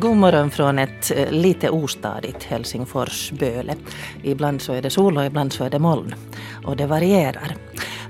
God 0.00 0.16
morgon 0.16 0.50
från 0.50 0.78
ett 0.78 1.12
eh, 1.16 1.30
lite 1.30 1.70
ostadigt 1.70 2.44
Helsingfors 2.44 3.32
Böle. 3.32 3.74
Ibland 4.22 4.62
så 4.62 4.72
är 4.72 4.82
det 4.82 4.90
sol 4.90 5.16
och 5.16 5.24
ibland 5.24 5.52
så 5.52 5.64
är 5.64 5.70
det 5.70 5.78
moln. 5.78 6.14
Och 6.64 6.76
det 6.76 6.86
varierar. 6.86 7.56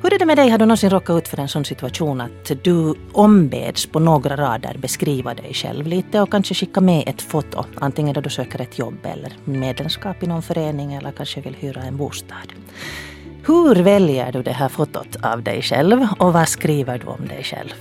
Hur 0.03 0.15
är 0.15 0.19
det 0.19 0.27
med 0.27 0.37
dig? 0.37 0.51
Har 0.51 0.59
du 0.59 0.67
någonsin 0.67 0.91
råkat 0.91 1.17
ut 1.17 1.29
för 1.29 1.41
en 1.41 1.49
sån 1.49 1.65
situation 1.65 2.21
att 2.21 2.65
du 2.65 2.95
ombeds 3.13 3.87
på 3.87 3.99
några 3.99 4.37
rader 4.37 4.77
beskriva 4.79 5.35
dig 5.35 5.55
själv 5.55 5.87
lite 5.87 6.21
och 6.21 6.31
kanske 6.31 6.55
skicka 6.55 6.81
med 6.81 7.05
ett 7.07 7.23
foto, 7.23 7.65
antingen 7.77 8.15
då 8.15 8.21
du 8.21 8.31
söker 8.31 8.61
ett 8.61 8.79
jobb 8.79 8.99
eller 9.03 9.33
medlemskap 9.45 10.23
i 10.23 10.27
någon 10.27 10.43
förening 10.43 10.95
eller 10.95 11.13
kanske 11.13 11.41
vill 11.41 11.55
hyra 11.55 11.83
en 11.83 11.97
bostad. 11.97 12.53
Hur 13.47 13.75
väljer 13.75 14.33
du 14.33 14.43
det 14.43 14.53
här 14.53 14.69
fotot 14.69 15.17
av 15.23 15.43
dig 15.43 15.63
själv 15.63 16.07
och 16.19 16.33
vad 16.33 16.49
skriver 16.49 16.99
du 16.99 17.07
om 17.07 17.29
dig 17.29 17.43
själv? 17.45 17.75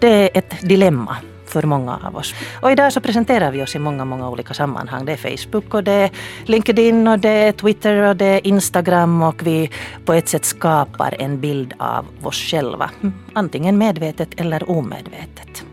Det 0.00 0.08
är 0.08 0.38
ett 0.38 0.60
dilemma 0.68 1.16
för 1.52 1.62
många 1.62 2.00
av 2.04 2.16
oss. 2.16 2.34
Och 2.60 2.72
idag 2.72 2.92
så 2.92 3.00
presenterar 3.00 3.50
vi 3.50 3.62
oss 3.62 3.74
i 3.74 3.78
många, 3.78 4.04
många 4.04 4.28
olika 4.28 4.54
sammanhang. 4.54 5.04
Det 5.04 5.12
är 5.12 5.36
Facebook 5.36 5.74
och 5.74 5.84
det 5.84 5.92
är 5.92 6.10
LinkedIn 6.44 7.08
och 7.08 7.18
det 7.18 7.28
är 7.28 7.52
Twitter 7.52 7.96
och 8.08 8.16
det 8.16 8.26
är 8.26 8.46
Instagram 8.46 9.22
och 9.22 9.46
vi 9.46 9.70
på 10.04 10.12
ett 10.12 10.28
sätt 10.28 10.44
skapar 10.44 11.14
en 11.18 11.40
bild 11.40 11.74
av 11.78 12.06
oss 12.22 12.36
själva. 12.36 12.90
Mm, 13.02 13.14
antingen 13.32 13.78
medvetet 13.78 14.40
eller 14.40 14.70
omedvetet. 14.70 15.64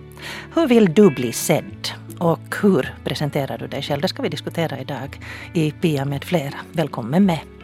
Hur 0.55 0.67
vill 0.67 0.93
du 0.93 1.09
bli 1.09 1.31
sedd? 1.31 1.87
Och 2.19 2.55
hur 2.61 2.95
presenterar 3.03 3.57
du 3.57 3.67
dig 3.67 3.81
själv? 3.81 4.01
Det 4.01 4.07
ska 4.07 4.21
vi 4.21 4.29
diskutera 4.29 4.79
idag 4.79 5.19
i 5.53 5.71
Pia 5.71 6.05
med 6.05 6.23
flera. 6.23 6.55
Välkommen 6.71 7.25
med! 7.25 7.58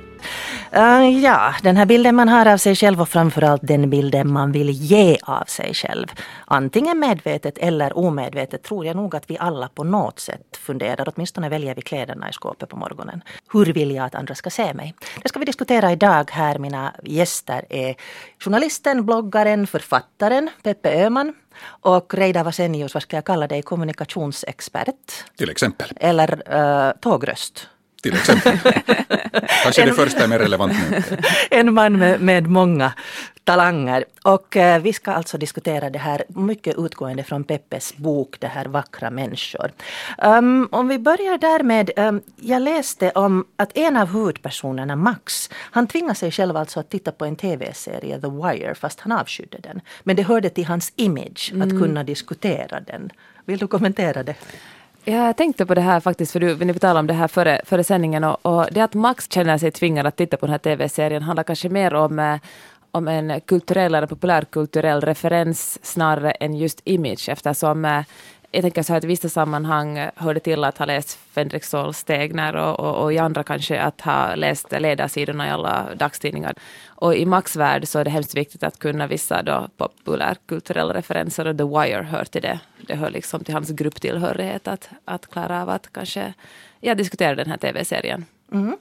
Uh, 0.73 1.09
ja, 1.23 1.55
den 1.63 1.77
här 1.77 1.85
bilden 1.85 2.16
man 2.16 2.30
har 2.30 2.45
av 2.45 2.58
sig 2.58 2.75
själv 2.75 3.02
och 3.02 3.09
framförallt 3.09 3.61
den 3.63 3.89
bilden 3.89 4.33
man 4.33 4.52
vill 4.52 4.69
ge 4.69 5.17
av 5.23 5.44
sig 5.44 5.73
själv. 5.73 6.07
Antingen 6.45 6.99
medvetet 6.99 7.57
eller 7.57 7.97
omedvetet 7.97 8.63
tror 8.63 8.85
jag 8.85 8.95
nog 8.95 9.16
att 9.16 9.30
vi 9.30 9.38
alla 9.38 9.67
på 9.67 9.83
något 9.83 10.19
sätt 10.19 10.57
funderar. 10.57 11.13
Åtminstone 11.16 11.49
väljer 11.49 11.75
vi 11.75 11.81
kläderna 11.81 12.30
i 12.30 12.33
skåpet 12.33 12.69
på 12.69 12.77
morgonen. 12.77 13.22
Hur 13.53 13.66
vill 13.66 13.91
jag 13.91 14.05
att 14.05 14.16
andra 14.16 14.35
ska 14.35 14.49
se 14.49 14.73
mig? 14.73 14.95
Det 15.23 15.30
ska 15.30 15.39
vi 15.39 15.45
diskutera 15.45 15.91
idag 15.91 16.31
här. 16.31 16.59
Mina 16.59 16.94
gäster 17.03 17.66
är 17.69 17.95
journalisten, 18.39 19.05
bloggaren, 19.05 19.67
författaren 19.67 20.50
Peppe 20.63 21.05
Öhman 21.05 21.33
och 21.67 22.13
Reidar 22.13 22.44
Vasenius, 22.44 22.94
vad 22.94 23.03
ska 23.03 23.17
jag 23.17 23.25
kalla 23.25 23.47
dig, 23.47 23.61
kommunikationsexpert? 23.61 25.35
Till 25.38 25.50
exempel. 25.50 25.89
Eller 25.95 26.55
uh, 26.55 26.91
tågröst? 27.00 27.67
Till 28.06 28.16
exempel. 28.16 28.58
Kanske 29.64 29.86
det 29.86 29.94
första 29.94 30.23
är 30.23 30.28
mer 30.28 30.39
relevant 30.39 30.73
nu. 30.89 31.02
en 31.52 31.73
man 31.73 32.00
med, 32.00 32.22
med 32.22 32.47
många 32.47 32.94
talanger. 33.44 34.06
Och 34.23 34.58
eh, 34.58 34.81
vi 34.81 34.94
ska 34.94 35.12
alltså 35.12 35.38
diskutera 35.38 35.90
det 35.90 36.00
här 36.00 36.24
mycket 36.28 36.75
utgående 36.78 37.24
från 37.24 37.44
Peppes 37.44 37.97
bok 37.97 38.35
Det 38.40 38.47
här 38.47 38.66
vackra 38.66 39.09
människor. 39.09 39.72
Um, 40.18 40.68
om 40.72 40.88
vi 40.88 41.00
börjar 41.00 41.38
där 41.38 41.63
med, 41.63 41.91
um, 41.97 42.22
jag 42.35 42.62
läste 42.62 43.12
om 43.12 43.46
att 43.56 43.78
en 43.78 43.97
av 43.97 44.08
huvudpersonerna, 44.08 44.96
Max, 44.96 45.50
han 45.53 45.88
tvingade 45.88 46.16
sig 46.16 46.31
själv 46.31 46.58
alltså 46.58 46.79
att 46.79 46.90
titta 46.90 47.12
på 47.12 47.25
en 47.25 47.35
tv-serie, 47.35 48.22
The 48.22 48.28
Wire, 48.28 48.75
fast 48.75 49.00
han 49.00 49.12
avskydde 49.12 49.58
den. 49.58 49.81
Men 50.03 50.16
det 50.16 50.24
hörde 50.24 50.50
till 50.50 50.66
hans 50.66 50.94
image 50.96 51.52
att 51.53 51.72
mm. 51.72 51.81
kunna 51.81 52.03
diskutera 52.03 52.79
den. 52.79 53.12
Vill 53.46 53.59
du 53.59 53.68
kommentera 53.68 54.24
det? 54.24 54.35
Jag 55.07 55.38
tänkte 55.38 55.66
på 55.66 55.75
det 55.75 55.81
här 55.81 55.99
faktiskt, 55.99 56.31
för 56.31 56.39
du, 56.39 56.53
vi 56.53 56.73
talade 56.73 56.99
om 56.99 57.07
det 57.07 57.13
här 57.13 57.27
före, 57.27 57.61
före 57.66 57.83
sändningen? 57.83 58.23
Och, 58.23 58.45
och 58.45 58.67
det 58.71 58.81
att 58.81 58.93
Max 58.93 59.31
känner 59.31 59.57
sig 59.57 59.71
tvingad 59.71 60.05
att 60.05 60.16
titta 60.16 60.38
på 60.38 60.45
den 60.45 60.51
här 60.51 60.59
tv-serien 60.59 61.23
handlar 61.23 61.43
kanske 61.43 61.69
mer 61.69 61.93
om 61.93 62.19
eh, 62.19 62.38
om 62.95 63.07
en 63.07 63.41
kulturell 63.41 63.95
eller 63.95 64.07
populärkulturell 64.07 65.01
referens 65.01 65.79
snarare 65.85 66.31
än 66.31 66.55
just 66.55 66.81
image 66.83 67.29
eftersom 67.29 67.85
eh, 67.85 68.03
jag 68.55 68.61
tänker 68.61 68.83
så 68.83 68.93
här 68.93 68.97
att 68.97 69.03
i 69.03 69.07
vissa 69.07 69.29
sammanhang 69.29 70.09
hör 70.16 70.33
det 70.33 70.39
till 70.39 70.63
att 70.63 70.77
ha 70.77 70.85
läst 70.85 71.19
Fänrik 71.31 71.63
Stegner 71.93 72.55
och, 72.55 72.79
och, 72.79 73.03
och, 73.03 73.13
i 73.13 73.17
andra 73.17 73.43
kanske 73.43 73.81
att 73.81 74.01
ha 74.01 74.35
läst 74.35 74.71
ledarsidorna 74.71 75.47
i 75.47 75.49
alla 75.49 75.95
dagstidningar. 75.95 76.55
Och 76.85 77.16
i 77.16 77.25
Max 77.25 77.55
värld 77.55 77.88
så 77.88 77.99
är 77.99 78.03
det 78.03 78.09
hemskt 78.09 78.35
viktigt 78.35 78.63
att 78.63 78.79
kunna 78.79 79.07
vissa 79.07 79.43
då 79.43 79.67
populärkulturella 79.77 80.93
referenser 80.93 81.47
och 81.47 81.57
The 81.57 81.63
Wire 81.63 82.03
hör 82.03 82.25
till 82.25 82.41
det. 82.41 82.59
Det 82.88 82.95
hör 82.95 83.09
liksom 83.09 83.43
till 83.43 83.53
hans 83.53 83.69
grupptillhörighet 83.69 84.67
att, 84.67 84.89
att 85.05 85.27
klara 85.27 85.61
av 85.61 85.69
att 85.69 85.93
kanske 85.93 86.33
ja, 86.79 86.95
diskutera 86.95 87.35
den 87.35 87.49
här 87.49 87.57
tv-serien. 87.57 88.25
Mm. 88.55 88.77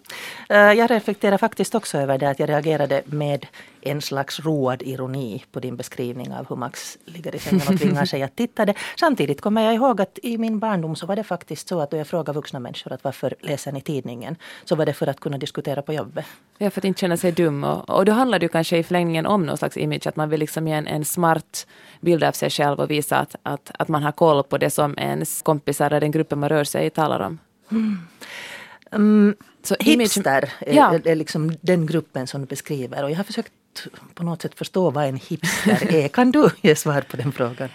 Eh, 0.48 0.72
jag 0.78 0.90
reflekterar 0.90 1.38
faktiskt 1.38 1.74
också 1.74 1.98
över 1.98 2.18
det 2.18 2.30
att 2.30 2.38
jag 2.38 2.48
reagerade 2.48 3.02
med 3.06 3.46
en 3.80 4.02
slags 4.02 4.40
road 4.40 4.82
ironi 4.82 5.44
på 5.52 5.60
din 5.60 5.76
beskrivning 5.76 6.32
av 6.32 6.48
hur 6.48 6.56
Max 6.56 6.98
ligger 7.04 7.34
i 7.34 7.38
sängen 7.38 7.68
och 7.68 7.78
tvingar 7.78 8.04
sig 8.04 8.22
att 8.22 8.36
titta 8.36 8.64
det. 8.66 8.74
Samtidigt 9.00 9.40
kommer 9.40 9.62
jag 9.62 9.74
ihåg 9.74 10.00
att 10.00 10.18
i 10.22 10.38
min 10.38 10.58
barndom 10.58 10.96
så 10.96 11.06
var 11.06 11.16
det 11.16 11.24
faktiskt 11.24 11.68
så 11.68 11.80
att 11.80 11.90
då 11.90 11.96
jag 11.96 12.06
frågade 12.06 12.36
vuxna 12.36 12.60
människor 12.60 12.92
att 12.92 13.04
varför 13.04 13.34
läser 13.40 13.72
ni 13.72 13.80
tidningen? 13.80 14.36
Så 14.64 14.76
var 14.76 14.86
det 14.86 14.92
för 14.92 15.06
att 15.06 15.20
kunna 15.20 15.38
diskutera 15.38 15.82
på 15.82 15.92
jobbet. 15.92 16.24
Ja, 16.58 16.70
för 16.70 16.80
att 16.80 16.84
inte 16.84 17.00
känna 17.00 17.16
sig 17.16 17.32
dum. 17.32 17.64
Och, 17.64 17.90
och 17.90 18.04
då 18.04 18.12
handlar 18.12 18.38
det 18.38 18.48
kanske 18.48 18.78
i 18.78 18.82
förlängningen 18.82 19.26
om 19.26 19.46
någon 19.46 19.56
slags 19.56 19.76
image, 19.76 20.06
att 20.06 20.16
man 20.16 20.30
vill 20.30 20.40
liksom 20.40 20.68
ge 20.68 20.74
en, 20.74 20.86
en 20.86 21.04
smart 21.04 21.66
bild 22.00 22.24
av 22.24 22.32
sig 22.32 22.50
själv 22.50 22.80
och 22.80 22.90
visa 22.90 23.16
att, 23.16 23.36
att, 23.42 23.70
att 23.78 23.88
man 23.88 24.02
har 24.02 24.12
koll 24.12 24.42
på 24.42 24.58
det 24.58 24.70
som 24.70 24.98
ens 24.98 25.42
kompisar 25.42 25.86
eller 25.86 26.00
den 26.00 26.10
gruppen 26.10 26.38
man 26.38 26.48
rör 26.48 26.64
sig 26.64 26.86
i 26.86 26.90
talar 26.90 27.20
om. 27.20 27.38
Mm. 27.70 27.98
Um, 28.94 29.34
så 29.62 29.76
hipster 29.80 30.52
är, 30.60 30.74
ja. 30.74 30.98
är, 31.04 31.14
liksom 31.14 31.56
den 31.60 31.86
gruppen 31.86 32.26
som 32.26 32.40
du 32.40 32.46
beskriver 32.46 33.04
och 33.04 33.10
jag 33.10 33.16
har 33.16 33.24
försökt 33.24 33.52
på 34.14 34.22
något 34.22 34.42
sätt 34.42 34.54
förstå 34.54 34.90
vad 34.90 35.04
en 35.04 35.16
hipster 35.16 35.94
är. 35.94 36.08
Kan 36.08 36.32
du 36.32 36.50
ge 36.62 36.76
svar 36.76 37.00
på 37.00 37.16
den 37.16 37.32
frågan? 37.32 37.68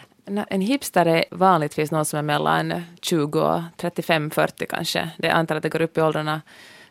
En 0.49 0.61
hipster 0.61 1.05
är 1.05 1.25
vanligtvis 1.31 1.91
någon 1.91 2.05
som 2.05 2.19
är 2.19 2.23
mellan 2.23 2.83
20 3.01 3.39
och 3.39 3.61
35, 3.77 4.31
40 4.31 4.65
kanske. 4.65 5.09
Det 5.17 5.29
antar 5.29 5.55
att 5.55 5.63
det 5.63 5.69
går 5.69 5.81
upp 5.81 5.97
i 5.97 6.01
åldrarna. 6.01 6.41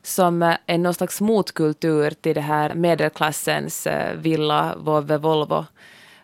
Som 0.02 0.42
är 0.66 0.78
någon 0.78 0.94
slags 0.94 1.20
motkultur 1.20 2.10
till 2.10 2.34
det 2.34 2.40
här 2.40 2.74
medelklassens 2.74 3.86
eh, 3.86 4.16
villa, 4.16 4.74
Vove, 4.78 5.18
Volvo. 5.18 5.66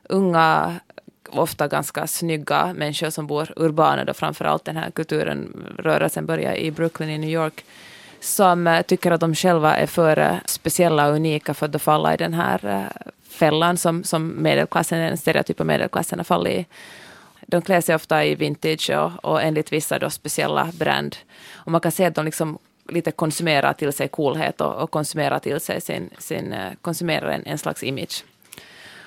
Unga 0.09 0.81
ofta 1.29 1.69
ganska 1.69 2.07
snygga 2.07 2.75
människor 2.75 3.11
som 3.11 3.27
bor 3.27 3.53
urbana 3.57 4.05
då 4.05 4.15
framförallt 4.15 4.65
den 4.65 4.77
här 4.77 4.91
kulturen, 4.91 5.67
rörelsen 5.79 6.27
börjar 6.27 6.55
i 6.55 6.71
Brooklyn 6.71 7.11
i 7.11 7.19
New 7.19 7.31
York 7.31 7.65
som 8.25 8.67
eh, 8.67 8.83
tycker 8.83 9.11
att 9.11 9.21
de 9.21 9.35
själva 9.35 9.77
är 9.77 9.87
för 9.87 10.19
eh, 10.19 10.37
speciella 10.47 11.09
och 11.09 11.15
unika 11.15 11.55
för 11.55 11.67
att 11.67 11.83
falla 11.83 12.15
i 12.15 12.17
den 12.17 12.35
här 12.35 12.67
eh, 12.67 13.13
fällan 13.29 13.77
som, 13.77 14.05
som 14.05 14.43
medelklassen, 14.43 14.99
den 14.99 15.17
stereotypa 15.17 15.65
medelklassen 15.65 16.19
har 16.19 16.25
fallit 16.25 16.53
i. 16.53 16.67
De 17.47 17.63
klär 17.63 17.81
sig 17.81 17.95
ofta 17.95 18.25
i 18.25 18.35
vintage 18.35 18.91
och, 18.91 19.25
och 19.25 19.43
enligt 19.43 19.73
vissa 19.73 19.99
då 19.99 20.11
speciella 20.11 20.71
brand. 20.79 21.17
Och 21.53 21.73
man 21.73 21.81
kan 21.81 21.93
se 21.93 22.05
att 22.05 22.15
de 22.15 22.25
liksom 22.25 22.59
lite 22.89 23.11
konsumerar 23.11 23.73
till 23.73 23.93
sig 23.93 24.09
coolhet 24.09 24.61
och, 24.61 24.75
och 24.75 24.91
konsumerar 24.91 25.39
till 25.39 25.61
sig 25.61 25.81
sin, 25.81 26.11
sin 26.19 26.55
konsumerar 26.83 27.29
en, 27.29 27.47
en 27.47 27.59
slags 27.59 27.83
image. 27.83 28.25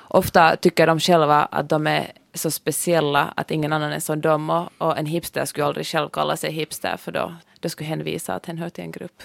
Ofta 0.07 0.55
tycker 0.55 0.87
de 0.87 0.99
själva 0.99 1.45
att 1.45 1.69
de 1.69 1.87
är 1.87 2.11
så 2.33 2.51
speciella 2.51 3.33
att 3.35 3.51
ingen 3.51 3.73
annan 3.73 3.91
är 3.91 3.99
som 3.99 4.21
dem 4.21 4.49
och, 4.49 4.69
och 4.77 4.97
en 4.97 5.05
hipster 5.05 5.45
skulle 5.45 5.65
aldrig 5.65 5.85
själv 5.85 6.09
kalla 6.09 6.37
sig 6.37 6.51
hipster 6.51 6.97
för 6.97 7.11
då, 7.11 7.35
då 7.59 7.69
skulle 7.69 7.89
hen 7.89 8.03
visa 8.03 8.33
att 8.33 8.45
hen 8.45 8.57
hör 8.57 8.69
till 8.69 8.83
en 8.83 8.91
grupp. 8.91 9.23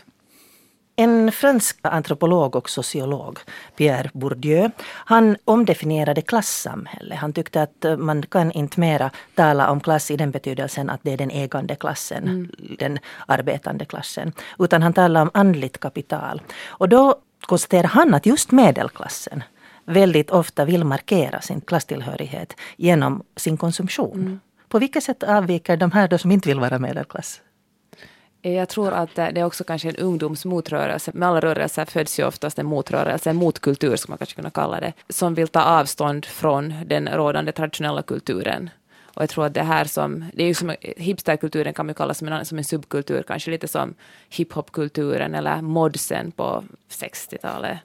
En 0.96 1.32
fransk 1.32 1.78
antropolog 1.82 2.56
och 2.56 2.70
sociolog, 2.70 3.38
Pierre 3.76 4.10
Bourdieu, 4.14 4.70
han 4.86 5.36
omdefinierade 5.44 6.22
klassamhälle. 6.22 7.14
Han 7.14 7.32
tyckte 7.32 7.62
att 7.62 7.98
man 7.98 8.22
kan 8.22 8.52
inte 8.52 8.80
mera 8.80 9.10
tala 9.34 9.70
om 9.70 9.80
klass 9.80 10.10
i 10.10 10.16
den 10.16 10.30
betydelsen 10.30 10.90
att 10.90 11.00
det 11.02 11.12
är 11.12 11.16
den 11.16 11.30
ägande 11.30 11.74
klassen, 11.74 12.24
mm. 12.28 12.50
den 12.78 12.98
arbetande 13.26 13.84
klassen. 13.84 14.32
Utan 14.58 14.82
han 14.82 14.92
talade 14.92 15.22
om 15.22 15.30
andligt 15.34 15.80
kapital. 15.80 16.42
Och 16.64 16.88
då 16.88 17.14
konstaterar 17.40 17.88
han 17.88 18.14
att 18.14 18.26
just 18.26 18.50
medelklassen 18.50 19.42
väldigt 19.84 20.30
ofta 20.30 20.64
vill 20.64 20.84
markera 20.84 21.40
sin 21.40 21.60
klasstillhörighet 21.60 22.56
genom 22.76 23.22
sin 23.36 23.56
konsumtion. 23.56 24.20
Mm. 24.20 24.40
På 24.68 24.78
vilket 24.78 25.04
sätt 25.04 25.22
avviker 25.22 25.76
de 25.76 25.92
här 25.92 26.08
då 26.08 26.18
som 26.18 26.30
inte 26.30 26.48
vill 26.48 26.60
vara 26.60 26.78
medelklass? 26.78 27.40
Jag 28.44 28.68
tror 28.68 28.92
att 28.92 29.14
det 29.14 29.40
är 29.40 29.44
också 29.44 29.64
kanske 29.64 29.88
en 29.88 29.96
ungdomsmotrörelse. 29.96 31.10
Med 31.14 31.28
alla 31.28 31.40
rörelser 31.40 31.84
föds 31.84 32.20
ju 32.20 32.26
oftast 32.26 32.58
en 32.58 32.66
motrörelse, 32.66 33.30
en 33.30 33.36
motkultur 33.36 33.96
skulle 33.96 34.12
man 34.12 34.18
kanske 34.18 34.36
kunna 34.36 34.50
kalla 34.50 34.80
det, 34.80 34.92
som 35.08 35.34
vill 35.34 35.48
ta 35.48 35.62
avstånd 35.62 36.24
från 36.24 36.74
den 36.86 37.08
rådande 37.08 37.52
traditionella 37.52 38.02
kulturen. 38.02 38.70
Och 39.14 39.22
jag 39.22 39.28
tror 39.28 39.46
att 39.46 39.54
det 39.54 39.62
här 39.62 39.84
som, 39.84 40.24
det 40.34 40.42
är 40.42 40.46
ju 40.46 40.54
som 40.54 40.74
hipsterkulturen 40.80 41.74
kan 41.74 41.86
man 41.86 41.94
kalla 41.94 42.14
som 42.14 42.28
en, 42.28 42.44
som 42.44 42.58
en 42.58 42.64
subkultur, 42.64 43.22
kanske 43.22 43.50
lite 43.50 43.68
som 43.68 43.94
hiphopkulturen 44.28 45.34
eller 45.34 45.62
modsen 45.62 46.30
på 46.30 46.64
60-talet. 46.90 47.78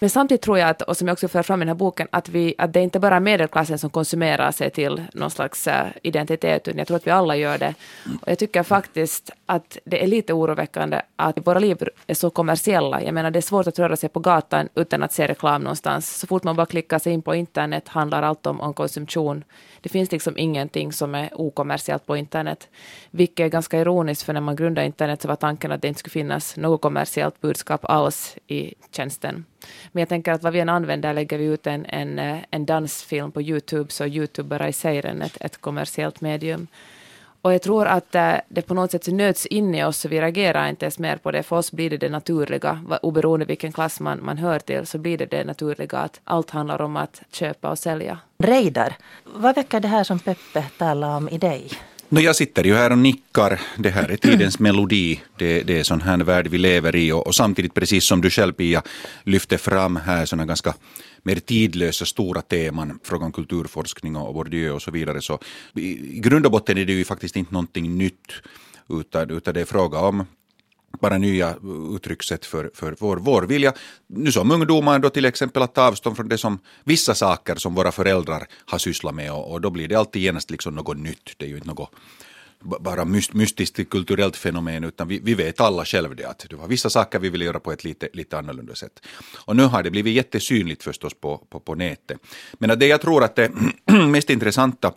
Men 0.00 0.10
samtidigt 0.10 0.42
tror 0.42 0.58
jag, 0.58 0.68
att, 0.68 0.82
och 0.82 0.96
som 0.96 1.08
jag 1.08 1.12
också 1.12 1.28
för 1.28 1.42
fram 1.42 1.62
i 1.62 1.64
den 1.64 1.68
här 1.68 1.74
boken, 1.74 2.08
att, 2.10 2.28
vi, 2.28 2.54
att 2.58 2.72
det 2.72 2.80
är 2.80 2.84
inte 2.84 3.00
bara 3.00 3.16
är 3.16 3.20
medelklassen 3.20 3.78
som 3.78 3.90
konsumerar 3.90 4.50
sig 4.50 4.70
till 4.70 5.02
någon 5.14 5.30
slags 5.30 5.66
eh, 5.66 5.86
identitet, 6.02 6.68
utan 6.68 6.78
jag 6.78 6.86
tror 6.86 6.96
att 6.96 7.06
vi 7.06 7.10
alla 7.10 7.36
gör 7.36 7.58
det. 7.58 7.74
Och 8.22 8.28
jag 8.28 8.38
tycker 8.38 8.62
faktiskt 8.62 9.30
att 9.46 9.78
det 9.84 10.02
är 10.02 10.06
lite 10.06 10.32
oroväckande 10.32 11.00
att 11.16 11.46
våra 11.46 11.58
liv 11.58 11.88
är 12.06 12.14
så 12.14 12.30
kommersiella. 12.30 13.02
Jag 13.02 13.14
menar, 13.14 13.30
det 13.30 13.38
är 13.38 13.40
svårt 13.40 13.66
att 13.66 13.78
röra 13.78 13.96
sig 13.96 14.08
på 14.08 14.20
gatan 14.20 14.68
utan 14.74 15.02
att 15.02 15.12
se 15.12 15.26
reklam 15.26 15.62
någonstans. 15.62 16.16
Så 16.18 16.26
fort 16.26 16.44
man 16.44 16.56
bara 16.56 16.66
klickar 16.66 16.98
sig 16.98 17.12
in 17.12 17.22
på 17.22 17.34
internet 17.34 17.88
handlar 17.88 18.22
allt 18.22 18.46
om, 18.46 18.60
om 18.60 18.74
konsumtion. 18.74 19.44
Det 19.88 19.92
finns 19.92 20.12
liksom 20.12 20.38
ingenting 20.38 20.92
som 20.92 21.14
är 21.14 21.40
okommersiellt 21.40 22.06
på 22.06 22.16
internet, 22.16 22.68
vilket 23.10 23.44
är 23.44 23.48
ganska 23.48 23.80
ironiskt, 23.80 24.22
för 24.22 24.32
när 24.32 24.40
man 24.40 24.56
grundade 24.56 24.86
internet 24.86 25.22
så 25.22 25.28
var 25.28 25.36
tanken 25.36 25.72
att 25.72 25.82
det 25.82 25.88
inte 25.88 25.98
skulle 25.98 26.12
finnas 26.12 26.56
något 26.56 26.80
kommersiellt 26.80 27.40
budskap 27.40 27.80
alls 27.84 28.36
i 28.46 28.74
tjänsten. 28.90 29.44
Men 29.92 30.00
jag 30.00 30.08
tänker 30.08 30.32
att 30.32 30.42
vad 30.42 30.52
vi 30.52 30.60
än 30.60 30.68
använder, 30.68 31.14
lägger 31.14 31.38
vi 31.38 31.44
ut 31.44 31.66
en, 31.66 31.86
en, 31.86 32.18
eh, 32.18 32.38
en 32.50 32.66
dansfilm 32.66 33.32
på 33.32 33.42
Youtube, 33.42 33.90
så 33.90 34.06
Youtube 34.06 34.48
bara 34.48 34.68
i 34.68 34.72
sig 34.72 34.98
är 34.98 35.22
ett, 35.22 35.36
ett 35.40 35.58
kommersiellt 35.60 36.20
medium. 36.20 36.66
Och 37.42 37.54
jag 37.54 37.62
tror 37.62 37.86
att 37.86 38.14
eh, 38.14 38.34
det 38.48 38.62
på 38.62 38.74
något 38.74 38.90
sätt 38.90 39.06
nöts 39.06 39.46
in 39.46 39.74
i 39.74 39.84
oss, 39.84 39.98
så 39.98 40.08
vi 40.08 40.20
reagerar 40.20 40.68
inte 40.68 40.84
ens 40.84 40.98
mer 40.98 41.16
på 41.16 41.30
det. 41.30 41.42
För 41.42 41.56
oss 41.56 41.72
blir 41.72 41.90
det 41.90 41.96
det 41.96 42.08
naturliga, 42.08 42.80
oberoende 43.02 43.46
vilken 43.46 43.72
klass 43.72 44.00
man, 44.00 44.24
man 44.24 44.38
hör 44.38 44.58
till, 44.58 44.86
så 44.86 44.98
blir 44.98 45.18
det 45.18 45.26
det 45.26 45.44
naturliga 45.44 45.98
att 45.98 46.20
allt 46.24 46.50
handlar 46.50 46.80
om 46.80 46.96
att 46.96 47.22
köpa 47.30 47.70
och 47.70 47.78
sälja. 47.78 48.18
Reidar, 48.42 48.96
vad 49.24 49.54
väcker 49.54 49.80
det 49.80 49.88
här 49.88 50.04
som 50.04 50.18
Peppe 50.18 50.64
talar 50.78 51.16
om 51.16 51.28
i 51.28 51.38
dig? 51.38 51.70
No, 52.08 52.20
jag 52.20 52.36
sitter 52.36 52.64
ju 52.64 52.74
här 52.74 52.92
och 52.92 52.98
nickar. 52.98 53.60
Det 53.78 53.90
här 53.90 54.08
är 54.08 54.16
tidens 54.16 54.58
melodi. 54.58 55.20
Det, 55.38 55.62
det 55.62 55.78
är 55.78 55.82
sån 55.82 56.00
här 56.00 56.18
värld 56.18 56.46
vi 56.48 56.58
lever 56.58 56.96
i. 56.96 57.12
Och, 57.12 57.26
och, 57.26 57.34
samtidigt, 57.34 57.74
precis 57.74 58.04
som 58.04 58.20
du 58.20 58.30
själv 58.30 58.52
Pia 58.52 58.82
lyfter 59.24 59.56
fram 59.56 59.96
här, 59.96 60.24
såna 60.24 60.46
ganska 60.46 60.74
mer 61.22 61.36
tidlösa 61.36 62.04
stora 62.04 62.42
teman, 62.42 62.98
frågan 63.04 63.32
kulturforskning 63.32 64.16
och 64.16 64.34
Bourdieu 64.34 64.72
och 64.72 64.82
så 64.82 64.90
vidare. 64.90 65.22
Så 65.22 65.38
i 65.74 66.20
grund 66.20 66.46
och 66.46 66.52
botten 66.52 66.78
är 66.78 66.84
det 66.84 66.92
ju 66.92 67.04
faktiskt 67.04 67.36
inte 67.36 67.52
någonting 67.52 67.98
nytt, 67.98 68.32
utan, 68.88 69.30
utan 69.30 69.54
det 69.54 69.60
är 69.60 69.64
fråga 69.64 69.98
om 69.98 70.26
bara 71.00 71.18
nya 71.18 71.54
uttryckssätt 71.94 72.46
för, 72.46 72.70
för 72.74 72.96
vår, 72.98 73.16
vår 73.16 73.42
vilja, 73.42 73.72
nu 74.06 74.32
som 74.32 74.50
ungdomar 74.50 74.98
då 74.98 75.10
till 75.10 75.24
exempel 75.24 75.62
att 75.62 75.74
ta 75.74 75.82
avstånd 75.82 76.16
från 76.16 76.28
det 76.28 76.38
som 76.38 76.58
vissa 76.84 77.14
saker 77.14 77.56
som 77.56 77.74
våra 77.74 77.92
föräldrar 77.92 78.46
har 78.66 78.78
sysslat 78.78 79.14
med 79.14 79.32
och, 79.32 79.52
och 79.52 79.60
då 79.60 79.70
blir 79.70 79.88
det 79.88 79.94
alltid 79.94 80.22
genast 80.22 80.50
liksom 80.50 80.74
något 80.74 80.98
nytt. 80.98 81.32
Det 81.36 81.44
är 81.44 81.48
ju 81.48 81.56
inte 81.56 81.68
något 81.68 81.90
bara 82.60 83.04
mystiskt 83.32 83.90
kulturellt 83.90 84.36
fenomen 84.36 84.84
utan 84.84 85.08
vi, 85.08 85.20
vi 85.24 85.34
vet 85.34 85.60
alla 85.60 85.84
själva 85.84 86.14
det 86.14 86.24
att 86.24 86.46
det 86.50 86.56
var 86.56 86.68
vissa 86.68 86.90
saker 86.90 87.18
vi 87.18 87.28
ville 87.28 87.44
göra 87.44 87.60
på 87.60 87.72
ett 87.72 87.84
lite, 87.84 88.08
lite 88.12 88.38
annorlunda 88.38 88.74
sätt. 88.74 89.00
Och 89.44 89.56
nu 89.56 89.62
har 89.62 89.82
det 89.82 89.90
blivit 89.90 90.14
jättesynligt 90.14 90.82
förstås 90.82 91.14
på, 91.14 91.38
på, 91.38 91.60
på 91.60 91.74
nätet. 91.74 92.18
Men 92.52 92.78
det 92.78 92.86
jag 92.86 93.00
tror 93.00 93.24
att 93.24 93.36
det 93.36 93.50
mest 94.08 94.30
intressanta 94.30 94.92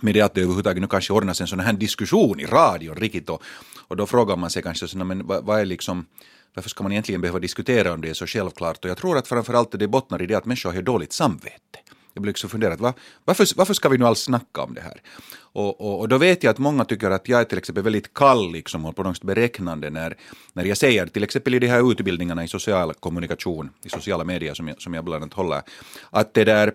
med 0.00 0.14
det 0.14 0.20
att 0.20 0.34
det 0.34 0.40
överhuvudtaget 0.40 0.80
nu 0.80 0.86
kanske 0.86 1.12
ordnas 1.12 1.40
en 1.40 1.46
sån 1.46 1.60
här 1.60 1.72
diskussion 1.72 2.40
i 2.40 2.46
radion 2.46 2.96
riktigt 2.96 3.28
och, 3.28 3.42
och 3.88 3.96
då 3.96 4.06
frågar 4.06 4.36
man 4.36 4.50
sig 4.50 4.62
kanske 4.62 4.88
så, 4.88 4.98
men 4.98 5.26
vad, 5.26 5.44
vad 5.44 5.60
är 5.60 5.64
liksom 5.64 6.06
varför 6.54 6.70
ska 6.70 6.82
man 6.82 6.92
egentligen 6.92 7.20
behöva 7.20 7.38
diskutera 7.38 7.92
om 7.92 8.00
det 8.00 8.10
är 8.10 8.14
så 8.14 8.26
självklart? 8.26 8.84
Och 8.84 8.90
jag 8.90 8.96
tror 8.96 9.18
att 9.18 9.28
framförallt 9.28 9.78
det 9.78 9.88
bottnar 9.88 10.22
i 10.22 10.26
det 10.26 10.34
att 10.34 10.44
människor 10.44 10.72
har 10.72 10.82
dåligt 10.82 11.12
samvete. 11.12 11.78
Jag 12.14 12.22
blir 12.22 12.30
liksom 12.30 12.50
funderat, 12.50 12.80
var, 12.80 12.94
varför, 13.24 13.46
varför 13.56 13.74
ska 13.74 13.88
vi 13.88 13.98
nu 13.98 14.04
alls 14.04 14.18
snacka 14.18 14.62
om 14.62 14.74
det 14.74 14.80
här? 14.80 15.02
Och, 15.36 15.80
och, 15.80 16.00
och, 16.00 16.08
då 16.08 16.18
vet 16.18 16.42
jag 16.42 16.50
att 16.50 16.58
många 16.58 16.84
tycker 16.84 17.10
att 17.10 17.28
jag 17.28 17.40
är 17.40 17.44
till 17.44 17.58
exempel 17.58 17.84
väldigt 17.84 18.14
kall 18.14 18.52
liksom, 18.52 18.84
och 18.84 18.96
på 18.96 19.02
något 19.02 19.16
sätt 19.16 19.24
beräknande 19.24 19.90
när, 19.90 20.16
när 20.52 20.64
jag 20.64 20.76
säger, 20.76 21.06
till 21.06 21.24
exempel 21.24 21.54
i 21.54 21.58
de 21.58 21.66
här 21.66 21.92
utbildningarna 21.92 22.44
i 22.44 22.48
social 22.48 22.94
kommunikation, 22.94 23.70
i 23.84 23.88
sociala 23.88 24.24
medier 24.24 24.54
som 24.54 24.68
jag, 24.68 24.82
som 24.82 24.94
jag 24.94 25.04
bland 25.04 25.22
annat 25.22 25.34
håller, 25.34 25.62
att 26.10 26.34
det 26.34 26.44
där 26.44 26.72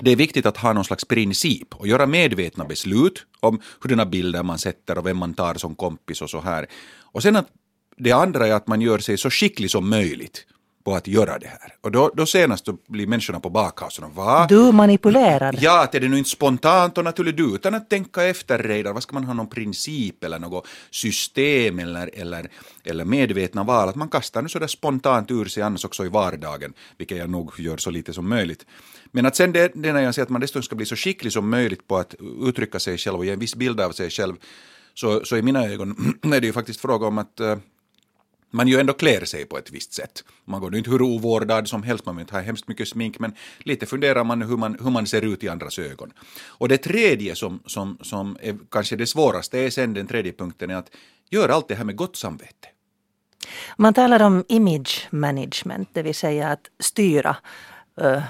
det 0.00 0.10
är 0.10 0.16
viktigt 0.16 0.46
att 0.46 0.56
ha 0.56 0.72
någon 0.72 0.84
slags 0.84 1.04
princip 1.04 1.74
och 1.74 1.88
göra 1.88 2.06
medvetna 2.06 2.64
beslut 2.64 3.26
om 3.40 3.60
hurdana 3.80 4.06
bilder 4.06 4.42
man 4.42 4.58
sätter 4.58 4.98
och 4.98 5.06
vem 5.06 5.16
man 5.16 5.34
tar 5.34 5.54
som 5.54 5.74
kompis 5.74 6.22
och 6.22 6.30
så 6.30 6.40
här. 6.40 6.66
Och 7.12 7.22
sen 7.22 7.36
att 7.36 7.48
det 7.96 8.12
andra 8.12 8.46
är 8.46 8.52
att 8.52 8.66
man 8.66 8.80
gör 8.80 8.98
sig 8.98 9.18
så 9.18 9.30
skicklig 9.30 9.70
som 9.70 9.90
möjligt 9.90 10.46
på 10.84 10.94
att 10.94 11.06
göra 11.06 11.38
det 11.38 11.46
här. 11.46 11.74
Och 11.80 11.90
då, 11.90 12.10
då 12.14 12.26
senast 12.26 12.64
då 12.64 12.76
blir 12.88 13.06
människorna 13.06 13.40
på 13.40 13.50
bakhasorna. 13.50 14.08
Va? 14.08 14.46
Du 14.48 14.72
manipulerar. 14.72 15.56
Ja, 15.60 15.82
att 15.82 15.94
är 15.94 16.00
det 16.00 16.08
nu 16.08 16.18
inte 16.18 16.30
spontant 16.30 16.98
och 16.98 17.04
naturligt 17.04 17.40
utan 17.40 17.74
att 17.74 17.90
tänka 17.90 18.22
efter 18.22 18.58
redan. 18.58 18.94
Vad 18.94 19.02
ska 19.02 19.14
man 19.14 19.24
ha 19.24 19.34
någon 19.34 19.48
princip 19.48 20.24
eller 20.24 20.38
något 20.38 20.66
system 20.90 21.78
eller, 21.78 22.10
eller, 22.12 22.50
eller 22.84 23.04
medvetna 23.04 23.64
val? 23.64 23.88
Att 23.88 23.96
man 23.96 24.08
kastar 24.08 24.42
nu 24.42 24.48
sådär 24.48 24.66
spontant 24.66 25.30
ur 25.30 25.44
sig 25.44 25.62
annars 25.62 25.84
också 25.84 26.04
i 26.04 26.08
vardagen, 26.08 26.72
vilket 26.98 27.18
jag 27.18 27.30
nog 27.30 27.60
gör 27.60 27.76
så 27.76 27.90
lite 27.90 28.12
som 28.12 28.28
möjligt. 28.28 28.66
Men 29.12 29.26
att 29.26 29.36
sen 29.36 29.52
det, 29.52 29.72
det 29.74 29.92
när 29.92 30.02
jag 30.02 30.14
säger 30.14 30.26
att 30.26 30.30
man 30.30 30.40
dessutom 30.40 30.62
ska 30.62 30.76
bli 30.76 30.86
så 30.86 30.96
skicklig 30.96 31.32
som 31.32 31.50
möjligt 31.50 31.88
på 31.88 31.96
att 31.96 32.14
uttrycka 32.40 32.78
sig 32.78 32.98
själv 32.98 33.16
och 33.18 33.24
ge 33.24 33.32
en 33.32 33.38
viss 33.38 33.54
bild 33.54 33.80
av 33.80 33.92
sig 33.92 34.10
själv, 34.10 34.34
så, 34.94 35.24
så 35.24 35.36
i 35.36 35.42
mina 35.42 35.64
ögon 35.66 36.14
är 36.22 36.40
det 36.40 36.46
ju 36.46 36.52
faktiskt 36.52 36.80
fråga 36.80 37.06
om 37.06 37.18
att 37.18 37.40
uh, 37.40 37.56
man 38.50 38.68
ju 38.68 38.80
ändå 38.80 38.92
klär 38.92 39.24
sig 39.24 39.44
på 39.44 39.58
ett 39.58 39.70
visst 39.70 39.92
sätt. 39.92 40.24
Man 40.44 40.60
går 40.60 40.72
ju 40.72 40.78
inte 40.78 40.90
hur 40.90 41.02
ovårdad 41.02 41.68
som 41.68 41.82
helst, 41.82 42.06
man 42.06 42.16
vill 42.16 42.22
inte 42.22 42.34
ha 42.34 42.40
hemskt 42.40 42.68
mycket 42.68 42.88
smink, 42.88 43.18
men 43.18 43.34
lite 43.58 43.86
funderar 43.86 44.24
man 44.24 44.42
hur 44.42 44.56
man, 44.56 44.76
hur 44.82 44.90
man 44.90 45.06
ser 45.06 45.22
ut 45.22 45.44
i 45.44 45.48
andras 45.48 45.78
ögon. 45.78 46.12
Och 46.46 46.68
det 46.68 46.78
tredje 46.78 47.34
som, 47.34 47.62
som, 47.66 47.98
som 48.00 48.36
är 48.40 48.58
kanske 48.70 48.96
det 48.96 49.06
svåraste 49.06 49.58
är 49.58 49.70
sen 49.70 49.94
den 49.94 50.06
tredje 50.06 50.32
punkten 50.32 50.70
är 50.70 50.76
att 50.76 50.90
göra 51.30 51.54
allt 51.54 51.68
det 51.68 51.74
här 51.74 51.84
med 51.84 51.96
gott 51.96 52.16
samvete. 52.16 52.68
Man 53.76 53.94
talar 53.94 54.22
om 54.22 54.44
image 54.48 55.08
management, 55.10 55.88
det 55.92 56.02
vill 56.02 56.14
säga 56.14 56.48
att 56.48 56.70
styra 56.78 57.36
uh, 58.02 58.22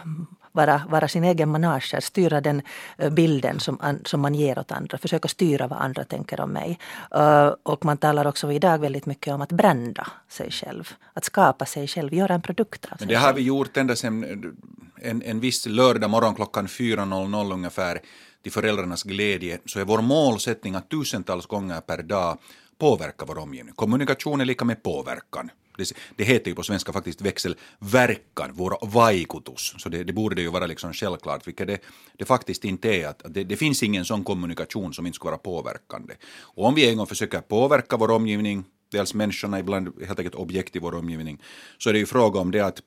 vara, 0.52 0.82
vara 0.88 1.08
sin 1.08 1.24
egen 1.24 1.48
manager, 1.48 2.00
styra 2.00 2.40
den 2.40 2.62
eh, 2.98 3.10
bilden 3.10 3.60
som, 3.60 3.98
som 4.04 4.20
man 4.20 4.34
ger 4.34 4.58
åt 4.58 4.72
andra, 4.72 4.98
försöka 4.98 5.28
styra 5.28 5.66
vad 5.66 5.78
andra 5.78 6.04
tänker 6.04 6.40
om 6.40 6.50
mig. 6.50 6.78
Uh, 7.16 7.54
och 7.62 7.84
man 7.84 7.96
talar 7.96 8.26
också 8.26 8.52
idag 8.52 8.78
väldigt 8.78 9.06
mycket 9.06 9.34
om 9.34 9.40
att 9.40 9.52
brända 9.52 10.06
sig 10.28 10.50
själv, 10.50 10.88
att 11.14 11.24
skapa 11.24 11.66
sig 11.66 11.86
själv, 11.86 12.14
göra 12.14 12.34
en 12.34 12.42
produkt 12.42 12.84
av 12.84 12.88
sig 12.88 12.96
Men 12.98 13.08
det 13.08 13.14
har 13.14 13.32
vi 13.32 13.42
gjort 13.42 13.76
ända 13.76 13.96
sedan 13.96 14.54
en, 15.02 15.22
en 15.22 15.40
viss 15.40 15.66
lördag 15.66 16.10
morgon 16.10 16.34
klockan 16.34 16.66
4.00 16.66 17.52
ungefär 17.52 18.00
till 18.42 18.52
föräldrarnas 18.52 19.02
glädje 19.02 19.58
så 19.66 19.80
är 19.80 19.84
vår 19.84 20.00
målsättning 20.02 20.74
att 20.74 20.88
tusentals 20.88 21.46
gånger 21.46 21.80
per 21.80 22.02
dag 22.02 22.38
påverka 22.80 23.24
vår 23.24 23.38
omgivning. 23.38 23.74
Kommunikation 23.74 24.40
är 24.40 24.44
lika 24.44 24.64
med 24.64 24.82
påverkan. 24.82 25.50
Det, 25.76 25.92
det 26.16 26.24
heter 26.24 26.50
ju 26.50 26.54
på 26.54 26.62
svenska 26.62 26.92
faktiskt 26.92 27.20
växelverkan, 27.20 28.50
vår 28.52 28.78
vaikutus, 28.86 29.74
så 29.78 29.88
det, 29.88 30.04
det, 30.04 30.12
borde 30.12 30.34
det 30.34 30.42
ju 30.42 30.50
vara 30.50 30.66
liksom 30.66 30.92
självklart, 30.92 31.46
vilket 31.46 31.66
det, 31.66 31.78
det 32.16 32.24
faktiskt 32.24 32.64
inte 32.64 32.88
är. 32.88 33.08
Att 33.08 33.22
det, 33.28 33.44
det 33.44 33.56
finns 33.56 33.82
ingen 33.82 34.04
sån 34.04 34.24
kommunikation 34.24 34.94
som 34.94 35.06
inte 35.06 35.16
skulle 35.16 35.30
vara 35.30 35.38
påverkande. 35.38 36.14
Och 36.40 36.64
om 36.64 36.74
vi 36.74 36.88
en 36.90 36.96
gång 36.96 37.06
försöker 37.06 37.40
påverka 37.40 37.96
vår 37.96 38.10
omgivning, 38.10 38.64
dels 38.92 39.14
människorna, 39.14 39.58
ibland 39.58 40.04
helt 40.06 40.18
enkelt 40.18 40.34
objekt 40.34 40.76
i 40.76 40.78
vår 40.78 40.94
omgivning, 40.94 41.42
så 41.78 41.88
är 41.88 41.92
det 41.92 41.98
ju 41.98 42.06
fråga 42.06 42.40
om 42.40 42.50
det 42.50 42.60
att 42.60 42.82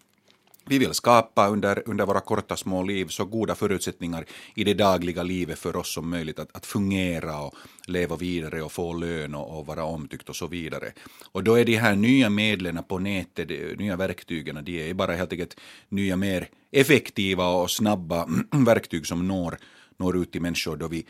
vi 0.65 0.77
vill 0.77 0.93
skapa 0.93 1.47
under, 1.47 1.83
under 1.85 2.05
våra 2.05 2.19
korta 2.19 2.55
små 2.55 2.83
liv 2.83 3.05
så 3.07 3.25
goda 3.25 3.55
förutsättningar 3.55 4.25
i 4.55 4.63
det 4.63 4.73
dagliga 4.73 5.23
livet 5.23 5.59
för 5.59 5.75
oss 5.75 5.93
som 5.93 6.09
möjligt 6.09 6.39
att, 6.39 6.55
att 6.55 6.65
fungera 6.65 7.39
och 7.39 7.53
leva 7.87 8.15
vidare 8.15 8.61
och 8.61 8.71
få 8.71 8.93
lön 8.93 9.35
och, 9.35 9.59
och, 9.59 9.65
vara 9.65 9.83
omtyckt 9.83 10.29
och 10.29 10.35
så 10.35 10.47
vidare. 10.47 10.91
Och 11.31 11.43
då 11.43 11.55
är 11.55 11.65
de 11.65 11.77
här 11.77 11.95
nya 11.95 12.29
medlen 12.29 12.83
på 12.87 12.99
nätet, 12.99 13.47
de 13.47 13.75
nya 13.75 13.95
verktygen, 13.95 14.63
de 14.65 14.89
är 14.89 14.93
bara 14.93 15.15
helt 15.15 15.31
enkelt 15.31 15.59
nya 15.89 16.15
mer 16.15 16.47
effektiva 16.71 17.47
och 17.47 17.71
snabba 17.71 18.27
verktyg 18.65 19.07
som 19.07 19.27
når, 19.27 19.57
når 19.97 20.17
ut 20.17 20.31
till 20.31 20.41
människor 20.41 20.77
då 20.77 20.87
vi 20.87 21.05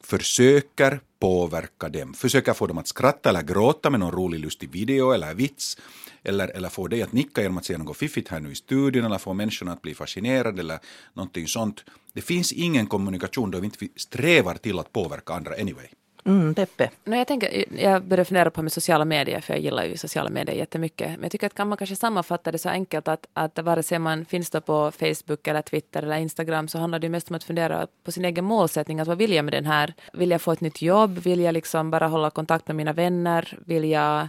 försöker 0.00 1.00
påverka 1.20 1.88
dem, 1.88 2.14
försöker 2.14 2.52
få 2.52 2.66
dem 2.66 2.78
att 2.78 2.88
skratta 2.88 3.28
eller 3.28 3.42
gråta 3.42 3.90
med 3.90 4.00
någon 4.00 4.12
rolig 4.12 4.40
lustig 4.40 4.70
video 4.70 5.12
eller 5.12 5.34
vits 5.34 5.78
eller, 6.24 6.48
eller 6.48 6.68
få 6.68 6.88
dig 6.88 7.02
att 7.02 7.12
nicka 7.12 7.42
genom 7.42 7.58
att 7.58 7.64
säga 7.64 7.78
något 7.78 7.96
fiffigt 7.96 8.28
här 8.28 8.40
nu 8.40 8.52
i 8.52 8.54
studion 8.54 9.04
eller 9.04 9.18
få 9.18 9.34
människorna 9.34 9.72
att 9.72 9.82
bli 9.82 9.94
fascinerade 9.94 10.60
eller 10.60 10.78
någonting 11.14 11.46
sånt. 11.46 11.84
Det 12.12 12.22
finns 12.22 12.52
ingen 12.52 12.86
kommunikation 12.86 13.50
då 13.50 13.58
vi 13.60 13.64
inte 13.64 13.86
strävar 13.96 14.54
till 14.54 14.78
att 14.78 14.92
påverka 14.92 15.34
andra 15.34 15.54
anyway. 15.60 15.86
Mm, 16.26 16.54
Peppe? 16.54 16.90
No, 17.04 17.16
jag, 17.16 17.26
tänker, 17.26 17.64
jag 17.82 18.04
började 18.04 18.24
fundera 18.24 18.50
på 18.50 18.62
med 18.62 18.72
sociala 18.72 19.04
medier, 19.04 19.40
för 19.40 19.54
jag 19.54 19.62
gillar 19.62 19.84
ju 19.84 19.96
sociala 19.96 20.30
medier 20.30 20.56
jättemycket. 20.56 21.10
Men 21.10 21.22
jag 21.22 21.32
tycker 21.32 21.46
att 21.46 21.54
kan 21.54 21.68
man 21.68 21.78
kanske 21.78 21.96
sammanfatta 21.96 22.52
det 22.52 22.58
så 22.58 22.68
enkelt 22.68 23.08
att, 23.08 23.26
att 23.32 23.58
vare 23.58 23.82
sig 23.82 23.98
man 23.98 24.24
finns 24.24 24.50
då 24.50 24.60
på 24.60 24.90
Facebook 24.90 25.46
eller 25.48 25.62
Twitter 25.62 26.02
eller 26.02 26.16
Instagram 26.16 26.68
så 26.68 26.78
handlar 26.78 26.98
det 26.98 27.08
mest 27.08 27.30
om 27.30 27.36
att 27.36 27.44
fundera 27.44 27.86
på 28.04 28.12
sin 28.12 28.24
egen 28.24 28.44
målsättning. 28.44 29.00
Att 29.00 29.08
vad 29.08 29.18
vill 29.18 29.32
jag 29.32 29.44
med 29.44 29.54
den 29.54 29.66
här? 29.66 29.94
Vill 30.12 30.30
jag 30.30 30.42
få 30.42 30.52
ett 30.52 30.60
nytt 30.60 30.82
jobb? 30.82 31.18
Vill 31.18 31.40
jag 31.40 31.52
liksom 31.52 31.90
bara 31.90 32.06
hålla 32.06 32.30
kontakt 32.30 32.66
med 32.66 32.76
mina 32.76 32.92
vänner? 32.92 33.58
Vill 33.66 33.84
jag 33.90 34.28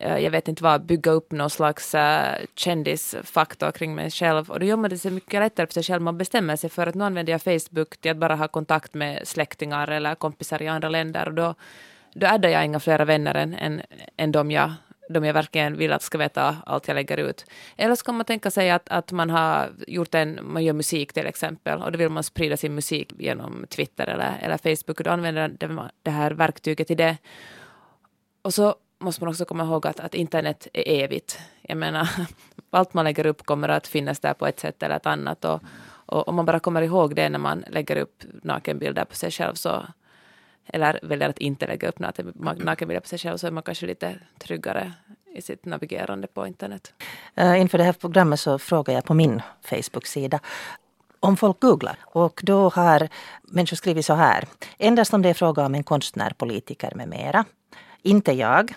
Eh, 0.00 0.18
jag 0.18 0.30
vet 0.30 0.48
inte 0.48 0.62
vad, 0.62 0.86
bygga 0.86 1.10
upp 1.10 1.32
någon 1.32 1.50
slags 1.50 1.94
uh, 1.94 2.00
kändisfaktor 2.54 3.72
kring 3.72 3.94
mig 3.94 4.10
själv. 4.10 4.50
Och 4.50 4.60
då 4.60 4.66
gör 4.66 4.76
man 4.76 4.90
det 4.90 4.98
sig 4.98 5.10
mycket 5.10 5.40
lättare 5.40 5.66
för 5.66 5.74
sig 5.74 5.82
själv. 5.82 6.02
Man 6.02 6.18
bestämmer 6.18 6.56
sig 6.56 6.70
för 6.70 6.86
att 6.86 6.94
nu 6.94 7.04
använder 7.04 7.32
jag 7.32 7.42
Facebook 7.42 7.96
till 7.96 8.10
att 8.10 8.16
bara 8.16 8.36
ha 8.36 8.48
kontakt 8.48 8.94
med 8.94 9.28
släktingar 9.28 9.88
eller 9.88 10.14
kompisar 10.14 10.62
i 10.62 10.68
andra 10.68 10.88
länder. 10.88 11.28
Och 11.28 11.34
då, 11.34 11.54
då 12.14 12.26
addar 12.26 12.48
jag 12.48 12.64
inga 12.64 12.80
flera 12.80 13.04
vänner 13.04 13.34
än, 13.34 13.54
än, 13.54 13.82
än 14.16 14.32
de, 14.32 14.50
jag, 14.50 14.72
de 15.08 15.24
jag 15.24 15.34
verkligen 15.34 15.76
vill 15.76 15.92
att 15.92 16.02
ska 16.02 16.18
veta 16.18 16.56
allt 16.66 16.88
jag 16.88 16.94
lägger 16.94 17.16
ut. 17.16 17.46
Eller 17.76 17.94
så 17.94 18.04
kan 18.04 18.16
man 18.16 18.24
tänka 18.24 18.50
sig 18.50 18.70
att, 18.70 18.88
att 18.88 19.12
man 19.12 19.30
har 19.30 19.68
gjort 19.86 20.14
en, 20.14 20.38
man 20.42 20.64
gör 20.64 20.72
musik 20.72 21.12
till 21.12 21.26
exempel 21.26 21.82
och 21.82 21.92
då 21.92 21.98
vill 21.98 22.08
man 22.08 22.24
sprida 22.24 22.56
sin 22.56 22.74
musik 22.74 23.12
genom 23.18 23.66
Twitter 23.68 24.06
eller, 24.06 24.38
eller 24.42 24.58
Facebook 24.58 24.98
och 25.00 25.04
då 25.04 25.10
använder 25.10 25.68
man 25.68 25.90
det 26.02 26.10
här 26.10 26.30
verktyget 26.30 26.86
till 26.86 26.96
det. 26.96 27.16
Och 28.42 28.54
så 28.54 28.74
måste 28.98 29.22
man 29.22 29.30
också 29.30 29.44
komma 29.44 29.64
ihåg 29.64 29.86
att, 29.86 30.00
att 30.00 30.14
internet 30.14 30.68
är 30.72 31.04
evigt. 31.04 31.38
Jag 31.62 31.78
menar, 31.78 32.08
allt 32.70 32.94
man 32.94 33.04
lägger 33.04 33.26
upp 33.26 33.46
kommer 33.46 33.68
att 33.68 33.86
finnas 33.86 34.20
där 34.20 34.34
på 34.34 34.46
ett 34.46 34.60
sätt 34.60 34.82
eller 34.82 34.96
ett 34.96 35.06
annat. 35.06 35.44
Och, 35.44 35.62
Och 36.06 36.28
om 36.28 36.34
man 36.34 36.46
bara 36.46 36.60
kommer 36.60 36.82
ihåg 36.82 37.14
det 37.14 37.28
när 37.28 37.38
man 37.38 37.64
lägger 37.68 37.96
upp 37.96 38.22
nakenbilder 38.42 39.04
på 39.04 39.14
sig 39.14 39.30
själv 39.30 39.54
så 39.54 39.86
eller 40.66 41.00
väljer 41.02 41.28
att 41.28 41.38
inte 41.38 41.66
lägga 41.66 41.88
upp 41.88 41.98
nakenbilder 42.54 43.00
på 43.00 43.08
sig 43.08 43.18
själv 43.18 43.36
så 43.36 43.46
är 43.46 43.50
man 43.50 43.62
kanske 43.62 43.86
lite 43.86 44.18
tryggare 44.38 44.92
i 45.34 45.42
sitt 45.42 45.64
navigerande 45.64 46.26
på 46.26 46.46
internet. 46.46 46.92
Eh, 47.34 47.60
inför 47.60 47.78
det 47.78 47.84
här 47.84 47.92
programmet 47.92 48.40
så 48.40 48.58
frågar 48.58 48.94
jag 48.94 49.04
på 49.04 49.14
min 49.14 49.42
Facebook-sida 49.62 50.40
om 51.20 51.36
folk 51.36 51.60
googlar. 51.60 51.98
Och 52.02 52.40
då 52.44 52.68
har 52.68 53.08
människor 53.42 53.76
skrivit 53.76 54.06
så 54.06 54.14
här. 54.14 54.44
Endast 54.78 55.14
om 55.14 55.22
det 55.22 55.28
är 55.28 55.34
fråga 55.34 55.66
om 55.66 55.74
en 55.74 55.84
konstnär, 55.84 56.32
politiker 56.36 56.92
med 56.94 57.08
mera. 57.08 57.44
Inte 58.02 58.32
jag. 58.32 58.74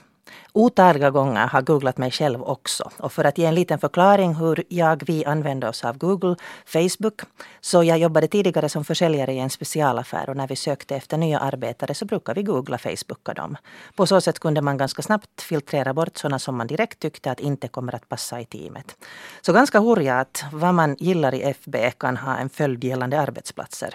Otaliga 0.54 1.10
gånger 1.10 1.48
har 1.48 1.62
googlat 1.62 1.98
mig 1.98 2.12
själv 2.12 2.42
också. 2.44 2.92
Och 2.98 3.14
för 3.14 3.24
att 3.24 3.38
ge 3.38 3.46
en 3.46 3.56
liten 3.56 3.80
förklaring 3.80 4.36
hur 4.36 4.64
jag, 4.70 5.04
vi 5.06 5.26
använder 5.26 5.70
oss 5.70 5.86
av 5.86 5.98
Google, 5.98 6.36
Facebook. 6.66 7.22
Så 7.62 7.84
jag 7.84 7.98
jobbade 7.98 8.28
tidigare 8.28 8.70
som 8.70 8.86
försäljare 8.86 9.34
i 9.34 9.40
en 9.40 9.50
specialaffär 9.50 10.30
och 10.30 10.38
när 10.38 10.48
vi 10.48 10.56
sökte 10.56 10.96
efter 10.96 11.18
nya 11.18 11.40
arbetare 11.40 11.94
så 11.94 12.06
brukar 12.06 12.36
vi 12.36 12.44
googla 12.44 12.78
Facebooka 12.78 13.34
dem. 13.34 13.58
På 13.96 14.06
så 14.06 14.22
sätt 14.22 14.40
kunde 14.40 14.62
man 14.62 14.78
ganska 14.78 15.02
snabbt 15.02 15.42
filtrera 15.42 15.94
bort 15.94 16.18
sådana 16.18 16.40
som 16.40 16.58
man 16.58 16.68
direkt 16.68 17.00
tyckte 17.00 17.32
att 17.32 17.40
inte 17.40 17.68
kommer 17.68 17.96
att 17.96 18.10
passa 18.10 18.42
i 18.42 18.46
teamet. 18.46 18.96
Så 19.42 19.54
ganska 19.54 19.80
hurja 19.80 20.20
att 20.20 20.44
vad 20.52 20.74
man 20.74 20.96
gillar 21.00 21.34
i 21.34 21.44
FB 21.44 21.76
kan 21.98 22.18
ha 22.18 22.38
en 22.38 22.50
följd 22.50 22.84
gällande 22.84 23.20
arbetsplatser. 23.20 23.94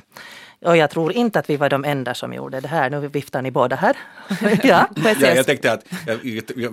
Och 0.64 0.76
jag 0.76 0.90
tror 0.90 1.12
inte 1.12 1.38
att 1.38 1.50
vi 1.50 1.57
var 1.57 1.69
de 1.69 1.85
enda 1.85 2.14
som 2.14 2.33
gjorde 2.33 2.61
det 2.61 2.69
här. 2.69 2.90
Nu 2.90 3.09
viftar 3.09 3.42
ni 3.42 3.50
båda 3.50 3.76
här. 3.76 3.97
ja, 4.62 4.88
ja, 4.95 5.14
jag 5.21 5.47
tänkte 5.47 5.73
att 5.73 5.85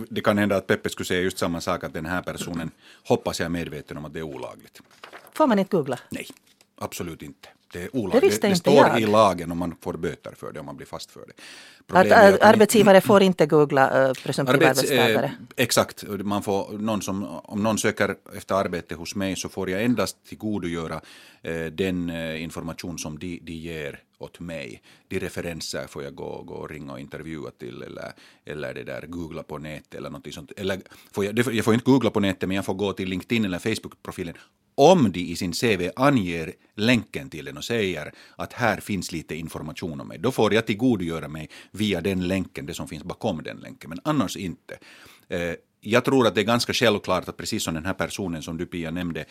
det 0.09 0.21
kan 0.21 0.37
hända 0.37 0.55
att 0.55 0.67
Peppe 0.67 0.89
skulle 0.89 1.05
säga 1.05 1.21
just 1.21 1.37
samma 1.37 1.61
sak, 1.61 1.83
att 1.83 1.93
den 1.93 2.05
här 2.05 2.21
personen 2.21 2.71
hoppas 3.07 3.39
jag 3.39 3.45
är 3.45 3.49
medveten 3.49 3.97
om 3.97 4.05
att 4.05 4.13
det 4.13 4.19
är 4.19 4.23
olagligt. 4.23 4.81
Får 5.33 5.47
man 5.47 5.59
inte 5.59 5.77
googla? 5.77 5.99
Nej, 6.09 6.27
absolut 6.77 7.21
inte. 7.21 7.49
Det 7.73 7.83
är 7.83 7.95
olagligt. 7.95 8.41
Det, 8.41 8.47
det, 8.47 8.53
det 8.53 8.55
står 8.55 8.73
jag. 8.73 9.01
i 9.01 9.05
lagen 9.05 9.51
och 9.51 9.57
man 9.57 9.75
får 9.81 9.93
böter 9.93 10.33
för 10.35 10.51
det 10.51 10.59
om 10.59 10.65
man 10.65 10.77
blir 10.77 10.87
fast 10.87 11.11
för 11.11 11.19
det. 11.27 11.33
Att, 11.89 12.11
att 12.11 12.41
arbetsgivare 12.41 13.01
får 13.01 13.23
inte 13.23 13.45
googla 13.45 14.07
uh, 14.07 14.13
presumtiva 14.13 14.57
Arbets, 14.57 14.79
arbetstagare? 14.79 15.25
Eh, 15.25 15.63
exakt. 15.63 16.03
Man 16.07 16.43
får, 16.43 16.77
någon 16.77 17.01
som, 17.01 17.23
om 17.43 17.63
någon 17.63 17.77
söker 17.77 18.15
efter 18.37 18.55
arbete 18.55 18.95
hos 18.95 19.15
mig 19.15 19.35
så 19.35 19.49
får 19.49 19.69
jag 19.69 19.83
endast 19.83 20.25
tillgodogöra 20.29 21.01
eh, 21.41 21.65
den 21.65 22.09
eh, 22.09 22.43
information 22.43 22.97
som 22.97 23.19
de, 23.19 23.39
de 23.43 23.53
ger 23.53 23.99
åt 24.17 24.39
mig. 24.39 24.81
De 25.07 25.19
referenser 25.19 25.87
får 25.87 26.03
jag 26.03 26.15
gå, 26.15 26.43
gå 26.43 26.53
och 26.53 26.69
ringa 26.69 26.91
och 26.91 26.99
intervjua 26.99 27.51
till 27.51 27.81
eller, 27.81 28.11
eller 28.45 28.73
det 28.73 28.83
där 28.83 29.05
googla 29.07 29.43
på 29.43 29.57
nätet 29.57 29.95
eller 29.95 30.09
något 30.09 30.33
sånt. 30.33 30.51
Eller 30.57 30.81
får 31.11 31.25
jag, 31.25 31.39
jag 31.39 31.65
får 31.65 31.73
inte 31.73 31.85
googla 31.85 32.09
på 32.09 32.19
nätet 32.19 32.49
men 32.49 32.55
jag 32.55 32.65
får 32.65 32.73
gå 32.73 32.93
till 32.93 33.09
LinkedIn 33.09 33.45
eller 33.45 33.59
Facebook-profilen 33.59 34.33
om 34.79 35.11
de 35.11 35.19
i 35.19 35.35
sin 35.35 35.53
CV 35.53 35.89
anger 35.95 36.53
länken 36.75 37.29
till 37.29 37.45
den 37.45 37.57
och 37.57 37.63
säger 37.63 38.11
att 38.35 38.53
här 38.53 38.79
finns 38.79 39.11
lite 39.11 39.35
information 39.35 40.01
om 40.01 40.07
mig, 40.07 40.17
då 40.19 40.31
får 40.31 40.53
jag 40.53 40.65
tillgodogöra 40.65 41.27
mig 41.27 41.49
via 41.79 42.01
den 42.01 42.27
länken, 42.27 42.65
det 42.65 42.73
som 42.73 42.87
finns 42.87 43.03
bakom 43.03 43.43
den 43.43 43.57
länken, 43.57 43.89
men 43.89 43.99
annars 44.03 44.37
inte. 44.37 44.77
Eh, 45.29 45.53
jag 45.81 46.05
tror 46.05 46.27
att 46.27 46.35
det 46.35 46.41
är 46.41 46.45
ganska 46.45 46.73
självklart 46.73 47.29
att 47.29 47.37
precis 47.37 47.63
som 47.63 47.73
den 47.73 47.85
här 47.85 47.93
personen 47.93 48.41
som 48.41 48.57
du 48.57 48.65
Pia 48.65 48.91
nämnde, 48.91 49.25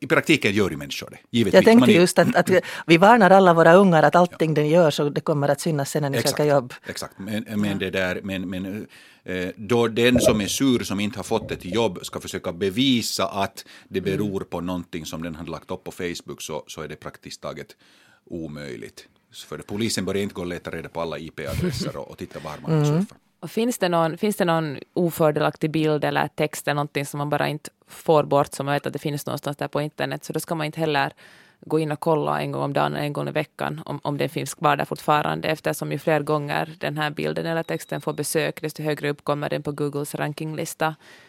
i 0.00 0.06
praktiken 0.06 0.52
gör 0.52 0.70
ju 0.70 0.76
människor 0.76 1.10
det. 1.10 1.18
Givetvis. 1.30 1.54
Jag 1.54 1.64
tänkte 1.64 1.92
just 1.92 2.18
att, 2.18 2.36
att, 2.36 2.50
vi 2.86 2.96
varnar 2.96 3.30
alla 3.30 3.54
våra 3.54 3.74
ungar 3.74 4.02
att 4.02 4.14
allting 4.14 4.50
ja. 4.50 4.54
den 4.54 4.68
gör 4.68 4.90
så 4.90 5.08
det 5.08 5.20
kommer 5.20 5.48
att 5.48 5.60
synas 5.60 5.90
sen 5.90 6.02
när 6.02 6.10
ni 6.10 6.18
exakt, 6.18 6.36
söker 6.36 6.50
jobb. 6.54 6.74
Exakt, 6.86 7.18
men, 7.18 7.44
men, 7.56 7.78
det 7.78 7.90
där, 7.90 8.20
men, 8.22 8.50
men 8.50 8.86
eh, 9.24 9.48
då 9.56 9.88
den 9.88 10.20
som 10.20 10.40
är 10.40 10.46
sur 10.46 10.84
som 10.84 11.00
inte 11.00 11.18
har 11.18 11.24
fått 11.24 11.50
ett 11.50 11.64
jobb 11.64 11.98
ska 12.02 12.20
försöka 12.20 12.52
bevisa 12.52 13.28
att 13.28 13.64
det 13.88 14.00
beror 14.00 14.40
på 14.40 14.60
någonting 14.60 15.06
som 15.06 15.22
den 15.22 15.34
har 15.34 15.46
lagt 15.46 15.70
upp 15.70 15.84
på 15.84 15.92
Facebook 15.92 16.42
så, 16.42 16.64
så 16.66 16.82
är 16.82 16.88
det 16.88 16.96
praktiskt 16.96 17.40
taget 17.40 17.76
omöjligt. 18.24 19.08
För 19.32 19.58
polisen 19.58 20.04
börjar 20.04 20.22
inte 20.22 20.34
gå 20.34 20.40
och 20.40 20.46
leta 20.46 20.70
reda 20.70 20.88
på 20.88 21.00
alla 21.00 21.18
IP-adresser 21.18 21.96
och, 21.96 22.10
och 22.10 22.18
titta 22.18 22.38
var 22.38 22.54
man 22.62 22.72
mm. 22.72 22.84
surfar. 22.84 23.18
Och 23.40 23.50
finns, 23.50 23.78
det 23.78 23.88
någon, 23.88 24.18
finns 24.18 24.36
det 24.36 24.44
någon 24.44 24.78
ofördelaktig 24.94 25.70
bild 25.70 26.04
eller 26.04 26.28
text 26.28 26.68
eller 26.68 26.74
någonting 26.74 27.06
som 27.06 27.18
man 27.18 27.30
bara 27.30 27.48
inte 27.48 27.70
får 27.88 28.22
bort 28.24 28.54
som 28.54 28.66
man 28.66 28.72
vet 28.72 28.86
att 28.86 28.92
det 28.92 28.98
finns 28.98 29.26
någonstans 29.26 29.56
där 29.56 29.68
på 29.68 29.80
internet 29.80 30.24
så 30.24 30.32
då 30.32 30.40
ska 30.40 30.54
man 30.54 30.66
inte 30.66 30.80
heller 30.80 31.12
gå 31.60 31.78
in 31.78 31.92
och 31.92 32.00
kolla 32.00 32.40
en 32.40 32.52
gång 32.52 32.62
om 32.62 32.72
dagen, 32.72 32.96
en 32.96 33.12
gång 33.12 33.28
i 33.28 33.32
veckan 33.32 33.82
om, 33.84 34.00
om 34.02 34.18
den 34.18 34.28
finns 34.28 34.54
kvar 34.54 34.76
där 34.76 34.84
fortfarande 34.84 35.48
eftersom 35.48 35.92
ju 35.92 35.98
fler 35.98 36.20
gånger 36.20 36.74
den 36.78 36.98
här 36.98 37.10
bilden 37.10 37.46
eller 37.46 37.62
texten 37.62 38.00
får 38.00 38.12
besök 38.12 38.62
desto 38.62 38.82
högre 38.82 39.10
upp 39.10 39.24
kommer 39.24 39.48
den 39.48 39.62
på 39.62 39.72
Googles 39.72 40.14
rankinglista. 40.14 40.86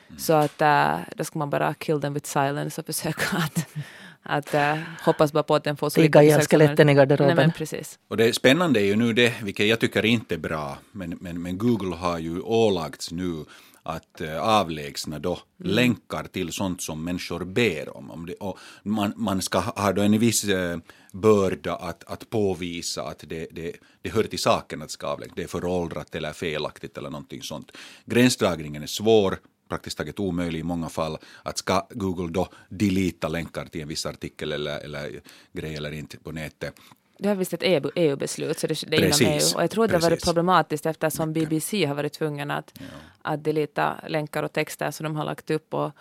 Mm. 0.08 0.20
Så 0.20 0.34
att 0.34 0.62
uh, 0.62 1.16
då 1.16 1.24
ska 1.24 1.40
man 1.40 1.50
bara 1.50 1.74
kill 1.74 2.02
them 2.02 2.14
with 2.14 2.30
silence 2.30 2.82
och 2.82 2.86
försöka 2.86 3.38
att 3.38 3.68
att 4.24 4.54
uh, 4.54 4.76
hoppas 5.02 5.34
bara 5.34 5.44
på 5.44 5.56
att 5.56 5.64
den 5.64 5.78
får 5.78 5.90
så 5.90 6.02
Tigga 6.02 6.24
ihjäl 6.24 6.42
skeletten 6.42 6.90
i 6.90 6.94
garderoben. 6.94 7.36
Nej, 7.36 7.52
precis. 7.58 8.00
Och 8.08 8.18
det 8.18 8.34
spännande 8.34 8.82
är 8.82 8.86
ju 8.86 8.96
nu 8.96 9.14
det, 9.14 9.34
vilket 9.44 9.68
jag 9.68 9.80
tycker 9.80 10.06
inte 10.06 10.36
är 10.36 10.40
bra, 10.40 10.78
men, 10.92 11.18
men, 11.22 11.42
men 11.42 11.58
Google 11.58 11.96
har 11.96 12.20
ju 12.20 12.42
ålagts 12.42 13.12
nu 13.12 13.46
att 13.84 14.22
uh, 14.22 14.38
avlägsna 14.38 15.20
då 15.20 15.32
mm. 15.32 15.76
länkar 15.76 16.24
till 16.24 16.52
sånt 16.52 16.82
som 16.82 17.04
människor 17.04 17.46
ber 17.46 17.98
om. 17.98 18.12
om 18.12 18.26
det, 18.26 18.34
och 18.34 18.58
man, 18.84 19.14
man 19.16 19.42
ska 19.42 19.60
ha 19.60 19.94
då 19.94 20.02
en 20.02 20.20
viss 20.20 20.46
uh, 20.46 20.78
börda 21.12 21.76
att, 21.76 22.04
att 22.04 22.30
påvisa 22.30 23.04
att 23.04 23.24
det, 23.28 23.48
det, 23.52 23.74
det 24.02 24.10
hör 24.10 24.24
till 24.24 24.40
saken 24.40 24.82
att 24.82 24.92
ska 24.92 25.08
avlägsna, 25.08 25.36
det 25.36 25.44
är 25.44 25.48
föråldrat 25.48 26.16
eller 26.16 26.34
felaktigt 26.34 26.98
eller 26.98 27.10
någonting 27.10 27.42
sånt. 27.42 27.72
Gränsdragningen 28.06 28.84
är 28.84 28.88
svår, 28.88 29.38
praktiskt 29.72 29.98
taget 29.98 30.20
omöjlig 30.20 30.60
i 30.60 30.64
många 30.64 30.90
fall. 30.90 31.18
Att 31.44 31.58
ska 31.58 31.88
Google 31.90 32.32
då 32.32 32.48
delita 32.70 33.28
länkar 33.28 33.66
till 33.66 33.82
en 33.82 33.88
viss 33.88 34.06
artikel 34.06 34.52
eller, 34.52 34.80
eller 34.80 35.22
grej 35.54 35.76
eller 35.76 35.92
inte 35.92 36.18
på 36.18 36.32
nätet 36.32 36.76
det 37.22 37.28
har 37.28 37.36
visst 37.36 37.54
ett 37.54 37.64
EU-beslut, 37.96 38.60
så 38.60 38.68
det, 38.68 38.84
det 38.88 38.98
är 38.98 39.02
precis, 39.02 39.22
inom 39.22 39.34
EU. 39.34 39.56
Och 39.56 39.64
jag 39.64 39.72
tror 39.72 39.88
det 39.88 39.94
har 39.94 40.02
varit 40.02 40.24
problematiskt 40.24 40.86
eftersom 40.86 41.34
BBC 41.34 41.86
har 41.86 41.96
varit 41.96 42.14
tvungen 42.14 42.52
att, 42.52 42.74
ja. 42.80 42.84
att 43.22 43.44
delita 43.44 43.96
länkar 44.08 44.44
och 44.44 44.54
texter 44.54 44.92
som 44.92 45.04
de 45.04 45.16
har 45.16 45.26
lagt 45.26 45.50
upp. 45.50 45.74
Och, 45.74 45.92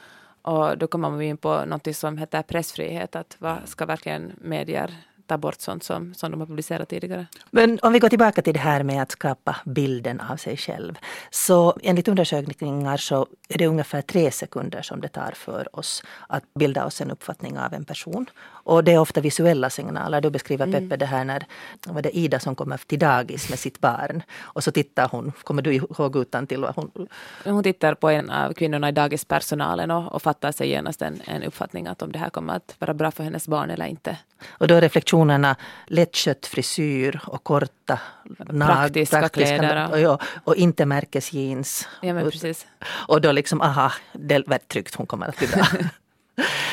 och 0.42 0.78
då 0.78 0.86
kommer 0.86 1.10
man 1.10 1.22
in 1.22 1.36
på 1.36 1.64
något 1.64 1.96
som 1.96 2.18
heter 2.18 2.42
pressfrihet, 2.42 3.16
att 3.16 3.36
vad 3.38 3.58
ska 3.64 3.86
verkligen 3.86 4.32
medier 4.40 4.96
ta 5.30 5.38
bort 5.38 5.60
sånt 5.60 5.84
som, 5.84 6.14
som 6.14 6.30
de 6.30 6.40
har 6.40 6.46
publicerat 6.46 6.88
tidigare. 6.88 7.26
Men 7.50 7.78
om 7.82 7.92
vi 7.92 7.98
går 7.98 8.08
tillbaka 8.08 8.42
till 8.42 8.54
det 8.54 8.60
här 8.60 8.82
med 8.82 9.02
att 9.02 9.10
skapa 9.10 9.56
bilden 9.64 10.20
av 10.20 10.36
sig 10.36 10.56
själv. 10.56 10.98
Så 11.30 11.78
enligt 11.82 12.08
undersökningar 12.08 12.96
så 12.96 13.26
är 13.48 13.58
det 13.58 13.66
ungefär 13.66 14.02
tre 14.02 14.30
sekunder 14.30 14.82
som 14.82 15.00
det 15.00 15.08
tar 15.08 15.32
för 15.34 15.76
oss 15.76 16.02
att 16.28 16.44
bilda 16.54 16.86
oss 16.86 17.00
en 17.00 17.10
uppfattning 17.10 17.58
av 17.58 17.74
en 17.74 17.84
person. 17.84 18.26
Och 18.70 18.84
det 18.84 18.92
är 18.92 18.98
ofta 18.98 19.20
visuella 19.20 19.70
signaler. 19.70 20.20
Du 20.20 20.30
beskriver 20.30 20.66
mm. 20.66 20.88
Peppe 20.88 20.96
det 20.96 21.06
här 21.06 21.24
när 21.24 21.46
var 21.86 22.02
det 22.02 22.16
Ida 22.16 22.40
som 22.40 22.54
kommer 22.54 22.76
till 22.76 22.98
dagis 22.98 23.50
med 23.50 23.58
sitt 23.58 23.80
barn. 23.80 24.22
Och 24.40 24.64
så 24.64 24.72
tittar 24.72 25.08
hon, 25.08 25.32
kommer 25.44 25.62
du 25.62 25.74
ihåg 25.74 26.16
utan 26.16 26.46
till 26.46 26.60
vad 26.60 26.74
hon... 26.74 27.08
Hon 27.44 27.62
tittar 27.62 27.94
på 27.94 28.08
en 28.08 28.30
av 28.30 28.52
kvinnorna 28.52 28.88
i 28.88 28.92
dagispersonalen 28.92 29.90
och, 29.90 30.12
och 30.12 30.22
fattar 30.22 30.52
sig 30.52 30.68
genast 30.68 31.02
en, 31.02 31.20
en 31.24 31.42
uppfattning 31.42 31.86
att 31.86 32.02
om 32.02 32.12
det 32.12 32.18
här 32.18 32.30
kommer 32.30 32.54
att 32.54 32.74
vara 32.78 32.94
bra 32.94 33.10
för 33.10 33.24
hennes 33.24 33.48
barn 33.48 33.70
eller 33.70 33.86
inte. 33.86 34.18
Och 34.48 34.68
då 34.68 34.74
är 34.74 34.80
reflektionerna 34.80 35.56
lättskött 35.86 36.46
frisyr 36.46 37.20
och 37.26 37.44
korta 37.44 37.98
praktiska, 38.58 39.20
praktiska 39.20 39.58
kläder. 39.58 39.90
Och, 39.90 40.00
ja, 40.00 40.18
och 40.44 40.56
inte 40.56 40.86
märkesjeans. 40.86 41.88
Ja, 42.02 42.14
men 42.14 42.30
precis. 42.30 42.66
Och 42.90 43.20
då 43.20 43.32
liksom, 43.32 43.60
aha, 43.60 43.92
det 44.12 44.34
är 44.34 44.58
tryggt, 44.58 44.94
hon 44.94 45.06
kommer 45.06 45.26
att 45.26 45.38
bli 45.38 45.46
bra. 45.46 45.66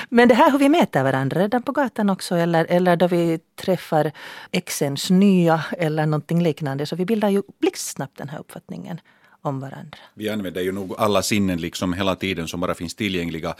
Men 0.09 0.27
det 0.27 0.35
här 0.35 0.51
hur 0.51 0.59
vi 0.59 0.69
mäter 0.69 1.03
varandra 1.03 1.41
redan 1.41 1.63
på 1.63 1.71
gatan 1.71 2.09
också 2.09 2.35
eller, 2.35 2.65
eller 2.65 2.95
då 2.95 3.07
vi 3.07 3.39
träffar 3.55 4.11
exens 4.51 5.09
nya 5.09 5.63
eller 5.77 6.05
någonting 6.05 6.43
liknande. 6.43 6.85
Så 6.85 6.95
vi 6.95 7.05
bildar 7.05 7.29
ju 7.29 7.41
blixtsnabbt 7.59 8.17
den 8.17 8.29
här 8.29 8.39
uppfattningen 8.39 8.99
om 9.41 9.59
varandra. 9.59 9.97
Vi 10.13 10.29
använder 10.29 10.61
ju 10.61 10.71
nog 10.71 10.95
alla 10.97 11.21
sinnen 11.23 11.61
liksom 11.61 11.93
hela 11.93 12.15
tiden 12.15 12.47
som 12.47 12.59
bara 12.59 12.75
finns 12.75 12.95
tillgängliga. 12.95 13.55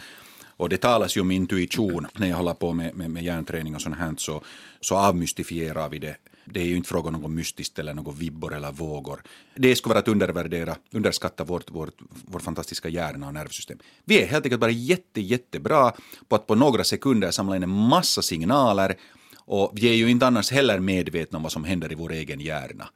Och 0.57 0.69
det 0.69 0.77
talas 0.77 1.17
ju 1.17 1.21
om 1.21 1.31
intuition. 1.31 2.07
När 2.13 2.27
jag 2.27 2.37
håller 2.37 2.53
på 2.53 2.73
med, 2.73 2.95
med, 2.95 3.09
med 3.09 3.23
hjärnträning 3.23 3.75
och 3.75 3.81
sånt 3.81 3.97
här 3.97 4.13
så, 4.17 4.41
så 4.81 4.95
avmystifierar 4.95 5.89
vi 5.89 5.99
det 5.99 6.15
det 6.53 6.61
är 6.61 6.65
ju 6.65 6.75
inte 6.75 6.89
fråga 6.89 7.07
om 7.07 7.21
något 7.21 7.31
mystiskt 7.31 7.79
eller 7.79 7.93
något 7.93 8.17
vibbor 8.17 8.53
eller 8.53 8.71
vågor. 8.71 9.23
Det 9.55 9.75
skulle 9.75 9.93
vara 9.93 9.99
att 9.99 10.07
undervärdera, 10.07 10.75
underskatta 10.91 11.43
vårt, 11.43 11.71
vårt, 11.71 12.01
vår 12.25 12.39
fantastiska 12.39 12.89
hjärna 12.89 13.27
och 13.27 13.33
nervsystem. 13.33 13.77
Vi 14.05 14.21
är 14.21 14.27
helt 14.27 14.45
enkelt 14.45 14.61
bara 14.61 14.71
jätte, 14.71 15.21
jättebra 15.21 15.93
på 16.27 16.35
att 16.35 16.47
på 16.47 16.55
några 16.55 16.83
sekunder 16.83 17.31
samla 17.31 17.55
in 17.55 17.63
en 17.63 17.69
massa 17.69 18.21
signaler 18.21 18.95
och 19.37 19.71
vi 19.73 19.89
är 19.89 19.93
ju 19.93 20.09
inte 20.09 20.27
annars 20.27 20.51
heller 20.51 20.79
medvetna 20.79 21.37
om 21.37 21.43
vad 21.43 21.51
som 21.51 21.63
händer 21.63 21.91
i 21.91 21.95
vår 21.95 22.11
egen 22.11 22.39
hjärna. 22.39 22.89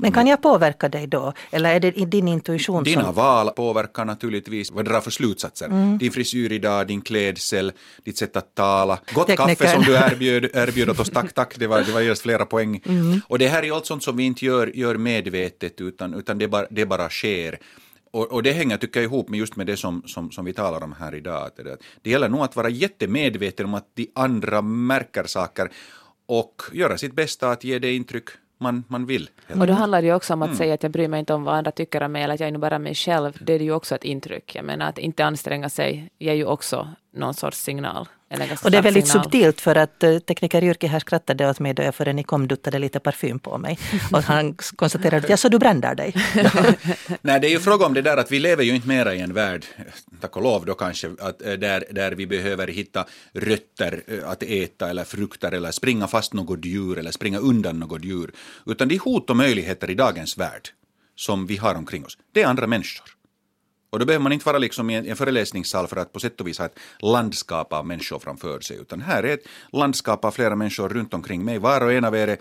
Men 0.00 0.12
kan 0.12 0.26
jag 0.26 0.42
påverka 0.42 0.88
dig 0.88 1.06
då? 1.06 1.32
Eller 1.50 1.74
är 1.74 1.80
det 1.80 1.90
din 1.90 2.28
intuition 2.28 2.84
Dina 2.84 3.04
som... 3.04 3.14
val 3.14 3.50
påverkar 3.50 4.04
naturligtvis 4.04 4.70
vad 4.70 4.84
du 4.84 4.90
drar 4.90 5.00
för 5.00 5.10
slutsatser. 5.10 5.66
Mm. 5.66 5.98
Din 5.98 6.12
frisyr 6.12 6.52
idag, 6.52 6.86
din 6.86 7.00
klädsel, 7.00 7.72
ditt 8.04 8.18
sätt 8.18 8.36
att 8.36 8.54
tala. 8.54 8.98
Gott 9.14 9.26
Tekniker. 9.26 9.54
kaffe 9.54 9.74
som 9.74 9.82
du 9.82 9.94
erbjöd, 9.94 10.44
erbjöd 10.54 10.90
åt 10.90 11.00
oss, 11.00 11.10
tack, 11.10 11.32
tack, 11.32 11.58
det 11.58 11.66
var, 11.66 11.82
det 11.82 11.92
var 11.92 12.00
just 12.00 12.22
flera 12.22 12.46
poäng. 12.46 12.82
Mm. 12.86 13.20
Och 13.28 13.38
det 13.38 13.48
här 13.48 13.62
är 13.62 13.72
allt 13.72 13.86
sånt 13.86 14.02
som 14.02 14.16
vi 14.16 14.24
inte 14.24 14.44
gör, 14.44 14.76
gör 14.76 14.96
medvetet 14.96 15.80
utan, 15.80 16.14
utan 16.14 16.38
det, 16.38 16.48
bara, 16.48 16.66
det 16.70 16.86
bara 16.86 17.08
sker. 17.08 17.58
Och, 18.12 18.32
och, 18.32 18.42
det 18.42 18.52
hänger, 18.52 18.76
tycker 18.76 19.00
jag, 19.00 19.04
ihop 19.04 19.28
med 19.28 19.38
just 19.38 19.56
med 19.56 19.66
det 19.66 19.76
som, 19.76 20.02
som, 20.06 20.30
som 20.30 20.44
vi 20.44 20.52
talar 20.52 20.84
om 20.84 20.94
här 20.98 21.14
idag. 21.14 21.46
Att 21.46 21.56
det, 21.56 21.76
det 22.02 22.10
gäller 22.10 22.28
nog 22.28 22.40
att 22.40 22.56
vara 22.56 22.68
jättemedveten 22.68 23.66
om 23.66 23.74
att 23.74 23.86
de 23.94 24.10
andra 24.14 24.62
märker 24.62 25.24
saker 25.24 25.70
och 26.26 26.62
göra 26.72 26.98
sitt 26.98 27.14
bästa 27.14 27.50
att 27.50 27.64
ge 27.64 27.78
det 27.78 27.92
intryck 27.92 28.28
man, 28.60 28.84
man 28.88 29.06
vill. 29.06 29.30
Och 29.60 29.66
då 29.66 29.72
handlar 29.72 30.02
det 30.02 30.08
ju 30.08 30.14
också 30.14 30.32
om 30.32 30.42
att 30.42 30.46
mm. 30.46 30.58
säga 30.58 30.74
att 30.74 30.82
jag 30.82 30.92
bryr 30.92 31.08
mig 31.08 31.20
inte 31.20 31.34
om 31.34 31.44
vad 31.44 31.54
andra 31.54 31.70
tycker 31.70 32.02
om 32.02 32.12
mig 32.12 32.22
eller 32.22 32.34
att 32.34 32.40
jag 32.40 32.46
är 32.46 32.52
nu 32.52 32.58
bara 32.58 32.78
mig 32.78 32.94
själv. 32.94 33.38
Det 33.40 33.52
är 33.52 33.58
ju 33.58 33.72
också 33.72 33.94
ett 33.94 34.04
intryck. 34.04 34.54
Jag 34.54 34.64
menar 34.64 34.88
att 34.88 34.98
inte 34.98 35.24
anstränga 35.24 35.68
sig 35.68 36.10
ger 36.18 36.34
ju 36.34 36.44
också 36.44 36.88
någon 37.12 37.34
sorts 37.34 37.58
signal. 37.58 38.08
Och 38.62 38.70
det 38.70 38.78
är 38.78 38.82
väldigt 38.82 39.08
signal. 39.08 39.24
subtilt 39.24 39.60
för 39.60 39.76
att 39.76 40.04
uh, 40.04 40.18
tekniker 40.18 40.62
Jyrki 40.62 40.86
här 40.86 40.98
skrattade 40.98 41.50
åt 41.50 41.60
mig 41.60 41.74
då 41.74 41.82
jag 41.82 41.94
före 41.94 42.12
ni 42.12 42.22
kom 42.22 42.48
duttade 42.48 42.78
lite 42.78 43.00
parfym 43.00 43.38
på 43.38 43.58
mig. 43.58 43.78
Och 44.12 44.22
han 44.22 44.54
konstaterade 44.54 45.34
att 45.34 45.40
så 45.40 45.48
du 45.48 45.58
bränder 45.58 45.94
dig. 45.94 46.14
Nej, 47.22 47.40
det 47.40 47.46
är 47.46 47.50
ju 47.50 47.58
fråga 47.58 47.86
om 47.86 47.94
det 47.94 48.02
där 48.02 48.16
att 48.16 48.32
vi 48.32 48.38
lever 48.38 48.64
ju 48.64 48.74
inte 48.74 48.88
mera 48.88 49.14
i 49.14 49.20
en 49.20 49.34
värld, 49.34 49.64
tack 50.20 50.36
och 50.36 50.42
lov 50.42 50.66
då 50.66 50.74
kanske, 50.74 51.10
att, 51.20 51.42
uh, 51.46 51.52
där, 51.52 51.84
där 51.90 52.12
vi 52.12 52.26
behöver 52.26 52.66
hitta 52.66 53.06
rötter 53.32 54.02
uh, 54.12 54.28
att 54.28 54.42
äta 54.42 54.90
eller 54.90 55.04
frukter 55.04 55.52
eller 55.52 55.70
springa 55.70 56.06
fast 56.06 56.32
något 56.32 56.64
djur 56.64 56.98
eller 56.98 57.10
springa 57.10 57.38
undan 57.38 57.78
något 57.78 58.04
djur. 58.04 58.32
Utan 58.66 58.88
det 58.88 58.94
är 58.94 58.98
hot 58.98 59.30
och 59.30 59.36
möjligheter 59.36 59.90
i 59.90 59.94
dagens 59.94 60.38
värld 60.38 60.68
som 61.16 61.46
vi 61.46 61.56
har 61.56 61.74
omkring 61.74 62.04
oss. 62.04 62.18
Det 62.32 62.42
är 62.42 62.46
andra 62.46 62.66
människor. 62.66 63.19
Och 63.90 63.98
då 63.98 64.06
behöver 64.06 64.22
man 64.22 64.32
inte 64.32 64.46
vara 64.46 64.58
liksom 64.58 64.90
i 64.90 64.94
en, 64.94 65.16
föreläsningssal 65.16 65.86
för 65.86 65.96
att 65.96 66.12
på 66.12 66.20
sätt 66.20 66.40
och 66.40 66.48
vis 66.48 66.58
ha 66.58 66.66
ett 66.66 66.78
landskap 66.98 67.72
av 67.72 67.86
människor 67.86 68.18
framför 68.18 68.60
sig, 68.60 68.76
utan 68.76 69.00
här 69.00 69.22
är 69.22 69.34
ett 69.34 69.48
landskap 69.72 70.24
av 70.24 70.30
flera 70.30 70.56
människor 70.56 70.88
runt 70.88 71.14
omkring 71.14 71.44
mig. 71.44 71.58
Var 71.58 71.80
och 71.80 71.92
en 71.92 72.04
av 72.04 72.16
er 72.16 72.28
är 72.28 72.38